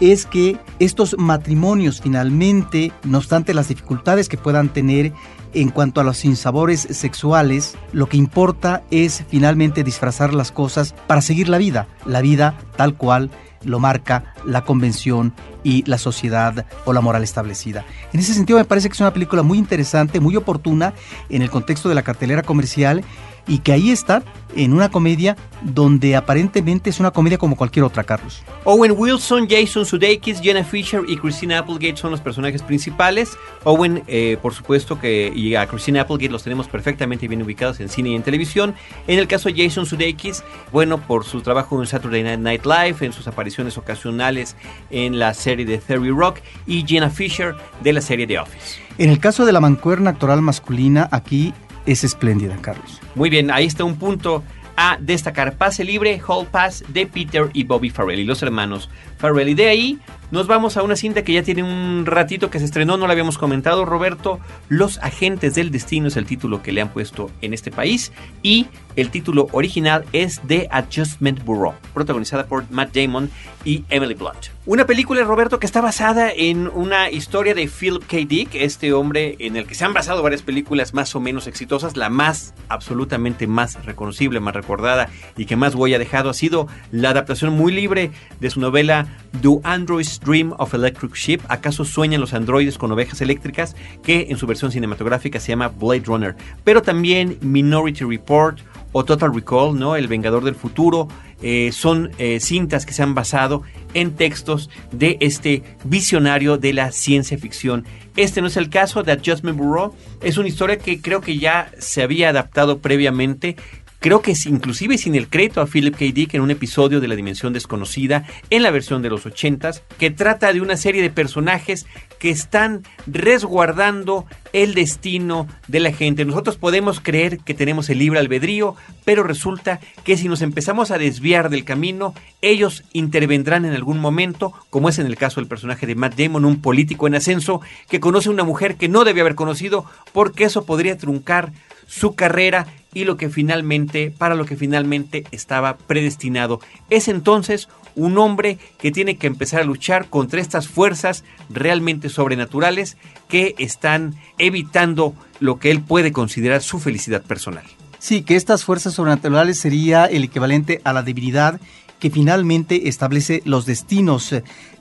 es 0.00 0.26
que 0.26 0.58
estos 0.78 1.16
matrimonios 1.18 2.00
finalmente, 2.00 2.92
no 3.04 3.18
obstante 3.18 3.54
las 3.54 3.68
dificultades 3.68 4.28
que 4.28 4.36
puedan 4.36 4.68
tener 4.68 5.12
en 5.54 5.68
cuanto 5.68 6.00
a 6.00 6.04
los 6.04 6.16
sinsabores 6.18 6.80
sexuales, 6.90 7.76
lo 7.92 8.08
que 8.08 8.16
importa 8.16 8.82
es 8.90 9.24
finalmente 9.28 9.84
disfrazar 9.84 10.34
las 10.34 10.50
cosas 10.50 10.94
para 11.06 11.20
seguir 11.20 11.48
la 11.48 11.58
vida, 11.58 11.86
la 12.04 12.20
vida 12.20 12.58
tal 12.76 12.96
cual 12.96 13.30
lo 13.64 13.78
marca 13.78 14.34
la 14.44 14.62
convención 14.64 15.32
y 15.62 15.84
la 15.88 15.98
sociedad 15.98 16.66
o 16.84 16.92
la 16.92 17.00
moral 17.00 17.22
establecida. 17.22 17.84
En 18.12 18.20
ese 18.20 18.34
sentido 18.34 18.58
me 18.58 18.64
parece 18.64 18.88
que 18.88 18.94
es 18.94 19.00
una 19.00 19.12
película 19.12 19.42
muy 19.42 19.58
interesante, 19.58 20.20
muy 20.20 20.36
oportuna 20.36 20.94
en 21.28 21.42
el 21.42 21.50
contexto 21.50 21.88
de 21.88 21.94
la 21.94 22.02
cartelera 22.02 22.42
comercial 22.42 23.04
y 23.46 23.58
que 23.58 23.72
ahí 23.72 23.90
está 23.90 24.22
en 24.54 24.72
una 24.72 24.90
comedia 24.90 25.36
donde 25.62 26.16
aparentemente 26.16 26.90
es 26.90 27.00
una 27.00 27.10
comedia 27.10 27.38
como 27.38 27.56
cualquier 27.56 27.84
otra, 27.84 28.04
Carlos. 28.04 28.42
Owen 28.64 28.94
Wilson, 28.96 29.48
Jason 29.48 29.86
Sudeikis, 29.86 30.40
Jenna 30.40 30.64
Fisher 30.64 31.02
y 31.06 31.16
Christina 31.16 31.58
Applegate 31.58 31.96
son 31.96 32.10
los 32.10 32.20
personajes 32.20 32.62
principales. 32.62 33.36
Owen, 33.64 34.02
eh, 34.06 34.36
por 34.42 34.54
supuesto 34.54 34.98
que 34.98 35.32
y 35.34 35.54
a 35.54 35.66
Christina 35.66 36.02
Applegate 36.02 36.30
los 36.30 36.42
tenemos 36.42 36.68
perfectamente 36.68 37.28
bien 37.28 37.42
ubicados 37.42 37.80
en 37.80 37.88
cine 37.88 38.10
y 38.10 38.14
en 38.14 38.22
televisión. 38.22 38.74
En 39.06 39.18
el 39.18 39.26
caso 39.26 39.48
de 39.48 39.64
Jason 39.64 39.86
Sudeikis, 39.86 40.42
bueno, 40.70 41.00
por 41.00 41.24
su 41.24 41.40
trabajo 41.40 41.80
en 41.80 41.86
Saturday 41.86 42.36
Night 42.36 42.64
Live, 42.64 42.96
en 43.00 43.12
sus 43.12 43.26
apariciones 43.26 43.78
ocasionales 43.78 44.56
en 44.90 45.18
la 45.18 45.34
serie 45.34 45.64
de 45.64 45.78
Theory 45.78 46.10
Rock 46.10 46.40
y 46.66 46.84
Jenna 46.86 47.10
Fisher 47.10 47.54
de 47.82 47.92
la 47.92 48.00
serie 48.00 48.26
The 48.26 48.38
Office. 48.38 48.80
En 48.98 49.10
el 49.10 49.18
caso 49.18 49.46
de 49.46 49.52
la 49.52 49.60
mancuerna 49.60 50.10
actoral 50.10 50.42
masculina, 50.42 51.08
aquí 51.10 51.54
es 51.86 52.04
espléndida, 52.04 52.56
Carlos. 52.60 53.00
Muy 53.14 53.30
bien, 53.30 53.50
ahí 53.50 53.66
está 53.66 53.84
un 53.84 53.96
punto 53.96 54.42
a 54.76 54.96
destacar. 55.00 55.56
Pase 55.56 55.84
libre, 55.84 56.20
Hall 56.26 56.46
Pass 56.46 56.84
de 56.88 57.06
Peter 57.06 57.50
y 57.52 57.64
Bobby 57.64 57.90
Farrelly, 57.90 58.24
los 58.24 58.42
hermanos 58.42 58.88
Farrelly. 59.22 59.54
De 59.54 59.68
ahí 59.68 60.00
nos 60.32 60.46
vamos 60.46 60.76
a 60.76 60.82
una 60.82 60.96
cinta 60.96 61.22
que 61.22 61.34
ya 61.34 61.42
tiene 61.42 61.62
un 61.62 62.06
ratito 62.06 62.50
que 62.50 62.58
se 62.58 62.64
estrenó, 62.64 62.96
no 62.96 63.06
la 63.06 63.12
habíamos 63.12 63.38
comentado, 63.38 63.84
Roberto. 63.84 64.40
Los 64.68 64.98
Agentes 64.98 65.54
del 65.54 65.70
Destino 65.70 66.08
es 66.08 66.16
el 66.16 66.24
título 66.24 66.62
que 66.62 66.72
le 66.72 66.80
han 66.80 66.88
puesto 66.88 67.30
en 67.42 67.52
este 67.52 67.70
país. 67.70 68.12
Y 68.42 68.66
el 68.96 69.10
título 69.10 69.48
original 69.52 70.04
es 70.12 70.40
The 70.48 70.68
Adjustment 70.70 71.44
Bureau, 71.44 71.74
protagonizada 71.94 72.46
por 72.46 72.68
Matt 72.70 72.96
Damon 72.96 73.30
y 73.64 73.84
Emily 73.90 74.14
Blunt. 74.14 74.48
Una 74.64 74.86
película, 74.86 75.22
Roberto, 75.24 75.58
que 75.58 75.66
está 75.66 75.80
basada 75.80 76.30
en 76.30 76.68
una 76.68 77.10
historia 77.10 77.54
de 77.54 77.68
Philip 77.68 78.02
K. 78.06 78.16
Dick, 78.26 78.54
este 78.54 78.92
hombre 78.92 79.36
en 79.38 79.56
el 79.56 79.66
que 79.66 79.74
se 79.74 79.84
han 79.84 79.92
basado 79.92 80.22
varias 80.22 80.42
películas 80.42 80.94
más 80.94 81.14
o 81.14 81.20
menos 81.20 81.46
exitosas. 81.46 81.96
La 81.96 82.08
más, 82.08 82.54
absolutamente 82.68 83.46
más 83.46 83.84
reconocible, 83.84 84.40
más 84.40 84.54
recordada 84.54 85.10
y 85.36 85.44
que 85.44 85.56
más 85.56 85.74
huella 85.74 85.96
ha 85.96 85.98
dejado 85.98 86.30
ha 86.30 86.34
sido 86.34 86.68
la 86.90 87.10
adaptación 87.10 87.52
muy 87.52 87.72
libre 87.72 88.12
de 88.40 88.50
su 88.50 88.60
novela 88.60 89.08
Do 89.40 89.60
Androids 89.64 90.20
Dream 90.20 90.52
of 90.58 90.74
Electric 90.74 91.14
Ship? 91.14 91.40
¿Acaso 91.48 91.84
sueñan 91.84 92.20
los 92.20 92.34
androides 92.34 92.78
con 92.78 92.92
ovejas 92.92 93.20
eléctricas? 93.20 93.74
Que 94.02 94.26
en 94.30 94.36
su 94.36 94.46
versión 94.46 94.70
cinematográfica 94.70 95.40
se 95.40 95.48
llama 95.48 95.68
Blade 95.68 96.04
Runner. 96.04 96.36
Pero 96.64 96.82
también 96.82 97.38
Minority 97.40 98.04
Report 98.04 98.58
o 98.92 99.04
Total 99.04 99.34
Recall, 99.34 99.78
¿no? 99.78 99.96
El 99.96 100.08
Vengador 100.08 100.44
del 100.44 100.54
Futuro. 100.54 101.08
Eh, 101.44 101.72
son 101.72 102.12
eh, 102.18 102.38
cintas 102.38 102.86
que 102.86 102.92
se 102.92 103.02
han 103.02 103.16
basado 103.16 103.62
en 103.94 104.14
textos 104.14 104.70
de 104.92 105.16
este 105.20 105.64
visionario 105.82 106.56
de 106.56 106.72
la 106.72 106.92
ciencia 106.92 107.36
ficción. 107.36 107.84
Este 108.16 108.40
no 108.40 108.46
es 108.46 108.56
el 108.56 108.68
caso 108.68 109.02
de 109.02 109.10
Adjustment 109.10 109.58
Bureau, 109.58 109.94
es 110.20 110.36
una 110.36 110.48
historia 110.48 110.78
que 110.78 111.00
creo 111.00 111.20
que 111.20 111.38
ya 111.38 111.72
se 111.78 112.02
había 112.02 112.28
adaptado 112.28 112.78
previamente 112.78 113.56
creo 114.02 114.20
que 114.20 114.32
es 114.32 114.46
inclusive 114.46 114.98
sin 114.98 115.14
el 115.14 115.28
crédito 115.28 115.60
a 115.60 115.66
Philip 115.66 115.94
K. 115.94 116.06
Dick 116.12 116.34
en 116.34 116.40
un 116.42 116.50
episodio 116.50 117.00
de 117.00 117.06
La 117.06 117.14
Dimensión 117.14 117.52
Desconocida 117.52 118.26
en 118.50 118.64
la 118.64 118.72
versión 118.72 119.00
de 119.00 119.08
los 119.08 119.24
80 119.24 119.70
que 119.96 120.10
trata 120.10 120.52
de 120.52 120.60
una 120.60 120.76
serie 120.76 121.02
de 121.02 121.08
personajes 121.08 121.86
que 122.18 122.28
están 122.28 122.82
resguardando 123.06 124.26
el 124.52 124.74
destino 124.74 125.46
de 125.68 125.78
la 125.78 125.92
gente. 125.92 126.24
Nosotros 126.24 126.56
podemos 126.56 126.98
creer 126.98 127.38
que 127.38 127.54
tenemos 127.54 127.90
el 127.90 127.98
libre 127.98 128.18
albedrío, 128.18 128.74
pero 129.04 129.22
resulta 129.22 129.78
que 130.02 130.16
si 130.16 130.28
nos 130.28 130.42
empezamos 130.42 130.90
a 130.90 130.98
desviar 130.98 131.48
del 131.48 131.64
camino, 131.64 132.12
ellos 132.40 132.82
intervendrán 132.92 133.64
en 133.64 133.72
algún 133.72 134.00
momento, 134.00 134.52
como 134.68 134.88
es 134.88 134.98
en 134.98 135.06
el 135.06 135.16
caso 135.16 135.40
del 135.40 135.48
personaje 135.48 135.86
de 135.86 135.94
Matt 135.94 136.16
Damon, 136.16 136.44
un 136.44 136.60
político 136.60 137.06
en 137.06 137.14
ascenso 137.14 137.60
que 137.88 138.00
conoce 138.00 138.28
a 138.28 138.32
una 138.32 138.44
mujer 138.44 138.74
que 138.74 138.88
no 138.88 139.04
debe 139.04 139.20
haber 139.20 139.36
conocido, 139.36 139.84
porque 140.12 140.44
eso 140.44 140.66
podría 140.66 140.98
truncar 140.98 141.52
su 141.92 142.14
carrera 142.14 142.66
y 142.94 143.04
lo 143.04 143.18
que 143.18 143.28
finalmente, 143.28 144.10
para 144.16 144.34
lo 144.34 144.46
que 144.46 144.56
finalmente 144.56 145.24
estaba 145.30 145.76
predestinado. 145.76 146.60
Es 146.88 147.06
entonces 147.08 147.68
un 147.94 148.16
hombre 148.16 148.58
que 148.78 148.92
tiene 148.92 149.18
que 149.18 149.26
empezar 149.26 149.60
a 149.60 149.64
luchar 149.64 150.08
contra 150.08 150.40
estas 150.40 150.68
fuerzas 150.68 151.22
realmente 151.50 152.08
sobrenaturales 152.08 152.96
que 153.28 153.54
están 153.58 154.14
evitando 154.38 155.14
lo 155.38 155.58
que 155.58 155.70
él 155.70 155.82
puede 155.82 156.12
considerar 156.12 156.62
su 156.62 156.80
felicidad 156.80 157.22
personal. 157.22 157.64
Sí, 157.98 158.22
que 158.22 158.36
estas 158.36 158.64
fuerzas 158.64 158.94
sobrenaturales 158.94 159.58
sería 159.58 160.06
el 160.06 160.24
equivalente 160.24 160.80
a 160.84 160.94
la 160.94 161.02
divinidad 161.02 161.60
que 161.98 162.10
finalmente 162.10 162.88
establece 162.88 163.42
los 163.44 163.66
destinos 163.66 164.34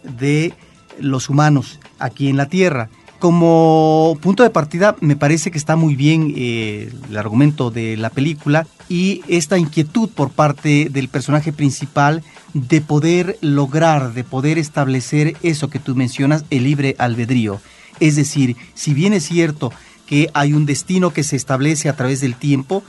de 0.03 0.53
los 0.97 1.29
humanos 1.29 1.79
aquí 1.99 2.29
en 2.29 2.37
la 2.37 2.47
tierra. 2.47 2.89
Como 3.21 4.17
punto 4.19 4.41
de 4.41 4.49
partida 4.49 4.95
me 4.99 5.15
parece 5.15 5.51
que 5.51 5.59
está 5.59 5.75
muy 5.75 5.95
bien 5.95 6.33
eh, 6.35 6.91
el 7.07 7.17
argumento 7.17 7.69
de 7.69 7.95
la 7.95 8.09
película 8.09 8.65
y 8.89 9.21
esta 9.27 9.59
inquietud 9.59 10.09
por 10.09 10.31
parte 10.31 10.87
del 10.89 11.07
personaje 11.07 11.53
principal 11.53 12.23
de 12.55 12.81
poder 12.81 13.37
lograr, 13.41 14.15
de 14.15 14.23
poder 14.23 14.57
establecer 14.57 15.35
eso 15.43 15.69
que 15.69 15.77
tú 15.77 15.95
mencionas, 15.95 16.45
el 16.49 16.63
libre 16.63 16.95
albedrío. 16.97 17.61
Es 17.99 18.15
decir, 18.15 18.55
si 18.73 18.95
bien 18.95 19.13
es 19.13 19.25
cierto 19.25 19.71
que 20.07 20.31
hay 20.33 20.53
un 20.53 20.65
destino 20.65 21.13
que 21.13 21.23
se 21.23 21.35
establece 21.35 21.89
a 21.89 21.95
través 21.95 22.21
del 22.21 22.33
tiempo, 22.33 22.81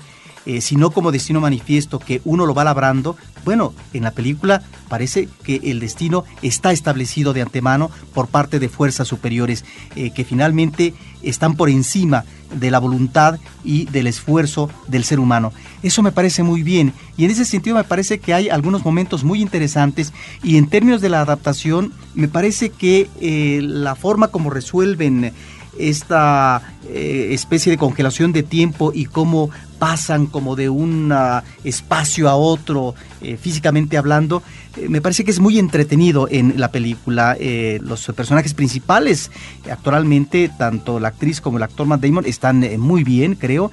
eh, 0.45 0.61
sino 0.61 0.91
como 0.91 1.13
destino 1.13 1.41
manifiesto 1.41 2.01
que 2.01 2.21
uno 2.25 2.47
lo 2.47 2.55
va 2.55 2.65
labrando, 2.65 3.17
bueno, 3.45 3.73
en 3.93 4.03
la 4.03 4.11
película 4.11 4.63
parece 4.89 5.29
que 5.45 5.61
el 5.65 5.79
destino 5.79 6.25
está 6.43 6.73
establecido 6.73 7.33
de 7.33 7.43
antemano 7.43 7.93
por 8.13 8.27
parte 8.27 8.59
de 8.59 8.69
fuerzas 8.69 9.07
superiores 9.07 9.65
eh, 9.95 10.11
que 10.11 10.25
finalmente 10.25 10.95
están 11.23 11.55
por 11.55 11.71
encima 11.71 12.25
de 12.53 12.73
la 12.73 12.81
voluntad 12.81 13.39
y 13.63 13.85
del 13.87 14.09
esfuerzo 14.09 14.69
del 14.89 15.05
ser 15.05 15.21
humano. 15.21 15.53
Eso 15.85 16.03
me 16.03 16.11
parece 16.11 16.43
muy 16.43 16.65
bien 16.65 16.93
y 17.17 17.25
en 17.25 17.31
ese 17.31 17.45
sentido 17.45 17.77
me 17.77 17.85
parece 17.85 18.19
que 18.19 18.35
hay 18.35 18.49
algunos 18.49 18.85
momentos 18.85 19.23
muy 19.23 19.41
interesantes 19.41 20.13
y 20.43 20.57
en 20.57 20.69
términos 20.69 21.01
de 21.01 21.09
la 21.09 21.21
adaptación 21.21 21.93
me 22.15 22.27
parece 22.27 22.71
que 22.71 23.09
eh, 23.21 23.61
la 23.63 23.95
forma 23.95 24.29
como 24.29 24.51
resuelven 24.51 25.33
esta 25.79 26.63
especie 26.93 27.71
de 27.71 27.79
congelación 27.79 28.33
de 28.33 28.43
tiempo 28.43 28.93
y 28.95 29.07
cómo 29.07 29.49
pasan 29.83 30.27
como 30.27 30.55
de 30.55 30.69
un 30.69 31.11
ah, 31.11 31.43
espacio 31.65 32.29
a 32.29 32.37
otro, 32.37 32.95
eh, 33.21 33.37
físicamente 33.37 33.99
hablando, 33.99 34.41
eh, 34.77 34.89
me 34.89 35.01
parece 35.01 35.25
que 35.25 35.33
es 35.33 35.41
muy 35.41 35.59
entretenido 35.59 36.29
en 36.31 36.55
la 36.61 36.71
película. 36.71 37.37
Eh, 37.41 37.81
los 37.83 38.05
personajes 38.15 38.55
principales, 38.55 39.33
actualmente, 39.69 40.49
tanto 40.57 41.01
la 41.01 41.09
actriz 41.09 41.41
como 41.41 41.57
el 41.57 41.65
actor 41.65 41.89
Matt 41.89 42.01
Damon, 42.01 42.27
están 42.27 42.61
muy 42.79 43.03
bien, 43.03 43.35
creo. 43.35 43.73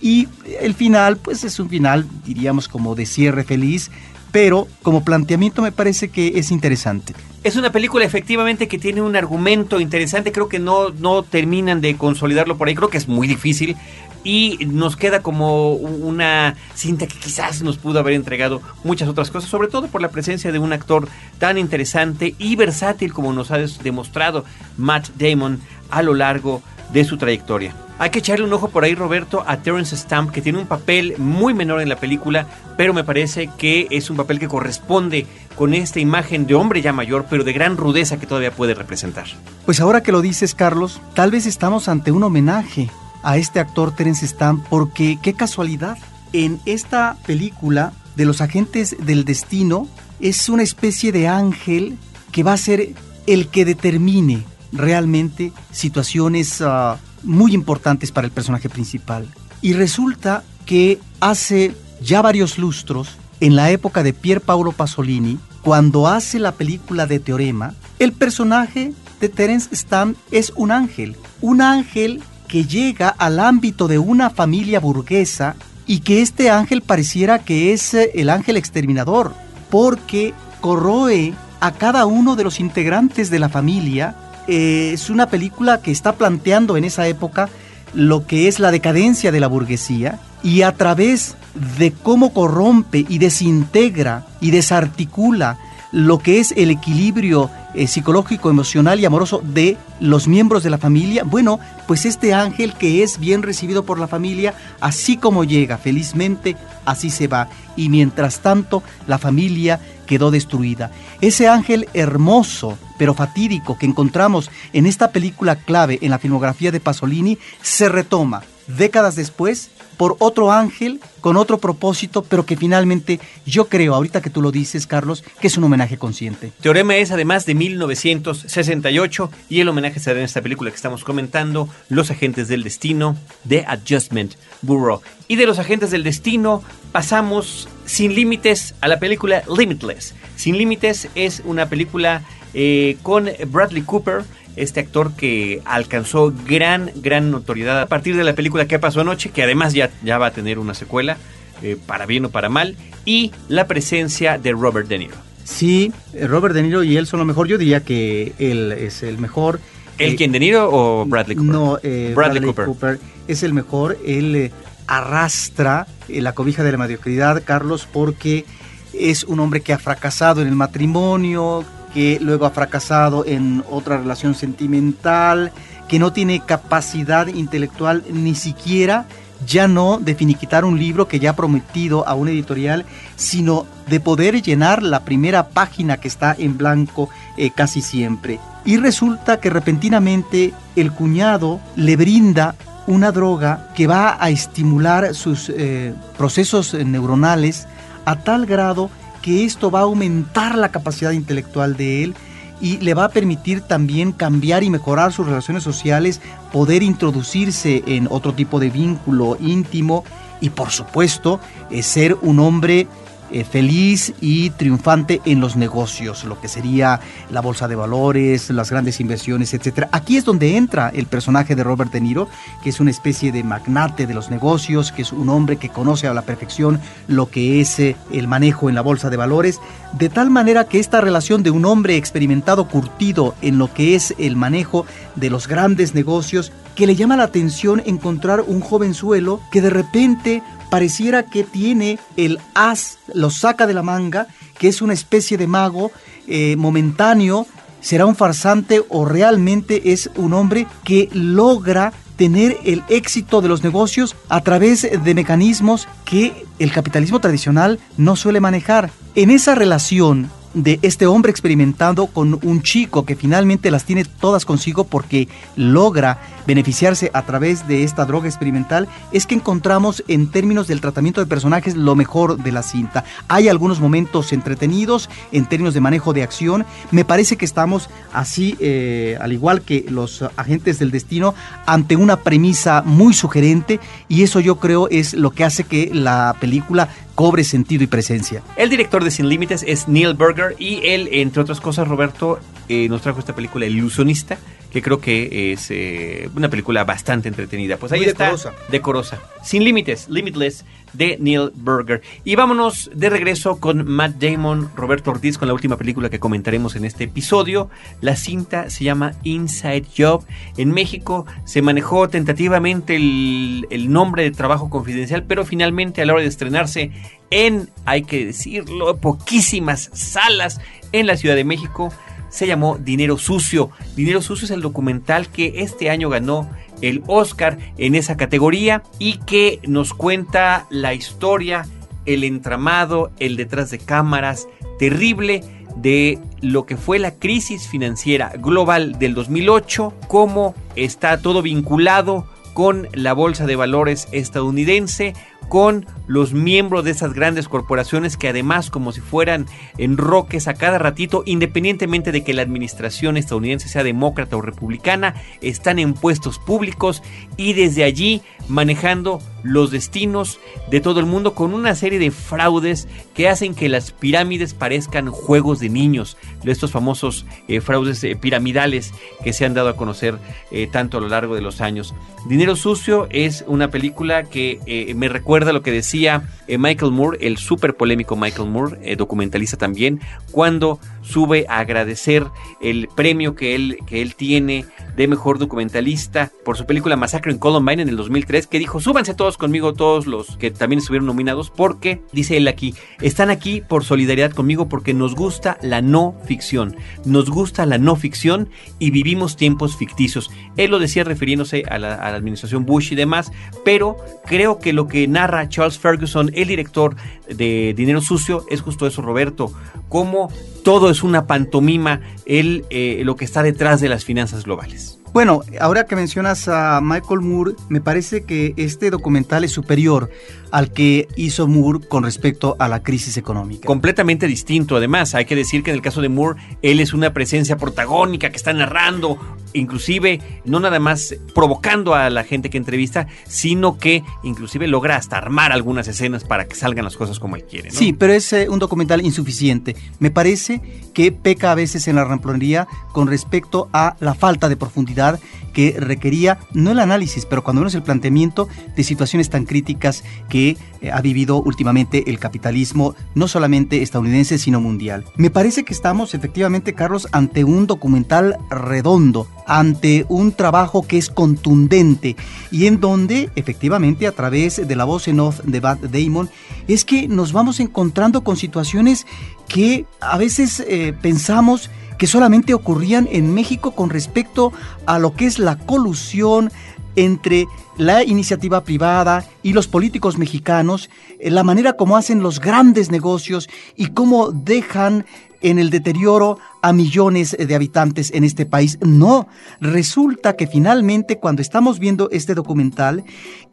Y 0.00 0.28
el 0.62 0.72
final, 0.72 1.18
pues 1.18 1.44
es 1.44 1.60
un 1.60 1.68
final, 1.68 2.06
diríamos, 2.24 2.66
como 2.66 2.94
de 2.94 3.04
cierre 3.04 3.44
feliz, 3.44 3.90
pero 4.32 4.66
como 4.80 5.04
planteamiento 5.04 5.60
me 5.60 5.72
parece 5.72 6.08
que 6.08 6.38
es 6.38 6.50
interesante. 6.50 7.12
Es 7.42 7.56
una 7.56 7.72
película 7.72 8.04
efectivamente 8.04 8.68
que 8.68 8.78
tiene 8.78 9.00
un 9.00 9.16
argumento 9.16 9.80
interesante, 9.80 10.30
creo 10.30 10.48
que 10.48 10.58
no, 10.58 10.90
no 10.90 11.22
terminan 11.22 11.80
de 11.80 11.96
consolidarlo 11.96 12.58
por 12.58 12.68
ahí, 12.68 12.74
creo 12.74 12.90
que 12.90 12.98
es 12.98 13.08
muy 13.08 13.26
difícil, 13.26 13.76
y 14.24 14.58
nos 14.66 14.96
queda 14.96 15.22
como 15.22 15.72
una 15.72 16.56
cinta 16.74 17.06
que 17.06 17.18
quizás 17.18 17.62
nos 17.62 17.78
pudo 17.78 18.00
haber 18.00 18.14
entregado 18.14 18.60
muchas 18.84 19.08
otras 19.08 19.30
cosas, 19.30 19.50
sobre 19.50 19.68
todo 19.68 19.88
por 19.88 20.02
la 20.02 20.10
presencia 20.10 20.52
de 20.52 20.58
un 20.58 20.72
actor 20.72 21.08
tan 21.38 21.58
interesante 21.58 22.34
y 22.38 22.56
versátil 22.56 23.12
como 23.12 23.32
nos 23.32 23.50
ha 23.50 23.58
demostrado 23.58 24.44
Matt 24.76 25.08
Damon 25.16 25.60
a 25.90 26.02
lo 26.02 26.14
largo 26.14 26.62
de 26.92 27.04
su 27.04 27.16
trayectoria. 27.16 27.74
Hay 27.98 28.08
que 28.08 28.20
echarle 28.20 28.46
un 28.46 28.52
ojo 28.54 28.68
por 28.68 28.84
ahí, 28.84 28.94
Roberto, 28.94 29.44
a 29.46 29.58
Terence 29.58 29.94
Stamp, 29.94 30.30
que 30.30 30.40
tiene 30.40 30.58
un 30.58 30.66
papel 30.66 31.16
muy 31.18 31.52
menor 31.52 31.82
en 31.82 31.90
la 31.90 31.96
película, 31.96 32.46
pero 32.78 32.94
me 32.94 33.04
parece 33.04 33.50
que 33.58 33.88
es 33.90 34.08
un 34.08 34.16
papel 34.16 34.38
que 34.38 34.48
corresponde 34.48 35.26
con 35.54 35.74
esta 35.74 36.00
imagen 36.00 36.46
de 36.46 36.54
hombre 36.54 36.80
ya 36.80 36.94
mayor, 36.94 37.26
pero 37.28 37.44
de 37.44 37.52
gran 37.52 37.76
rudeza 37.76 38.18
que 38.18 38.26
todavía 38.26 38.52
puede 38.52 38.72
representar. 38.72 39.26
Pues 39.66 39.80
ahora 39.80 40.02
que 40.02 40.12
lo 40.12 40.22
dices, 40.22 40.54
Carlos, 40.54 41.02
tal 41.14 41.30
vez 41.30 41.44
estamos 41.44 41.88
ante 41.88 42.10
un 42.10 42.22
homenaje 42.22 42.88
a 43.22 43.36
este 43.36 43.60
actor 43.60 43.94
Terence 43.94 44.26
Stamp 44.26 44.64
porque 44.68 45.18
qué 45.22 45.34
casualidad. 45.34 45.98
En 46.32 46.60
esta 46.64 47.16
película 47.26 47.92
de 48.16 48.24
los 48.24 48.40
agentes 48.40 48.96
del 49.04 49.24
destino 49.24 49.88
es 50.20 50.48
una 50.48 50.62
especie 50.62 51.12
de 51.12 51.28
ángel 51.28 51.98
que 52.32 52.42
va 52.42 52.52
a 52.52 52.58
ser 52.58 52.94
el 53.26 53.48
que 53.48 53.64
determine 53.64 54.44
realmente 54.72 55.52
situaciones 55.72 56.60
ah, 56.60 56.98
muy 57.22 57.54
importantes 57.54 58.12
para 58.12 58.26
el 58.26 58.32
personaje 58.32 58.68
principal. 58.68 59.26
Y 59.62 59.72
resulta 59.72 60.44
que 60.66 61.00
hace 61.20 61.74
ya 62.00 62.22
varios 62.22 62.58
lustros, 62.58 63.16
en 63.40 63.56
la 63.56 63.70
época 63.70 64.02
de 64.02 64.12
Pier 64.12 64.40
Paolo 64.40 64.72
Pasolini, 64.72 65.38
cuando 65.62 66.08
hace 66.08 66.38
la 66.38 66.52
película 66.52 67.06
de 67.06 67.18
Teorema, 67.20 67.74
el 67.98 68.12
personaje 68.12 68.92
de 69.20 69.28
Terence 69.28 69.74
Stamp 69.74 70.16
es 70.30 70.52
un 70.56 70.70
ángel. 70.70 71.16
Un 71.40 71.60
ángel 71.60 72.22
que 72.50 72.64
llega 72.64 73.08
al 73.08 73.38
ámbito 73.38 73.86
de 73.86 73.98
una 73.98 74.28
familia 74.28 74.80
burguesa 74.80 75.54
y 75.86 76.00
que 76.00 76.20
este 76.20 76.50
ángel 76.50 76.82
pareciera 76.82 77.38
que 77.38 77.72
es 77.72 77.94
eh, 77.94 78.10
el 78.14 78.28
ángel 78.28 78.56
exterminador, 78.56 79.32
porque 79.70 80.34
corroe 80.60 81.32
a 81.60 81.72
cada 81.72 82.06
uno 82.06 82.34
de 82.34 82.42
los 82.42 82.58
integrantes 82.58 83.30
de 83.30 83.38
la 83.38 83.48
familia. 83.48 84.16
Eh, 84.48 84.90
es 84.92 85.10
una 85.10 85.28
película 85.28 85.80
que 85.80 85.92
está 85.92 86.16
planteando 86.16 86.76
en 86.76 86.82
esa 86.82 87.06
época 87.06 87.48
lo 87.94 88.26
que 88.26 88.48
es 88.48 88.58
la 88.58 88.72
decadencia 88.72 89.30
de 89.30 89.38
la 89.38 89.46
burguesía 89.46 90.18
y 90.42 90.62
a 90.62 90.72
través 90.72 91.36
de 91.54 91.92
cómo 91.92 92.32
corrompe 92.32 93.04
y 93.08 93.18
desintegra 93.18 94.26
y 94.40 94.50
desarticula 94.50 95.58
lo 95.92 96.18
que 96.18 96.38
es 96.38 96.52
el 96.52 96.70
equilibrio 96.70 97.50
eh, 97.74 97.86
psicológico, 97.86 98.50
emocional 98.50 99.00
y 99.00 99.04
amoroso 99.04 99.42
de 99.44 99.76
los 100.00 100.28
miembros 100.28 100.62
de 100.62 100.70
la 100.70 100.78
familia, 100.78 101.24
bueno, 101.24 101.58
pues 101.86 102.04
este 102.04 102.32
ángel 102.32 102.74
que 102.74 103.02
es 103.02 103.18
bien 103.18 103.42
recibido 103.42 103.84
por 103.84 103.98
la 103.98 104.08
familia, 104.08 104.54
así 104.80 105.16
como 105.16 105.44
llega 105.44 105.78
felizmente, 105.78 106.56
así 106.84 107.10
se 107.10 107.26
va. 107.26 107.48
Y 107.76 107.88
mientras 107.88 108.40
tanto, 108.40 108.82
la 109.06 109.18
familia 109.18 109.80
quedó 110.06 110.30
destruida. 110.30 110.90
Ese 111.20 111.48
ángel 111.48 111.88
hermoso, 111.94 112.78
pero 112.98 113.14
fatídico 113.14 113.78
que 113.78 113.86
encontramos 113.86 114.50
en 114.72 114.86
esta 114.86 115.10
película 115.10 115.56
clave 115.56 115.98
en 116.02 116.10
la 116.10 116.18
filmografía 116.18 116.72
de 116.72 116.80
Pasolini, 116.80 117.38
se 117.62 117.88
retoma 117.88 118.42
décadas 118.66 119.16
después 119.16 119.70
por 120.00 120.16
otro 120.18 120.50
ángel 120.50 120.98
con 121.20 121.36
otro 121.36 121.58
propósito, 121.58 122.22
pero 122.22 122.46
que 122.46 122.56
finalmente 122.56 123.20
yo 123.44 123.68
creo, 123.68 123.94
ahorita 123.94 124.22
que 124.22 124.30
tú 124.30 124.40
lo 124.40 124.50
dices, 124.50 124.86
Carlos, 124.86 125.22
que 125.42 125.48
es 125.48 125.58
un 125.58 125.64
homenaje 125.64 125.98
consciente. 125.98 126.52
Teorema 126.62 126.96
es 126.96 127.10
además 127.10 127.44
de 127.44 127.54
1968 127.54 129.30
y 129.50 129.60
el 129.60 129.68
homenaje 129.68 130.00
será 130.00 130.18
en 130.18 130.24
esta 130.24 130.40
película 130.40 130.70
que 130.70 130.76
estamos 130.76 131.04
comentando, 131.04 131.68
Los 131.90 132.10
Agentes 132.10 132.48
del 132.48 132.62
Destino, 132.62 133.14
The 133.46 133.66
Adjustment 133.68 134.36
Bureau. 134.62 135.02
Y 135.28 135.36
de 135.36 135.44
Los 135.44 135.58
Agentes 135.58 135.90
del 135.90 136.02
Destino 136.02 136.62
pasamos 136.92 137.68
sin 137.84 138.14
límites 138.14 138.74
a 138.80 138.88
la 138.88 139.00
película 139.00 139.42
Limitless. 139.54 140.14
Sin 140.34 140.56
límites 140.56 141.08
es 141.14 141.42
una 141.44 141.68
película 141.68 142.22
eh, 142.54 142.96
con 143.02 143.28
Bradley 143.48 143.82
Cooper, 143.82 144.24
este 144.56 144.80
actor 144.80 145.12
que 145.16 145.62
alcanzó 145.64 146.32
gran, 146.46 146.90
gran 146.96 147.30
notoriedad 147.30 147.80
a 147.80 147.86
partir 147.86 148.16
de 148.16 148.24
la 148.24 148.34
película 148.34 148.66
que 148.66 148.78
pasó 148.78 149.00
anoche, 149.00 149.30
que 149.30 149.42
además 149.42 149.72
ya, 149.74 149.90
ya 150.02 150.18
va 150.18 150.26
a 150.26 150.30
tener 150.32 150.58
una 150.58 150.74
secuela, 150.74 151.16
eh, 151.62 151.76
para 151.86 152.06
bien 152.06 152.24
o 152.24 152.30
para 152.30 152.48
mal, 152.48 152.76
y 153.04 153.32
la 153.48 153.66
presencia 153.66 154.38
de 154.38 154.52
Robert 154.52 154.88
De 154.88 154.98
Niro. 154.98 155.16
Sí, 155.44 155.92
eh, 156.14 156.26
Robert 156.26 156.54
De 156.54 156.62
Niro 156.62 156.82
y 156.82 156.96
él 156.96 157.06
son 157.06 157.18
lo 157.20 157.26
mejor. 157.26 157.48
Yo 157.48 157.58
diría 157.58 157.80
que 157.80 158.32
él 158.38 158.72
es 158.72 159.02
el 159.02 159.18
mejor. 159.18 159.60
¿El 159.98 160.12
Eh, 160.12 160.16
quien 160.16 160.32
De 160.32 160.38
Niro 160.38 160.70
o 160.72 161.04
Bradley 161.06 161.36
Cooper? 161.36 161.52
No, 161.52 161.78
eh, 161.82 162.12
Bradley 162.14 162.40
Bradley, 162.40 162.42
Cooper. 162.42 162.64
Cooper. 162.66 162.98
es 163.28 163.42
el 163.42 163.52
mejor. 163.52 163.98
Él 164.06 164.36
eh, 164.36 164.52
arrastra 164.86 165.86
la 166.08 166.34
cobija 166.34 166.62
de 166.62 166.72
la 166.72 166.78
mediocridad, 166.78 167.42
Carlos, 167.44 167.88
porque 167.92 168.44
es 168.92 169.24
un 169.24 169.40
hombre 169.40 169.60
que 169.60 169.72
ha 169.72 169.78
fracasado 169.78 170.40
en 170.42 170.48
el 170.48 170.56
matrimonio, 170.56 171.64
que 171.92 172.18
luego 172.20 172.46
ha 172.46 172.50
fracasado 172.50 173.24
en 173.26 173.64
otra 173.70 173.98
relación 173.98 174.34
sentimental, 174.34 175.52
que 175.88 175.98
no 175.98 176.12
tiene 176.12 176.40
capacidad 176.40 177.26
intelectual 177.26 178.04
ni 178.10 178.34
siquiera 178.34 179.06
ya 179.46 179.68
no 179.68 179.98
de 179.98 180.14
finiquitar 180.14 180.64
un 180.64 180.78
libro 180.78 181.08
que 181.08 181.18
ya 181.18 181.30
ha 181.30 181.36
prometido 181.36 182.06
a 182.06 182.14
una 182.14 182.30
editorial, 182.30 182.84
sino 183.16 183.66
de 183.88 184.00
poder 184.00 184.42
llenar 184.42 184.82
la 184.82 185.00
primera 185.00 185.48
página 185.48 185.96
que 185.96 186.08
está 186.08 186.34
en 186.38 186.58
blanco 186.58 187.08
eh, 187.36 187.50
casi 187.50 187.80
siempre. 187.80 188.38
Y 188.64 188.76
resulta 188.76 189.40
que 189.40 189.50
repentinamente 189.50 190.52
el 190.76 190.92
cuñado 190.92 191.60
le 191.76 191.96
brinda 191.96 192.54
una 192.86 193.12
droga 193.12 193.68
que 193.74 193.86
va 193.86 194.22
a 194.22 194.30
estimular 194.30 195.14
sus 195.14 195.50
eh, 195.50 195.94
procesos 196.18 196.74
neuronales 196.74 197.66
a 198.04 198.16
tal 198.16 198.46
grado 198.46 198.90
que 199.22 199.44
esto 199.44 199.70
va 199.70 199.80
a 199.80 199.82
aumentar 199.82 200.56
la 200.56 200.70
capacidad 200.70 201.12
intelectual 201.12 201.76
de 201.76 202.04
él 202.04 202.14
y 202.60 202.78
le 202.78 202.94
va 202.94 203.04
a 203.04 203.08
permitir 203.08 203.62
también 203.62 204.12
cambiar 204.12 204.62
y 204.62 204.70
mejorar 204.70 205.12
sus 205.12 205.26
relaciones 205.26 205.62
sociales, 205.62 206.20
poder 206.52 206.82
introducirse 206.82 207.82
en 207.86 208.06
otro 208.10 208.34
tipo 208.34 208.60
de 208.60 208.70
vínculo 208.70 209.36
íntimo 209.40 210.04
y 210.40 210.50
por 210.50 210.70
supuesto 210.70 211.40
eh, 211.70 211.82
ser 211.82 212.16
un 212.20 212.38
hombre 212.38 212.86
eh, 213.32 213.44
feliz 213.44 214.12
y 214.20 214.50
triunfante 214.50 215.20
en 215.24 215.40
los 215.40 215.56
negocios, 215.56 216.24
lo 216.24 216.40
que 216.40 216.48
sería 216.48 217.00
la 217.30 217.40
bolsa 217.40 217.68
de 217.68 217.76
valores, 217.76 218.50
las 218.50 218.70
grandes 218.70 219.00
inversiones, 219.00 219.54
etcétera. 219.54 219.88
Aquí 219.92 220.16
es 220.16 220.24
donde 220.24 220.56
entra 220.56 220.90
el 220.94 221.06
personaje 221.06 221.54
de 221.54 221.64
Robert 221.64 221.92
De 221.92 222.00
Niro, 222.00 222.28
que 222.62 222.70
es 222.70 222.80
una 222.80 222.90
especie 222.90 223.32
de 223.32 223.44
magnate 223.44 224.06
de 224.06 224.14
los 224.14 224.30
negocios, 224.30 224.92
que 224.92 225.02
es 225.02 225.12
un 225.12 225.28
hombre 225.28 225.56
que 225.56 225.68
conoce 225.68 226.06
a 226.06 226.14
la 226.14 226.22
perfección 226.22 226.80
lo 227.08 227.30
que 227.30 227.60
es 227.60 227.78
eh, 227.78 227.96
el 228.12 228.28
manejo 228.28 228.68
en 228.68 228.74
la 228.74 228.82
bolsa 228.82 229.10
de 229.10 229.16
valores, 229.16 229.60
de 229.92 230.08
tal 230.08 230.30
manera 230.30 230.64
que 230.64 230.78
esta 230.78 231.00
relación 231.00 231.42
de 231.42 231.50
un 231.50 231.64
hombre 231.64 231.96
experimentado, 231.96 232.68
curtido 232.68 233.34
en 233.42 233.58
lo 233.58 233.72
que 233.72 233.94
es 233.94 234.14
el 234.18 234.36
manejo 234.36 234.86
de 235.16 235.30
los 235.30 235.48
grandes 235.48 235.94
negocios, 235.94 236.52
que 236.74 236.86
le 236.86 236.96
llama 236.96 237.16
la 237.16 237.24
atención 237.24 237.82
encontrar 237.84 238.42
un 238.46 238.60
jovenzuelo 238.60 239.40
que 239.50 239.60
de 239.60 239.70
repente 239.70 240.42
pareciera 240.70 241.24
que 241.24 241.44
tiene 241.44 241.98
el 242.16 242.38
as, 242.54 242.98
lo 243.12 243.30
saca 243.30 243.66
de 243.66 243.74
la 243.74 243.82
manga, 243.82 244.28
que 244.58 244.68
es 244.68 244.80
una 244.82 244.92
especie 244.92 245.36
de 245.36 245.46
mago 245.46 245.90
eh, 246.26 246.54
momentáneo, 246.56 247.46
será 247.80 248.06
un 248.06 248.16
farsante 248.16 248.82
o 248.88 249.04
realmente 249.04 249.92
es 249.92 250.10
un 250.16 250.32
hombre 250.32 250.66
que 250.84 251.08
logra 251.12 251.92
tener 252.16 252.58
el 252.64 252.82
éxito 252.88 253.40
de 253.40 253.48
los 253.48 253.64
negocios 253.64 254.14
a 254.28 254.42
través 254.42 254.82
de 254.82 255.14
mecanismos 255.14 255.88
que 256.04 256.44
el 256.58 256.70
capitalismo 256.70 257.18
tradicional 257.18 257.80
no 257.96 258.14
suele 258.14 258.40
manejar. 258.40 258.90
En 259.14 259.30
esa 259.30 259.54
relación 259.54 260.30
de 260.54 260.78
este 260.82 261.06
hombre 261.06 261.30
experimentado 261.30 262.06
con 262.06 262.38
un 262.42 262.62
chico 262.62 263.04
que 263.04 263.16
finalmente 263.16 263.70
las 263.70 263.84
tiene 263.84 264.04
todas 264.04 264.44
consigo 264.44 264.84
porque 264.84 265.28
logra 265.56 266.18
beneficiarse 266.46 267.10
a 267.14 267.22
través 267.22 267.68
de 267.68 267.84
esta 267.84 268.04
droga 268.04 268.28
experimental, 268.28 268.88
es 269.12 269.26
que 269.26 269.36
encontramos 269.36 270.02
en 270.08 270.30
términos 270.30 270.66
del 270.66 270.80
tratamiento 270.80 271.20
de 271.20 271.26
personajes 271.26 271.76
lo 271.76 271.94
mejor 271.94 272.42
de 272.42 272.50
la 272.50 272.62
cinta. 272.62 273.04
Hay 273.28 273.48
algunos 273.48 273.80
momentos 273.80 274.32
entretenidos 274.32 275.08
en 275.30 275.46
términos 275.46 275.74
de 275.74 275.80
manejo 275.80 276.12
de 276.12 276.22
acción. 276.22 276.66
Me 276.90 277.04
parece 277.04 277.36
que 277.36 277.44
estamos 277.44 277.88
así, 278.12 278.56
eh, 278.58 279.16
al 279.20 279.32
igual 279.32 279.62
que 279.62 279.84
los 279.88 280.24
agentes 280.36 280.78
del 280.78 280.90
destino, 280.90 281.34
ante 281.66 281.94
una 281.96 282.16
premisa 282.16 282.82
muy 282.84 283.14
sugerente 283.14 283.78
y 284.08 284.22
eso 284.22 284.40
yo 284.40 284.56
creo 284.56 284.88
es 284.88 285.14
lo 285.14 285.30
que 285.30 285.44
hace 285.44 285.64
que 285.64 285.90
la 285.92 286.34
película 286.40 286.88
cobre 287.20 287.44
sentido 287.44 287.84
y 287.84 287.86
presencia. 287.86 288.42
El 288.56 288.70
director 288.70 289.04
de 289.04 289.10
Sin 289.10 289.28
Límites 289.28 289.62
es 289.68 289.88
Neil 289.88 290.14
Berger 290.14 290.56
y 290.58 290.80
él, 290.86 291.06
entre 291.12 291.42
otras 291.42 291.60
cosas, 291.60 291.86
Roberto, 291.86 292.40
eh, 292.66 292.88
nos 292.88 293.02
trajo 293.02 293.18
esta 293.18 293.34
película 293.34 293.66
El 293.66 293.76
Ilusionista, 293.76 294.38
que 294.72 294.80
creo 294.80 295.02
que 295.02 295.52
es 295.52 295.70
eh, 295.70 296.30
una 296.34 296.48
película 296.48 296.82
bastante 296.84 297.28
entretenida. 297.28 297.76
Pues 297.76 297.92
ahí 297.92 298.00
Muy 298.00 298.08
está. 298.08 298.24
decorosa. 298.24 298.52
Decorosa. 298.70 299.18
Sin 299.44 299.64
Límites, 299.64 300.08
Limitless, 300.08 300.64
de 300.92 301.16
Neil 301.20 301.50
Berger. 301.54 302.02
Y 302.24 302.36
vámonos 302.36 302.90
de 302.94 303.10
regreso 303.10 303.60
con 303.60 303.88
Matt 303.90 304.16
Damon, 304.16 304.70
Roberto 304.76 305.10
Ortiz, 305.10 305.38
con 305.38 305.48
la 305.48 305.54
última 305.54 305.76
película 305.76 306.10
que 306.10 306.18
comentaremos 306.18 306.76
en 306.76 306.84
este 306.84 307.04
episodio. 307.04 307.70
La 308.00 308.16
cinta 308.16 308.70
se 308.70 308.84
llama 308.84 309.12
Inside 309.22 309.86
Job. 309.96 310.24
En 310.56 310.72
México 310.72 311.26
se 311.44 311.62
manejó 311.62 312.08
tentativamente 312.08 312.96
el, 312.96 313.66
el 313.70 313.92
nombre 313.92 314.22
de 314.22 314.30
trabajo 314.30 314.70
confidencial, 314.70 315.24
pero 315.24 315.44
finalmente 315.44 316.02
a 316.02 316.06
la 316.06 316.14
hora 316.14 316.22
de 316.22 316.28
estrenarse 316.28 316.90
en, 317.30 317.70
hay 317.84 318.02
que 318.02 318.26
decirlo, 318.26 318.96
poquísimas 318.96 319.90
salas 319.92 320.60
en 320.92 321.06
la 321.06 321.16
Ciudad 321.16 321.36
de 321.36 321.44
México, 321.44 321.92
se 322.28 322.46
llamó 322.46 322.78
Dinero 322.78 323.18
Sucio. 323.18 323.70
Dinero 323.96 324.22
Sucio 324.22 324.46
es 324.46 324.50
el 324.50 324.62
documental 324.62 325.28
que 325.28 325.62
este 325.62 325.90
año 325.90 326.08
ganó 326.08 326.48
el 326.80 327.02
Oscar 327.06 327.58
en 327.78 327.94
esa 327.94 328.16
categoría 328.16 328.82
y 328.98 329.18
que 329.18 329.60
nos 329.66 329.94
cuenta 329.94 330.66
la 330.70 330.94
historia, 330.94 331.66
el 332.06 332.24
entramado, 332.24 333.10
el 333.18 333.36
detrás 333.36 333.70
de 333.70 333.78
cámaras 333.78 334.48
terrible 334.78 335.42
de 335.76 336.18
lo 336.40 336.66
que 336.66 336.76
fue 336.76 336.98
la 336.98 337.14
crisis 337.14 337.68
financiera 337.68 338.32
global 338.38 338.98
del 338.98 339.14
2008, 339.14 339.94
cómo 340.08 340.54
está 340.76 341.20
todo 341.20 341.42
vinculado 341.42 342.26
con 342.54 342.88
la 342.92 343.12
bolsa 343.12 343.46
de 343.46 343.56
valores 343.56 344.08
estadounidense, 344.12 345.14
con 345.48 345.86
los 346.06 346.32
miembros 346.32 346.84
de 346.84 346.90
esas 346.90 347.12
grandes 347.12 347.48
corporaciones 347.48 348.16
que 348.16 348.28
además 348.28 348.70
como 348.70 348.92
si 348.92 349.00
fueran 349.00 349.46
enroques 349.78 350.48
a 350.48 350.54
cada 350.54 350.78
ratito, 350.78 351.22
independientemente 351.26 352.12
de 352.12 352.22
que 352.22 352.34
la 352.34 352.42
administración 352.42 353.16
estadounidense 353.16 353.68
sea 353.68 353.82
demócrata 353.82 354.36
o 354.36 354.42
republicana, 354.42 355.14
están 355.40 355.78
en 355.78 355.94
puestos 355.94 356.38
públicos 356.38 357.02
y 357.36 357.52
desde 357.54 357.84
allí 357.84 358.22
manejando 358.48 359.20
los 359.42 359.70
destinos 359.70 360.38
de 360.70 360.80
todo 360.80 361.00
el 361.00 361.06
mundo 361.06 361.34
con 361.34 361.54
una 361.54 361.74
serie 361.74 361.98
de 361.98 362.10
fraudes 362.10 362.88
que 363.14 363.28
hacen 363.28 363.54
que 363.54 363.68
las 363.68 363.92
pirámides 363.92 364.54
parezcan 364.54 365.10
juegos 365.10 365.60
de 365.60 365.70
niños, 365.70 366.16
de 366.42 366.52
estos 366.52 366.70
famosos 366.70 367.24
eh, 367.48 367.60
fraudes 367.60 368.04
eh, 368.04 368.16
piramidales 368.16 368.92
que 369.24 369.32
se 369.32 369.46
han 369.46 369.54
dado 369.54 369.68
a 369.68 369.76
conocer 369.76 370.18
eh, 370.50 370.68
tanto 370.70 370.98
a 370.98 371.00
lo 371.00 371.08
largo 371.08 371.34
de 371.34 371.40
los 371.40 371.60
años. 371.60 371.94
Dinero 372.26 372.56
Sucio 372.56 373.06
es 373.10 373.44
una 373.46 373.68
película 373.70 374.24
que 374.24 374.60
me 374.94 375.08
recuerda 375.08 375.29
lo 375.38 375.62
que 375.62 375.70
decía 375.70 376.24
eh, 376.48 376.58
Michael 376.58 376.90
Moore, 376.90 377.18
el 377.20 377.36
súper 377.38 377.76
polémico 377.76 378.16
Michael 378.16 378.50
Moore, 378.50 378.78
eh, 378.82 378.96
documentalista 378.96 379.56
también, 379.56 380.00
cuando 380.32 380.80
sube 381.10 381.46
a 381.48 381.58
agradecer 381.58 382.26
el 382.60 382.88
premio 382.94 383.34
que 383.34 383.54
él, 383.54 383.78
que 383.86 384.00
él 384.02 384.14
tiene 384.14 384.64
de 384.96 385.08
mejor 385.08 385.38
documentalista 385.38 386.30
por 386.44 386.56
su 386.56 386.66
película 386.66 386.96
Masacre 386.96 387.32
en 387.32 387.38
Columbine 387.38 387.82
en 387.82 387.88
el 387.88 387.96
2003, 387.96 388.46
que 388.46 388.58
dijo, 388.58 388.80
súbanse 388.80 389.14
todos 389.14 389.36
conmigo, 389.36 389.74
todos 389.74 390.06
los 390.06 390.36
que 390.36 390.50
también 390.50 390.78
estuvieron 390.78 391.06
nominados, 391.06 391.50
porque, 391.50 392.02
dice 392.12 392.36
él 392.36 392.48
aquí, 392.48 392.74
están 393.00 393.30
aquí 393.30 393.60
por 393.60 393.84
solidaridad 393.84 394.32
conmigo 394.32 394.68
porque 394.68 394.94
nos 394.94 395.14
gusta 395.14 395.58
la 395.62 395.82
no 395.82 396.16
ficción, 396.24 396.76
nos 397.04 397.30
gusta 397.30 397.66
la 397.66 397.78
no 397.78 397.96
ficción 397.96 398.48
y 398.78 398.90
vivimos 398.90 399.36
tiempos 399.36 399.76
ficticios. 399.76 400.30
Él 400.56 400.70
lo 400.70 400.78
decía 400.78 401.04
refiriéndose 401.04 401.64
a 401.68 401.78
la, 401.78 401.94
a 401.94 402.10
la 402.10 402.16
administración 402.16 402.66
Bush 402.66 402.92
y 402.92 402.96
demás, 402.96 403.32
pero 403.64 403.96
creo 404.26 404.58
que 404.58 404.72
lo 404.72 404.86
que 404.86 405.08
narra 405.08 405.48
Charles 405.48 405.78
Ferguson, 405.78 406.30
el 406.34 406.48
director 406.48 406.96
de 407.28 407.74
Dinero 407.76 408.00
Sucio, 408.00 408.44
es 408.50 408.60
justo 408.60 408.86
eso, 408.86 409.02
Roberto, 409.02 409.52
cómo 409.88 410.30
todo 410.64 410.90
es 410.90 410.99
una 411.02 411.26
pantomima, 411.26 412.00
el, 412.26 412.64
eh, 412.70 413.02
lo 413.04 413.16
que 413.16 413.24
está 413.24 413.42
detrás 413.42 413.80
de 413.80 413.88
las 413.88 414.04
finanzas 414.04 414.44
globales. 414.44 415.00
Bueno, 415.12 415.42
ahora 415.58 415.86
que 415.86 415.96
mencionas 415.96 416.46
a 416.46 416.80
Michael 416.80 417.20
Moore, 417.20 417.52
me 417.68 417.80
parece 417.80 418.22
que 418.22 418.54
este 418.56 418.90
documental 418.90 419.42
es 419.42 419.50
superior 419.50 420.08
al 420.50 420.72
que 420.72 421.08
hizo 421.16 421.46
Moore 421.46 421.86
con 421.86 422.04
respecto 422.04 422.56
a 422.58 422.68
la 422.68 422.82
crisis 422.82 423.16
económica. 423.16 423.66
Completamente 423.66 424.26
distinto, 424.26 424.76
además. 424.76 425.14
Hay 425.14 425.24
que 425.24 425.36
decir 425.36 425.62
que 425.62 425.70
en 425.70 425.76
el 425.76 425.82
caso 425.82 426.00
de 426.00 426.08
Moore, 426.08 426.40
él 426.62 426.80
es 426.80 426.92
una 426.92 427.12
presencia 427.12 427.56
protagónica 427.56 428.30
que 428.30 428.36
está 428.36 428.52
narrando, 428.52 429.18
inclusive 429.52 430.20
no 430.44 430.60
nada 430.60 430.78
más 430.78 431.14
provocando 431.34 431.94
a 431.94 432.10
la 432.10 432.24
gente 432.24 432.50
que 432.50 432.58
entrevista, 432.58 433.06
sino 433.26 433.78
que 433.78 434.02
inclusive 434.22 434.66
logra 434.66 434.96
hasta 434.96 435.16
armar 435.16 435.52
algunas 435.52 435.88
escenas 435.88 436.24
para 436.24 436.46
que 436.46 436.54
salgan 436.54 436.84
las 436.84 436.96
cosas 436.96 437.18
como 437.18 437.36
él 437.36 437.44
quiere. 437.44 437.70
Sí, 437.70 437.92
pero 437.92 438.12
es 438.12 438.32
eh, 438.32 438.48
un 438.48 438.58
documental 438.58 439.04
insuficiente. 439.04 439.76
Me 439.98 440.10
parece 440.10 440.60
que 440.94 441.12
peca 441.12 441.52
a 441.52 441.54
veces 441.54 441.88
en 441.88 441.96
la 441.96 442.04
ramplonería 442.04 442.66
con 442.92 443.06
respecto 443.08 443.68
a 443.72 443.96
la 444.00 444.14
falta 444.14 444.48
de 444.48 444.56
profundidad 444.56 445.20
que 445.52 445.76
requería 445.78 446.38
no 446.52 446.70
el 446.70 446.78
análisis, 446.78 447.26
pero 447.26 447.42
cuando 447.42 447.60
menos 447.60 447.74
el 447.74 447.82
planteamiento 447.82 448.48
de 448.76 448.84
situaciones 448.84 449.30
tan 449.30 449.44
críticas 449.44 450.04
que 450.28 450.39
eh, 450.48 450.90
ha 450.92 451.00
vivido 451.00 451.42
últimamente 451.42 452.10
el 452.10 452.18
capitalismo, 452.18 452.94
no 453.14 453.28
solamente 453.28 453.82
estadounidense, 453.82 454.38
sino 454.38 454.60
mundial. 454.60 455.04
Me 455.16 455.30
parece 455.30 455.64
que 455.64 455.74
estamos 455.74 456.14
efectivamente, 456.14 456.74
Carlos, 456.74 457.08
ante 457.12 457.44
un 457.44 457.66
documental 457.66 458.36
redondo, 458.50 459.28
ante 459.46 460.06
un 460.08 460.32
trabajo 460.32 460.86
que 460.86 460.98
es 460.98 461.10
contundente 461.10 462.16
y 462.50 462.66
en 462.66 462.80
donde 462.80 463.30
efectivamente 463.36 464.06
a 464.06 464.12
través 464.12 464.66
de 464.66 464.76
la 464.76 464.84
voz 464.84 465.08
en 465.08 465.20
off 465.20 465.40
de 465.44 465.60
Bad 465.60 465.78
Damon 465.90 466.30
es 466.68 466.84
que 466.84 467.08
nos 467.08 467.32
vamos 467.32 467.60
encontrando 467.60 468.22
con 468.22 468.36
situaciones 468.36 469.06
que 469.48 469.84
a 470.00 470.16
veces 470.16 470.64
eh, 470.66 470.94
pensamos 471.00 471.70
que 472.00 472.06
solamente 472.06 472.54
ocurrían 472.54 473.06
en 473.12 473.34
México 473.34 473.72
con 473.72 473.90
respecto 473.90 474.54
a 474.86 474.98
lo 474.98 475.12
que 475.12 475.26
es 475.26 475.38
la 475.38 475.58
colusión 475.58 476.50
entre 476.96 477.46
la 477.76 478.04
iniciativa 478.04 478.62
privada 478.62 479.24
y 479.42 479.52
los 479.52 479.68
políticos 479.68 480.18
mexicanos, 480.18 480.90
eh, 481.18 481.30
la 481.30 481.42
manera 481.42 481.74
como 481.74 481.96
hacen 481.96 482.22
los 482.22 482.40
grandes 482.40 482.90
negocios 482.90 483.48
y 483.76 483.88
cómo 483.88 484.32
dejan 484.32 485.06
en 485.42 485.58
el 485.58 485.70
deterioro 485.70 486.38
a 486.62 486.72
millones 486.72 487.36
de 487.38 487.54
habitantes 487.54 488.12
en 488.12 488.24
este 488.24 488.46
país. 488.46 488.78
No, 488.82 489.28
resulta 489.60 490.36
que 490.36 490.46
finalmente 490.46 491.18
cuando 491.18 491.42
estamos 491.42 491.78
viendo 491.78 492.10
este 492.10 492.34
documental 492.34 493.04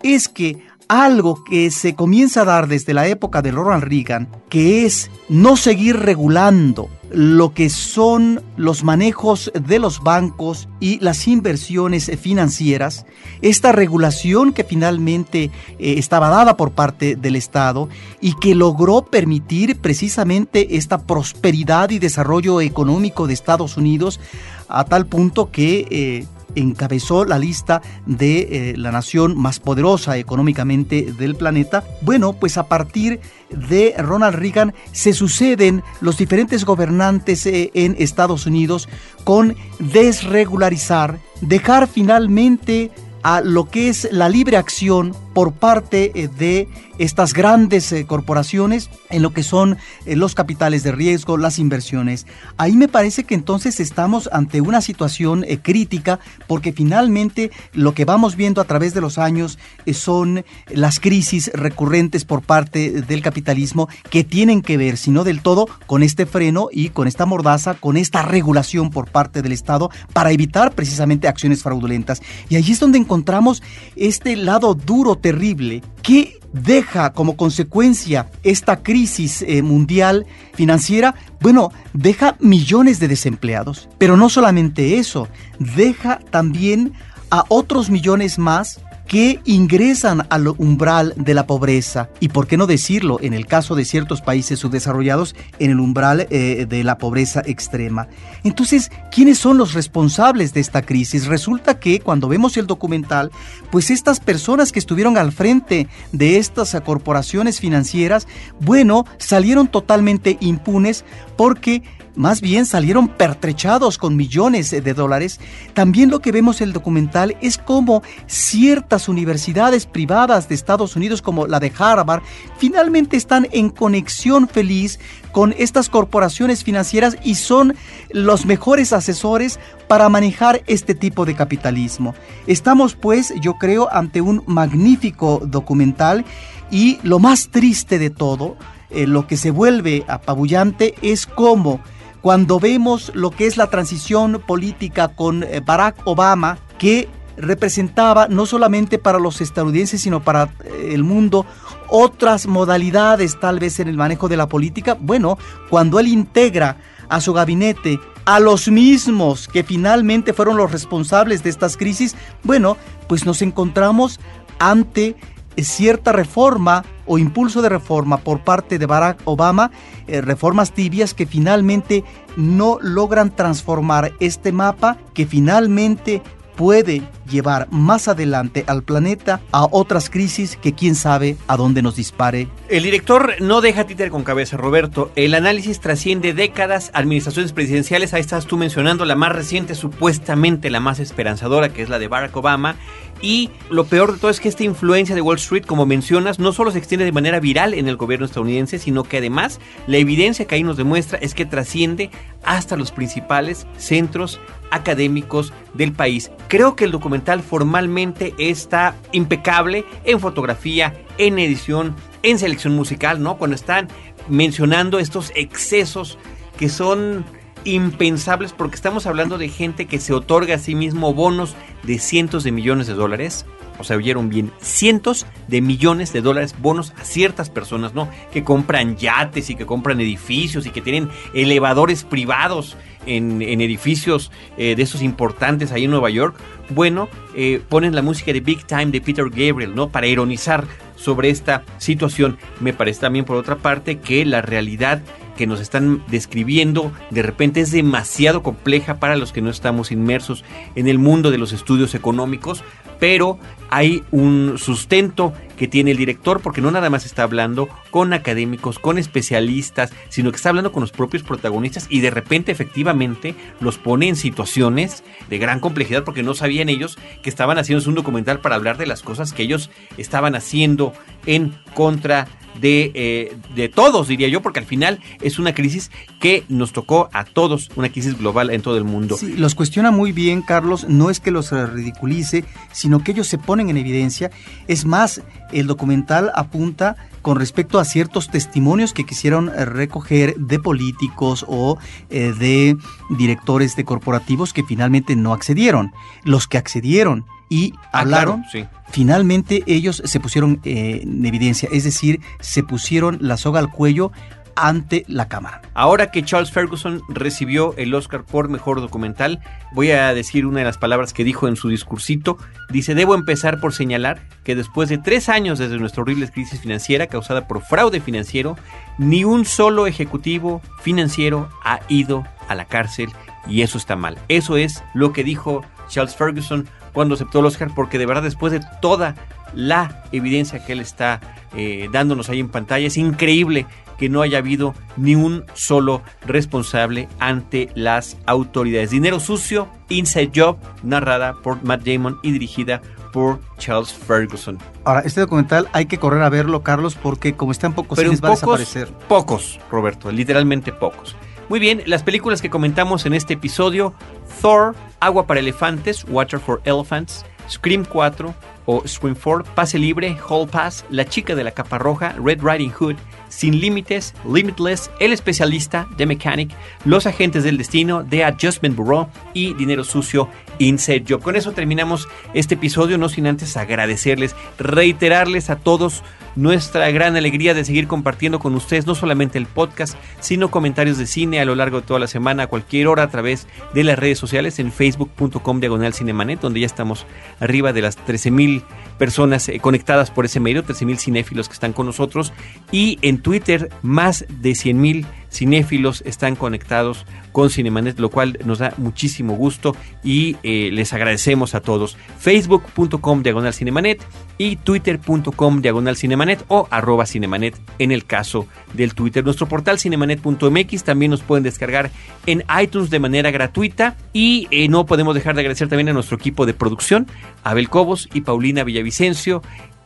es 0.04 0.28
que 0.28 0.58
algo 0.88 1.44
que 1.44 1.72
se 1.72 1.96
comienza 1.96 2.42
a 2.42 2.46
dar 2.46 2.68
desde 2.68 2.94
la 2.94 3.08
época 3.08 3.42
de 3.42 3.52
Ronald 3.52 3.84
Reagan, 3.84 4.28
que 4.50 4.86
es 4.86 5.12
no 5.30 5.58
seguir 5.58 5.98
regulando 5.98 6.90
lo 7.10 7.54
que 7.54 7.70
son 7.70 8.42
los 8.58 8.84
manejos 8.84 9.52
de 9.54 9.80
los 9.80 10.04
bancos 10.04 10.68
y 10.80 11.00
las 11.00 11.28
inversiones 11.28 12.12
financieras, 12.20 13.06
esta 13.42 13.72
regulación 13.72 14.52
que 14.52 14.64
finalmente 14.64 15.46
eh, 15.80 15.96
estaba 15.98 16.30
dada 16.30 16.58
por 16.58 16.72
parte 16.72 17.16
del 17.16 17.36
Estado 17.36 17.88
y 18.20 18.34
que 18.34 18.56
logró 18.56 19.04
permitir 19.06 19.78
precisamente 19.78 20.76
esta 20.78 20.98
prosperidad 21.00 21.92
y 21.92 22.00
desarrollo 22.00 22.60
económico 22.60 23.28
de 23.28 23.34
Estados 23.34 23.78
Unidos 23.78 24.20
a 24.68 24.84
tal 24.84 25.06
punto 25.06 25.50
que 25.50 25.88
eh, 25.90 26.26
encabezó 26.56 27.26
la 27.26 27.40
lista 27.40 27.82
de 28.06 28.72
eh, 28.72 28.78
la 28.78 28.92
nación 28.92 29.38
más 29.38 29.60
poderosa 29.60 30.18
económicamente 30.18 31.14
del 31.18 31.36
planeta. 31.36 31.84
Bueno, 32.02 32.34
pues 32.34 32.58
a 32.58 32.68
partir 32.68 33.20
de 33.50 33.96
Ronald 33.98 34.36
Reagan 34.36 34.74
se 34.92 35.14
suceden 35.14 35.84
los 36.02 36.18
diferentes 36.18 36.66
gobernantes 36.66 37.46
eh, 37.46 37.72
en 37.74 37.96
Estados 38.00 38.46
Unidos 38.46 38.90
con 39.24 39.56
desregularizar, 39.80 41.20
dejar 41.42 41.88
finalmente 41.88 42.92
a 43.24 43.42
lo 43.42 43.70
que 43.70 43.90
es 43.90 44.08
la 44.12 44.30
libre 44.30 44.58
acción 44.58 45.14
por 45.38 45.54
parte 45.54 46.14
eh, 46.16 46.30
de 46.30 46.68
estas 46.98 47.36
grandes 47.36 47.92
eh, 47.92 48.08
corporaciones 48.08 48.90
en 49.12 49.22
lo 49.22 49.34
que 49.34 49.44
son 49.44 49.78
eh, 50.08 50.16
los 50.16 50.34
capitales 50.34 50.82
de 50.82 50.92
riesgo, 50.92 51.38
las 51.38 51.60
inversiones. 51.60 52.26
Ahí 52.58 52.76
me 52.76 52.88
parece 52.88 53.24
que 53.24 53.36
entonces 53.36 53.80
estamos 53.80 54.32
ante 54.34 54.62
una 54.62 54.82
situación 54.82 55.46
crítica 55.62 56.20
porque 56.48 56.74
finalmente 56.74 57.52
lo 57.74 57.94
que 57.94 58.04
vamos 58.04 58.36
viendo 58.36 58.62
a 58.62 58.64
través 58.64 58.96
de 58.96 59.02
los 59.02 59.20
años 59.20 59.60
son 59.94 60.44
las 60.72 61.00
crisis 61.00 61.52
recurrentes 61.54 62.26
por 62.26 62.42
parte 62.42 63.04
del 63.04 63.22
capitalismo 63.22 63.90
que 64.10 64.24
tienen 64.24 64.64
que 64.64 64.78
ver, 64.78 64.98
si 64.98 65.12
no 65.12 65.24
del 65.24 65.44
todo, 65.44 65.68
con 65.86 66.02
este 66.02 66.26
freno 66.26 66.70
y 66.72 66.90
con 66.90 67.08
esta 67.08 67.28
mordaza, 67.28 67.76
con 67.76 67.96
esta 67.96 68.24
regulación 68.24 68.90
por 68.90 69.12
parte 69.12 69.44
del 69.44 69.52
Estado 69.52 69.92
para 70.14 70.32
evitar 70.32 70.74
precisamente 70.74 71.28
acciones 71.28 71.62
fraudulentas. 71.62 72.24
Y 72.50 72.56
allí 72.56 72.72
es 72.72 72.80
donde 72.80 72.98
encontramos 72.98 73.62
este 73.96 74.36
lado 74.36 74.74
duro, 74.74 75.16
terrible, 75.28 75.84
que 76.02 76.40
deja 76.54 77.12
como 77.12 77.36
consecuencia 77.36 78.30
esta 78.44 78.82
crisis 78.82 79.42
eh, 79.42 79.62
mundial 79.62 80.26
financiera? 80.54 81.16
Bueno, 81.42 81.74
deja 81.92 82.38
millones 82.40 83.02
de 83.02 83.10
desempleados. 83.10 83.90
Pero 83.98 84.16
no 84.16 84.30
solamente 84.30 85.00
eso, 85.00 85.28
deja 85.60 86.20
también 86.30 86.94
a 87.30 87.44
otros 87.50 87.90
millones 87.90 88.40
más 88.40 88.80
que 89.08 89.40
ingresan 89.46 90.28
al 90.30 90.48
umbral 90.48 91.14
de 91.16 91.34
la 91.34 91.48
pobreza 91.48 92.10
y, 92.20 92.30
por 92.30 92.48
qué 92.48 92.58
no 92.58 92.68
decirlo, 92.68 93.20
en 93.22 93.34
el 93.34 93.46
caso 93.46 93.76
de 93.76 93.86
ciertos 93.86 94.22
países 94.22 94.60
subdesarrollados, 94.60 95.36
en 95.60 95.72
el 95.72 95.80
umbral 95.80 96.28
eh, 96.30 96.66
de 96.68 96.84
la 96.84 96.98
pobreza 96.98 97.42
extrema. 97.46 98.08
Entonces, 98.44 98.92
¿quiénes 99.12 99.38
son 99.38 99.58
los 99.58 99.74
responsables 99.74 100.54
de 100.54 100.60
esta 100.60 100.82
crisis? 100.82 101.28
Resulta 101.28 101.80
que 101.80 102.00
cuando 102.00 102.28
vemos 102.28 102.58
el 102.58 102.68
documental, 102.68 103.32
pues 103.72 103.90
estas 103.90 104.20
personas 104.20 104.72
que 104.72 104.80
estuvieron 104.80 105.18
al 105.18 105.32
frente 105.32 105.88
de 106.12 106.38
estas 106.38 106.76
corporaciones 106.84 107.60
financieras, 107.60 108.28
bueno, 108.60 109.06
salieron 109.18 109.68
totalmente 109.68 110.38
impunes 110.42 111.06
porque 111.38 111.84
más 112.18 112.42
bien 112.42 112.66
salieron 112.66 113.08
pertrechados 113.08 113.98
con 113.98 114.18
millones 114.18 114.72
de 114.72 114.94
dólares, 114.94 115.40
también 115.74 116.10
lo 116.10 116.20
que 116.20 116.32
vemos 116.32 116.60
en 116.60 116.70
el 116.70 116.74
documental 116.74 117.38
es 117.42 117.58
cómo 117.58 118.04
ciertas 118.26 119.08
universidades 119.08 119.86
privadas 119.86 120.50
de 120.50 120.56
Estados 120.56 120.96
Unidos 120.96 121.22
como 121.22 121.48
la 121.48 121.60
de 121.60 121.72
Harvard 121.78 122.24
finalmente 122.58 123.16
están 123.16 123.48
en 123.52 123.70
conexión 123.70 124.48
feliz 124.50 125.00
con 125.32 125.54
estas 125.58 125.90
corporaciones 125.90 126.64
financieras 126.64 127.18
y 127.24 127.36
son 127.36 127.76
los 128.10 128.46
mejores 128.46 128.92
asesores 128.92 129.60
para 129.88 130.10
manejar 130.10 130.64
este 130.66 130.96
tipo 130.96 131.26
de 131.26 131.36
capitalismo. 131.36 132.16
Estamos 132.48 132.96
pues, 132.96 133.34
yo 133.40 133.54
creo, 133.54 133.88
ante 133.94 134.22
un 134.22 134.44
magnífico 134.48 135.42
documental 135.46 136.26
y 136.72 136.98
lo 137.04 137.20
más 137.20 137.50
triste 137.50 138.00
de 138.00 138.10
todo, 138.10 138.58
eh, 138.90 139.06
lo 139.06 139.28
que 139.28 139.38
se 139.38 139.52
vuelve 139.52 140.06
apabullante 140.08 140.96
es 141.02 141.28
cómo 141.28 141.82
cuando 142.28 142.60
vemos 142.60 143.14
lo 143.16 143.32
que 143.32 143.48
es 143.48 143.56
la 143.56 143.70
transición 143.70 144.44
política 144.46 145.08
con 145.08 145.44
eh, 145.44 145.62
Barack 145.66 146.02
Obama, 146.04 146.58
que 146.78 147.08
representaba 147.38 148.28
no 148.28 148.46
solamente 148.46 149.00
para 149.00 149.18
los 149.18 149.40
estadounidenses, 149.40 150.02
sino 150.02 150.22
para 150.22 150.50
eh, 150.66 150.90
el 150.92 151.06
mundo 151.06 151.46
otras 151.88 152.46
modalidades 152.46 153.40
tal 153.40 153.60
vez 153.60 153.80
en 153.80 153.88
el 153.88 153.96
manejo 153.96 154.28
de 154.28 154.36
la 154.36 154.50
política, 154.50 154.98
bueno, 155.00 155.38
cuando 155.70 156.02
él 156.02 156.10
integra 156.10 156.76
a 157.08 157.22
su 157.22 157.32
gabinete 157.32 157.98
a 158.26 158.42
los 158.42 158.68
mismos 158.68 159.48
que 159.48 159.64
finalmente 159.64 160.34
fueron 160.34 160.58
los 160.58 160.70
responsables 160.70 161.44
de 161.44 161.50
estas 161.50 161.78
crisis, 161.78 162.14
bueno, 162.44 162.76
pues 163.08 163.26
nos 163.26 163.42
encontramos 163.42 164.20
ante 164.60 165.16
cierta 165.64 166.12
reforma 166.12 166.86
o 167.06 167.18
impulso 167.18 167.62
de 167.62 167.70
reforma 167.70 168.18
por 168.18 168.42
parte 168.44 168.78
de 168.78 168.86
Barack 168.86 169.22
Obama, 169.26 169.72
eh, 170.08 170.22
reformas 170.22 170.72
tibias 170.72 171.14
que 171.14 171.26
finalmente 171.26 172.04
no 172.36 172.78
logran 172.82 173.36
transformar 173.36 174.12
este 174.20 174.52
mapa, 174.52 174.98
que 175.14 175.26
finalmente 175.26 176.22
puede 176.58 177.04
llevar 177.30 177.68
más 177.72 178.08
adelante 178.08 178.66
al 178.68 178.84
planeta 178.84 179.40
a 179.52 179.66
otras 179.72 180.10
crisis 180.10 180.58
que 180.58 180.74
quién 180.74 180.96
sabe 180.96 181.38
a 181.48 181.56
dónde 181.56 181.82
nos 181.82 181.96
dispare. 181.96 182.48
El 182.68 182.84
director 182.84 183.36
no 183.40 183.62
deja 183.62 183.86
títer 183.86 184.10
con 184.10 184.24
cabeza, 184.24 184.58
Roberto. 184.58 185.12
El 185.16 185.36
análisis 185.36 185.80
trasciende 185.80 186.34
décadas, 186.34 186.90
administraciones 186.94 187.54
presidenciales. 187.54 188.14
Ahí 188.14 188.22
estás 188.22 188.48
tú 188.48 188.58
mencionando 188.58 189.06
la 189.06 189.16
más 189.16 189.32
reciente, 189.32 189.76
supuestamente 189.76 190.70
la 190.70 190.80
más 190.80 191.00
esperanzadora, 191.00 191.70
que 191.70 191.84
es 191.84 191.90
la 191.90 192.00
de 192.00 192.08
Barack 192.08 192.36
Obama. 192.36 192.76
Y 193.22 193.50
lo 193.70 193.86
peor 193.86 194.14
de 194.14 194.20
todo 194.20 194.30
es 194.30 194.40
que 194.40 194.50
esta 194.50 194.64
influencia 194.64 195.16
de 195.16 195.22
Wall 195.22 195.38
Street, 195.38 195.66
como 195.66 195.86
mencionas, 195.86 196.40
no 196.40 196.54
solo 196.54 196.72
se 196.72 196.78
extiende 196.78 197.06
de 197.06 197.12
manera 197.12 197.40
viral 197.40 197.74
en 197.74 197.88
el 197.88 197.98
gobierno 197.98 198.26
estadounidense, 198.26 198.80
sino 198.80 199.04
que 199.04 199.18
además 199.18 199.60
la 199.88 199.98
evidencia 199.98 200.46
que 200.46 200.56
ahí 200.56 200.64
nos 200.64 200.78
demuestra 200.78 201.18
es 201.20 201.34
que 201.34 201.46
trasciende 201.46 202.12
hasta 202.44 202.78
los 202.78 202.92
principales 202.92 203.66
centros 203.78 204.40
académicos 204.72 205.54
del 205.74 205.94
país. 205.94 206.32
Creo 206.48 206.76
que 206.76 206.86
el 206.86 206.92
documental 206.92 207.42
formalmente 207.42 208.34
está 208.38 208.96
impecable 209.12 209.86
en 210.04 210.20
fotografía, 210.20 210.94
en 211.18 211.40
edición, 211.40 211.96
en 212.24 212.38
selección 212.38 212.76
musical, 212.76 213.22
¿no? 213.22 213.38
Cuando 213.38 213.56
están 213.56 213.88
mencionando 214.28 215.00
estos 215.00 215.32
excesos 215.36 216.18
que 216.58 216.70
son 216.70 217.26
impensables 217.68 218.54
porque 218.54 218.76
estamos 218.76 219.06
hablando 219.06 219.38
de 219.38 219.50
gente 219.50 219.86
que 219.86 220.00
se 220.00 220.14
otorga 220.14 220.56
a 220.56 220.60
sí 220.60 220.74
mismo 220.74 221.14
bonos 221.14 221.56
de 221.84 222.00
cientos 222.00 222.44
de 222.44 222.52
millones 222.52 222.88
de 222.88 222.94
dólares. 222.94 223.46
O 223.80 223.84
sea, 223.84 223.98
oyeron 223.98 224.30
bien, 224.30 224.52
cientos 224.60 225.28
de 225.48 225.62
millones 225.62 226.12
de 226.12 226.22
dólares 226.22 226.56
bonos 226.60 226.94
a 227.00 227.04
ciertas 227.04 227.50
personas, 227.52 227.94
¿no? 227.94 228.10
Que 228.32 228.44
compran 228.44 228.98
yates 228.98 229.52
y 229.52 229.56
que 229.56 229.68
compran 229.68 230.02
edificios 230.02 230.66
y 230.66 230.72
que 230.72 230.82
tienen 230.82 231.10
elevadores 231.34 232.04
privados 232.04 232.76
en, 233.06 233.42
edificios 233.42 234.32
eh, 234.58 234.76
de 234.76 234.84
esos 234.84 235.04
importantes 235.04 235.72
ahí 235.72 235.84
en 235.84 235.92
Nueva 235.92 236.10
York. 236.10 236.36
Bueno, 236.70 237.08
eh, 237.36 237.62
ponen 237.70 237.94
la 237.94 238.02
música 238.02 238.34
de 238.34 238.40
Big 238.40 238.66
Time 238.66 238.88
de 238.88 239.02
Peter 239.02 239.26
Gabriel, 239.30 239.76
¿no? 239.76 239.90
Para 239.90 240.08
ironizar 240.08 240.66
sobre 240.96 241.30
esta 241.30 241.64
situación. 241.78 242.38
Me 242.60 242.74
parece 242.74 243.02
también, 243.02 243.26
por 243.26 243.38
otra 243.38 243.58
parte, 243.58 244.00
que 244.00 244.26
la 244.26 244.42
realidad 244.42 245.02
que 245.38 245.48
nos 245.48 245.62
están 245.62 246.04
describiendo 246.10 246.92
de 247.12 247.22
repente 247.22 247.62
es 247.62 247.72
demasiado 247.72 248.44
compleja 248.44 248.96
para 248.96 249.16
los 249.16 249.32
que 249.32 249.42
no 249.42 249.50
estamos 249.50 249.92
inmersos 249.92 250.44
en 250.76 250.88
el 250.88 251.00
mundo 251.00 251.32
de 251.32 251.38
los 251.38 251.54
estudios 251.54 251.96
económicos, 251.96 252.64
pero 253.00 253.40
hay 253.70 254.04
un 254.12 254.56
sustento 254.58 255.34
que 255.58 255.68
tiene 255.68 255.92
el 255.92 255.98
director 255.98 256.42
porque 256.42 256.62
no 256.62 256.72
nada 256.72 256.90
más 256.90 257.06
está 257.06 257.24
hablando 257.24 257.68
con 257.92 258.14
académicos, 258.14 258.80
con 258.80 258.98
especialistas, 258.98 259.92
sino 260.10 260.32
que 260.32 260.38
está 260.38 260.50
hablando 260.50 260.72
con 260.72 260.82
los 260.82 260.92
propios 260.92 261.24
protagonistas 261.24 261.88
y 261.90 262.00
de 262.00 262.12
repente 262.12 262.52
efectivamente 262.52 263.36
los 263.60 263.78
pone 263.78 264.08
en 264.08 264.16
situaciones 264.16 265.04
de 265.30 265.38
gran 265.38 265.60
complejidad 265.60 266.04
porque 266.04 266.24
no 266.24 266.34
sabían 266.34 266.70
ellos 266.70 266.98
que 267.22 267.30
estaban 267.30 267.58
haciendo 267.58 267.88
un 267.90 267.96
documental 267.96 268.40
para 268.40 268.56
hablar 268.56 268.78
de 268.78 268.86
las 268.86 269.02
cosas 269.02 269.34
que 269.34 269.44
ellos 269.44 269.70
estaban 269.98 270.36
haciendo 270.36 270.94
en 271.26 271.54
contra 271.74 272.28
de, 272.60 272.92
eh, 272.94 273.38
de 273.56 273.70
todos, 273.70 274.08
diría 274.08 274.28
yo, 274.28 274.42
porque 274.42 274.60
al 274.60 274.66
final 274.66 275.00
es 275.22 275.40
una 275.40 275.54
crisis 275.54 275.92
que 276.20 276.44
nos 276.50 276.74
tocó 276.74 277.10
a 277.14 277.24
todos, 277.24 277.70
una 277.76 277.90
crisis 277.90 278.18
global 278.18 278.50
en 278.50 278.62
todo 278.62 278.78
el 278.78 278.84
mundo. 278.84 279.18
Sí, 279.18 279.36
los 279.38 279.56
cuestiona 279.56 279.92
muy 279.92 280.12
bien, 280.12 280.42
Carlos, 280.42 280.88
no 280.90 281.10
es 281.10 281.20
que 281.20 281.32
los 281.32 281.52
ridiculice, 281.52 282.46
sino 282.72 283.04
que 283.04 283.12
ellos 283.12 283.28
se 283.28 283.38
ponen 283.38 283.70
en 283.70 283.78
evidencia. 283.78 284.32
Es 284.68 284.86
más, 284.86 285.22
el 285.52 285.68
documental 285.68 286.32
apunta 286.36 286.96
con 287.22 287.38
respecto 287.38 287.80
a 287.80 287.86
ciertos 287.86 288.30
testimonios 288.30 288.94
que 288.94 289.06
quisieron 289.06 289.50
eh, 289.50 289.66
recoger 289.66 290.36
de 290.38 290.60
políticos 290.60 291.46
o 291.48 291.78
eh, 292.10 292.34
de 292.38 292.78
directores 293.18 293.76
de 293.76 293.84
corporativos 293.84 294.54
que 294.54 294.64
finalmente 294.64 295.16
no 295.16 295.34
accedieron. 295.34 295.92
Los 296.24 296.48
que 296.48 296.58
accedieron 296.58 297.26
y 297.50 297.74
ah, 297.92 298.00
hablaron, 298.00 298.44
finalmente 298.90 299.64
ellos 299.68 300.02
se 300.06 300.20
pusieron 300.20 300.60
eh, 300.64 301.02
en 301.04 301.26
evidencia, 301.26 301.70
es 301.72 301.84
decir, 301.84 302.20
se 302.40 302.64
pusieron 302.64 303.18
la 303.22 303.38
soga 303.38 303.60
al 303.60 303.72
cuello 303.72 304.12
ante 304.58 305.06
la 305.08 305.28
cámara. 305.28 305.62
Ahora 305.76 306.10
que 306.12 306.26
Charles 306.26 306.52
Ferguson 306.52 307.02
recibió 307.08 307.76
el 307.78 307.94
Oscar 307.94 308.24
por 308.24 308.50
Mejor 308.50 308.82
Documental, 308.82 309.40
voy 309.72 309.92
a 309.92 310.14
decir 310.14 310.46
una 310.46 310.60
de 310.60 310.66
las 310.66 310.80
palabras 310.80 311.14
que 311.14 311.24
dijo 311.24 311.48
en 311.48 311.56
su 311.56 311.70
discursito. 311.70 312.38
Dice, 312.70 312.96
debo 312.96 313.14
empezar 313.14 313.60
por 313.60 313.74
señalar 313.74 314.20
que 314.44 314.56
después 314.56 314.90
de 314.90 314.98
tres 314.98 315.30
años 315.30 315.60
desde 315.60 315.78
nuestra 315.78 316.02
horrible 316.02 316.28
crisis 316.30 316.60
financiera 316.60 317.08
causada 317.08 317.48
por 317.48 317.62
fraude 317.62 318.02
financiero, 318.02 318.58
ni 318.98 319.24
un 319.24 319.46
solo 319.46 319.86
ejecutivo 319.86 320.62
financiero 320.82 321.50
ha 321.64 321.80
ido 321.88 322.26
a 322.48 322.56
la 322.56 322.66
cárcel 322.66 323.10
y 323.48 323.62
eso 323.62 323.78
está 323.78 323.96
mal. 323.96 324.18
Eso 324.28 324.58
es 324.58 324.84
lo 324.96 325.14
que 325.14 325.24
dijo 325.24 325.62
Charles 325.88 326.16
Ferguson 326.16 326.68
cuando 326.94 327.14
aceptó 327.14 327.40
el 327.40 327.46
Oscar, 327.46 327.70
porque 327.76 328.00
de 328.00 328.08
verdad 328.08 328.24
después 328.24 328.52
de 328.52 328.62
toda 328.82 329.16
la 329.54 330.04
evidencia 330.12 330.66
que 330.66 330.74
él 330.74 330.80
está 330.80 331.22
eh, 331.56 331.88
dándonos 331.92 332.30
ahí 332.30 332.40
en 332.40 332.50
pantalla, 332.50 332.88
es 332.88 332.98
increíble 332.98 333.68
que 333.98 334.10
no 334.10 334.22
haya 334.22 334.40
habido 334.40 334.74
ni 334.96 335.16
un 335.16 335.46
solo 335.54 336.02
responsable 336.26 337.08
ante 337.20 337.70
las 337.76 338.18
autoridades. 338.26 338.92
Dinero 338.92 339.20
sucio, 339.20 339.68
Inside 339.90 340.32
Job, 340.36 340.58
narrada 340.84 341.34
por 341.44 341.64
Matt 341.64 341.84
Damon 341.84 342.18
y 342.24 342.32
dirigida 342.32 342.82
por 343.12 343.40
Charles 343.58 343.94
Ferguson. 343.94 344.60
Ahora, 344.84 345.02
este 345.02 345.22
documental 345.22 345.68
hay 345.74 345.86
que 345.86 345.98
correr 345.98 346.22
a 346.22 346.30
verlo, 346.30 346.62
Carlos, 346.62 346.96
porque 346.96 347.36
como 347.36 347.52
está 347.52 347.68
en 347.68 347.74
pocos 347.74 347.98
Pero 347.98 348.12
va 348.22 348.28
a 348.30 348.32
desaparecer. 348.32 348.90
Pocos, 349.08 349.60
Roberto, 349.72 350.12
literalmente 350.12 350.72
pocos. 350.72 351.16
Muy 351.50 351.60
bien, 351.60 351.82
las 351.86 352.04
películas 352.04 352.42
que 352.42 352.50
comentamos 352.50 353.06
en 353.06 353.14
este 353.14 353.36
episodio, 353.36 353.94
Thor, 354.42 354.76
Agua 355.00 355.26
para 355.28 355.40
Elefantes, 355.40 356.06
Water 356.10 356.40
for 356.40 356.62
Elephants, 356.66 357.26
Scream 357.50 357.86
4 357.86 358.34
o 358.68 358.88
Swinford, 358.88 359.46
Pase 359.56 359.80
Libre, 359.80 360.16
Hall 360.30 360.48
Pass, 360.48 360.86
La 360.92 361.06
Chica 361.06 361.34
de 361.34 361.44
la 361.44 361.52
Capa 361.52 361.80
Roja, 361.80 362.14
Red 362.24 362.42
Riding 362.44 362.72
Hood, 362.72 362.96
Sin 363.30 363.60
Límites, 363.60 364.14
Limitless, 364.32 364.92
El 365.00 365.14
Especialista, 365.14 365.88
The 365.98 366.06
Mechanic, 366.06 366.52
Los 366.86 367.08
Agentes 367.08 367.44
del 367.44 367.58
Destino, 367.58 368.06
The 368.08 368.26
Adjustment 368.26 368.76
Bureau 368.76 369.08
y 369.34 369.54
Dinero 369.56 369.84
Sucio, 369.84 370.30
Inside 370.60 371.06
Job. 371.08 371.22
Con 371.22 371.36
eso 371.36 371.54
terminamos 371.54 372.08
este 372.34 372.56
episodio, 372.56 372.98
no 372.98 373.10
sin 373.10 373.26
antes 373.26 373.58
agradecerles, 373.58 374.36
reiterarles 374.60 375.50
a 375.50 375.56
todos 375.56 376.04
nuestra 376.38 376.92
gran 376.92 377.16
alegría 377.16 377.56
de 377.56 377.66
seguir 377.66 377.88
compartiendo 377.88 378.38
con 378.40 378.54
ustedes 378.54 378.86
no 378.86 378.94
solamente 378.94 379.40
el 379.40 379.48
podcast, 379.48 379.98
sino 380.20 380.52
comentarios 380.52 381.00
de 381.00 381.08
cine 381.08 381.40
a 381.40 381.46
lo 381.46 381.56
largo 381.56 381.82
de 381.82 381.88
toda 381.88 382.00
la 382.00 382.08
semana, 382.08 382.44
a 382.44 382.48
cualquier 382.48 382.88
hora, 382.88 383.04
a 383.04 383.10
través 383.10 383.48
de 383.74 383.84
las 383.84 383.98
redes 383.98 384.20
sociales 384.20 384.60
en 384.60 384.72
facebook.com 384.72 385.60
diagonal 385.60 385.94
cinemanet, 385.94 386.40
donde 386.40 386.60
ya 386.60 386.68
estamos 386.68 387.08
arriba 387.40 387.74
de 387.74 387.82
las 387.82 387.98
13.000 387.98 388.57
personas 388.98 389.48
eh, 389.50 389.60
conectadas 389.60 390.12
por 390.12 390.26
ese 390.26 390.40
medio, 390.40 390.64
13.000 390.64 390.98
cinéfilos 390.98 391.48
que 391.48 391.54
están 391.54 391.74
con 391.74 391.86
nosotros. 391.86 392.34
Y 392.72 393.00
en 393.02 393.20
Twitter 393.20 393.70
más 393.82 394.26
de 394.30 394.52
100.000 394.52 395.06
cinéfilos 395.30 396.02
están 396.06 396.36
conectados 396.36 397.06
con 397.32 397.50
Cinemanet, 397.50 398.00
lo 398.00 398.10
cual 398.10 398.40
nos 398.46 398.60
da 398.60 398.74
muchísimo 398.78 399.36
gusto 399.36 399.76
y 400.04 400.38
eh, 400.44 400.70
les 400.72 400.94
agradecemos 400.94 401.54
a 401.54 401.62
todos. 401.62 401.98
Facebook.com 402.18 403.22
diagonal 403.22 403.54
Cinemanet 403.54 404.04
y 404.38 404.56
Twitter.com 404.56 405.62
diagonal 405.62 405.96
Cinemanet 405.96 406.44
o 406.48 406.68
arroba 406.72 407.06
Cinemanet 407.06 407.56
en 407.80 407.92
el 407.92 408.06
caso 408.06 408.48
del 408.74 408.96
Twitter. 408.96 409.24
Nuestro 409.24 409.48
portal 409.48 409.80
cinemanet.mx 409.80 410.84
también 410.84 411.12
nos 411.12 411.22
pueden 411.22 411.44
descargar 411.44 411.92
en 412.26 412.44
iTunes 412.62 412.90
de 412.90 413.00
manera 413.00 413.32
gratuita 413.32 413.96
y 414.14 414.48
eh, 414.52 414.68
no 414.68 414.86
podemos 414.86 415.14
dejar 415.14 415.36
de 415.36 415.42
agradecer 415.42 415.68
también 415.68 415.90
a 415.90 415.94
nuestro 415.94 416.18
equipo 416.18 416.46
de 416.46 416.54
producción, 416.54 417.08
Abel 417.44 417.70
Cobos 417.70 418.10
y 418.14 418.22
Paulina 418.22 418.64
Villavicencio 418.64 419.42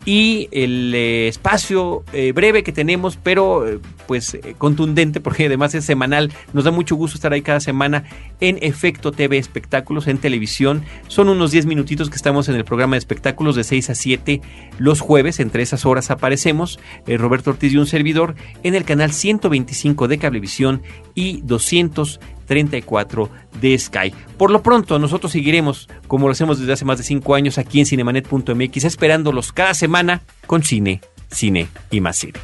y 0.05 0.49
el 0.51 0.93
eh, 0.95 1.27
espacio 1.27 2.03
eh, 2.11 2.31
breve 2.31 2.63
que 2.63 2.71
tenemos, 2.71 3.17
pero 3.21 3.67
eh, 3.67 3.79
pues 4.07 4.37
contundente, 4.57 5.21
porque 5.21 5.45
además 5.45 5.75
es 5.75 5.85
semanal. 5.85 6.31
Nos 6.53 6.63
da 6.63 6.71
mucho 6.71 6.95
gusto 6.95 7.15
estar 7.15 7.33
ahí 7.33 7.41
cada 7.41 7.59
semana 7.59 8.03
en 8.39 8.57
Efecto 8.61 9.11
TV 9.11 9.37
Espectáculos 9.37 10.07
en 10.07 10.17
televisión. 10.17 10.83
Son 11.07 11.29
unos 11.29 11.51
10 11.51 11.67
minutitos 11.67 12.09
que 12.09 12.15
estamos 12.15 12.49
en 12.49 12.55
el 12.55 12.65
programa 12.65 12.95
de 12.95 12.99
espectáculos 12.99 13.55
de 13.55 13.63
6 13.63 13.91
a 13.91 13.95
7 13.95 14.41
los 14.79 15.01
jueves. 15.01 15.39
Entre 15.39 15.61
esas 15.61 15.85
horas 15.85 16.09
aparecemos 16.09 16.79
Roberto 17.05 17.51
Ortiz 17.51 17.73
y 17.73 17.77
un 17.77 17.87
servidor 17.87 18.35
en 18.63 18.75
el 18.75 18.83
canal 18.83 19.13
125 19.13 20.07
de 20.07 20.17
Cablevisión 20.17 20.81
y 21.13 21.41
200 21.43 22.19
34 22.51 23.29
de 23.61 23.79
Sky. 23.79 24.13
Por 24.37 24.51
lo 24.51 24.61
pronto, 24.61 24.99
nosotros 24.99 25.31
seguiremos, 25.31 25.87
como 26.07 26.27
lo 26.27 26.33
hacemos 26.33 26.59
desde 26.59 26.73
hace 26.73 26.83
más 26.83 26.97
de 26.97 27.05
5 27.05 27.33
años, 27.33 27.57
aquí 27.57 27.79
en 27.79 27.85
cinemanet.mx, 27.85 28.83
esperándolos 28.83 29.53
cada 29.53 29.73
semana 29.73 30.21
con 30.47 30.61
cine, 30.61 30.99
cine 31.31 31.69
y 31.91 32.01
más 32.01 32.17
cine. 32.17 32.39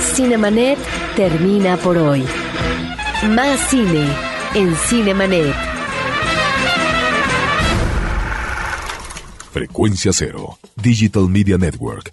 Cinemanet 0.00 0.78
termina 1.14 1.76
por 1.76 1.96
hoy. 1.98 2.24
Más 3.30 3.60
cine 3.70 4.08
en 4.54 4.74
Cinemanet. 4.74 5.54
Frecuencia 9.52 10.10
Cero, 10.12 10.58
Digital 10.74 11.28
Media 11.28 11.56
Network, 11.56 12.12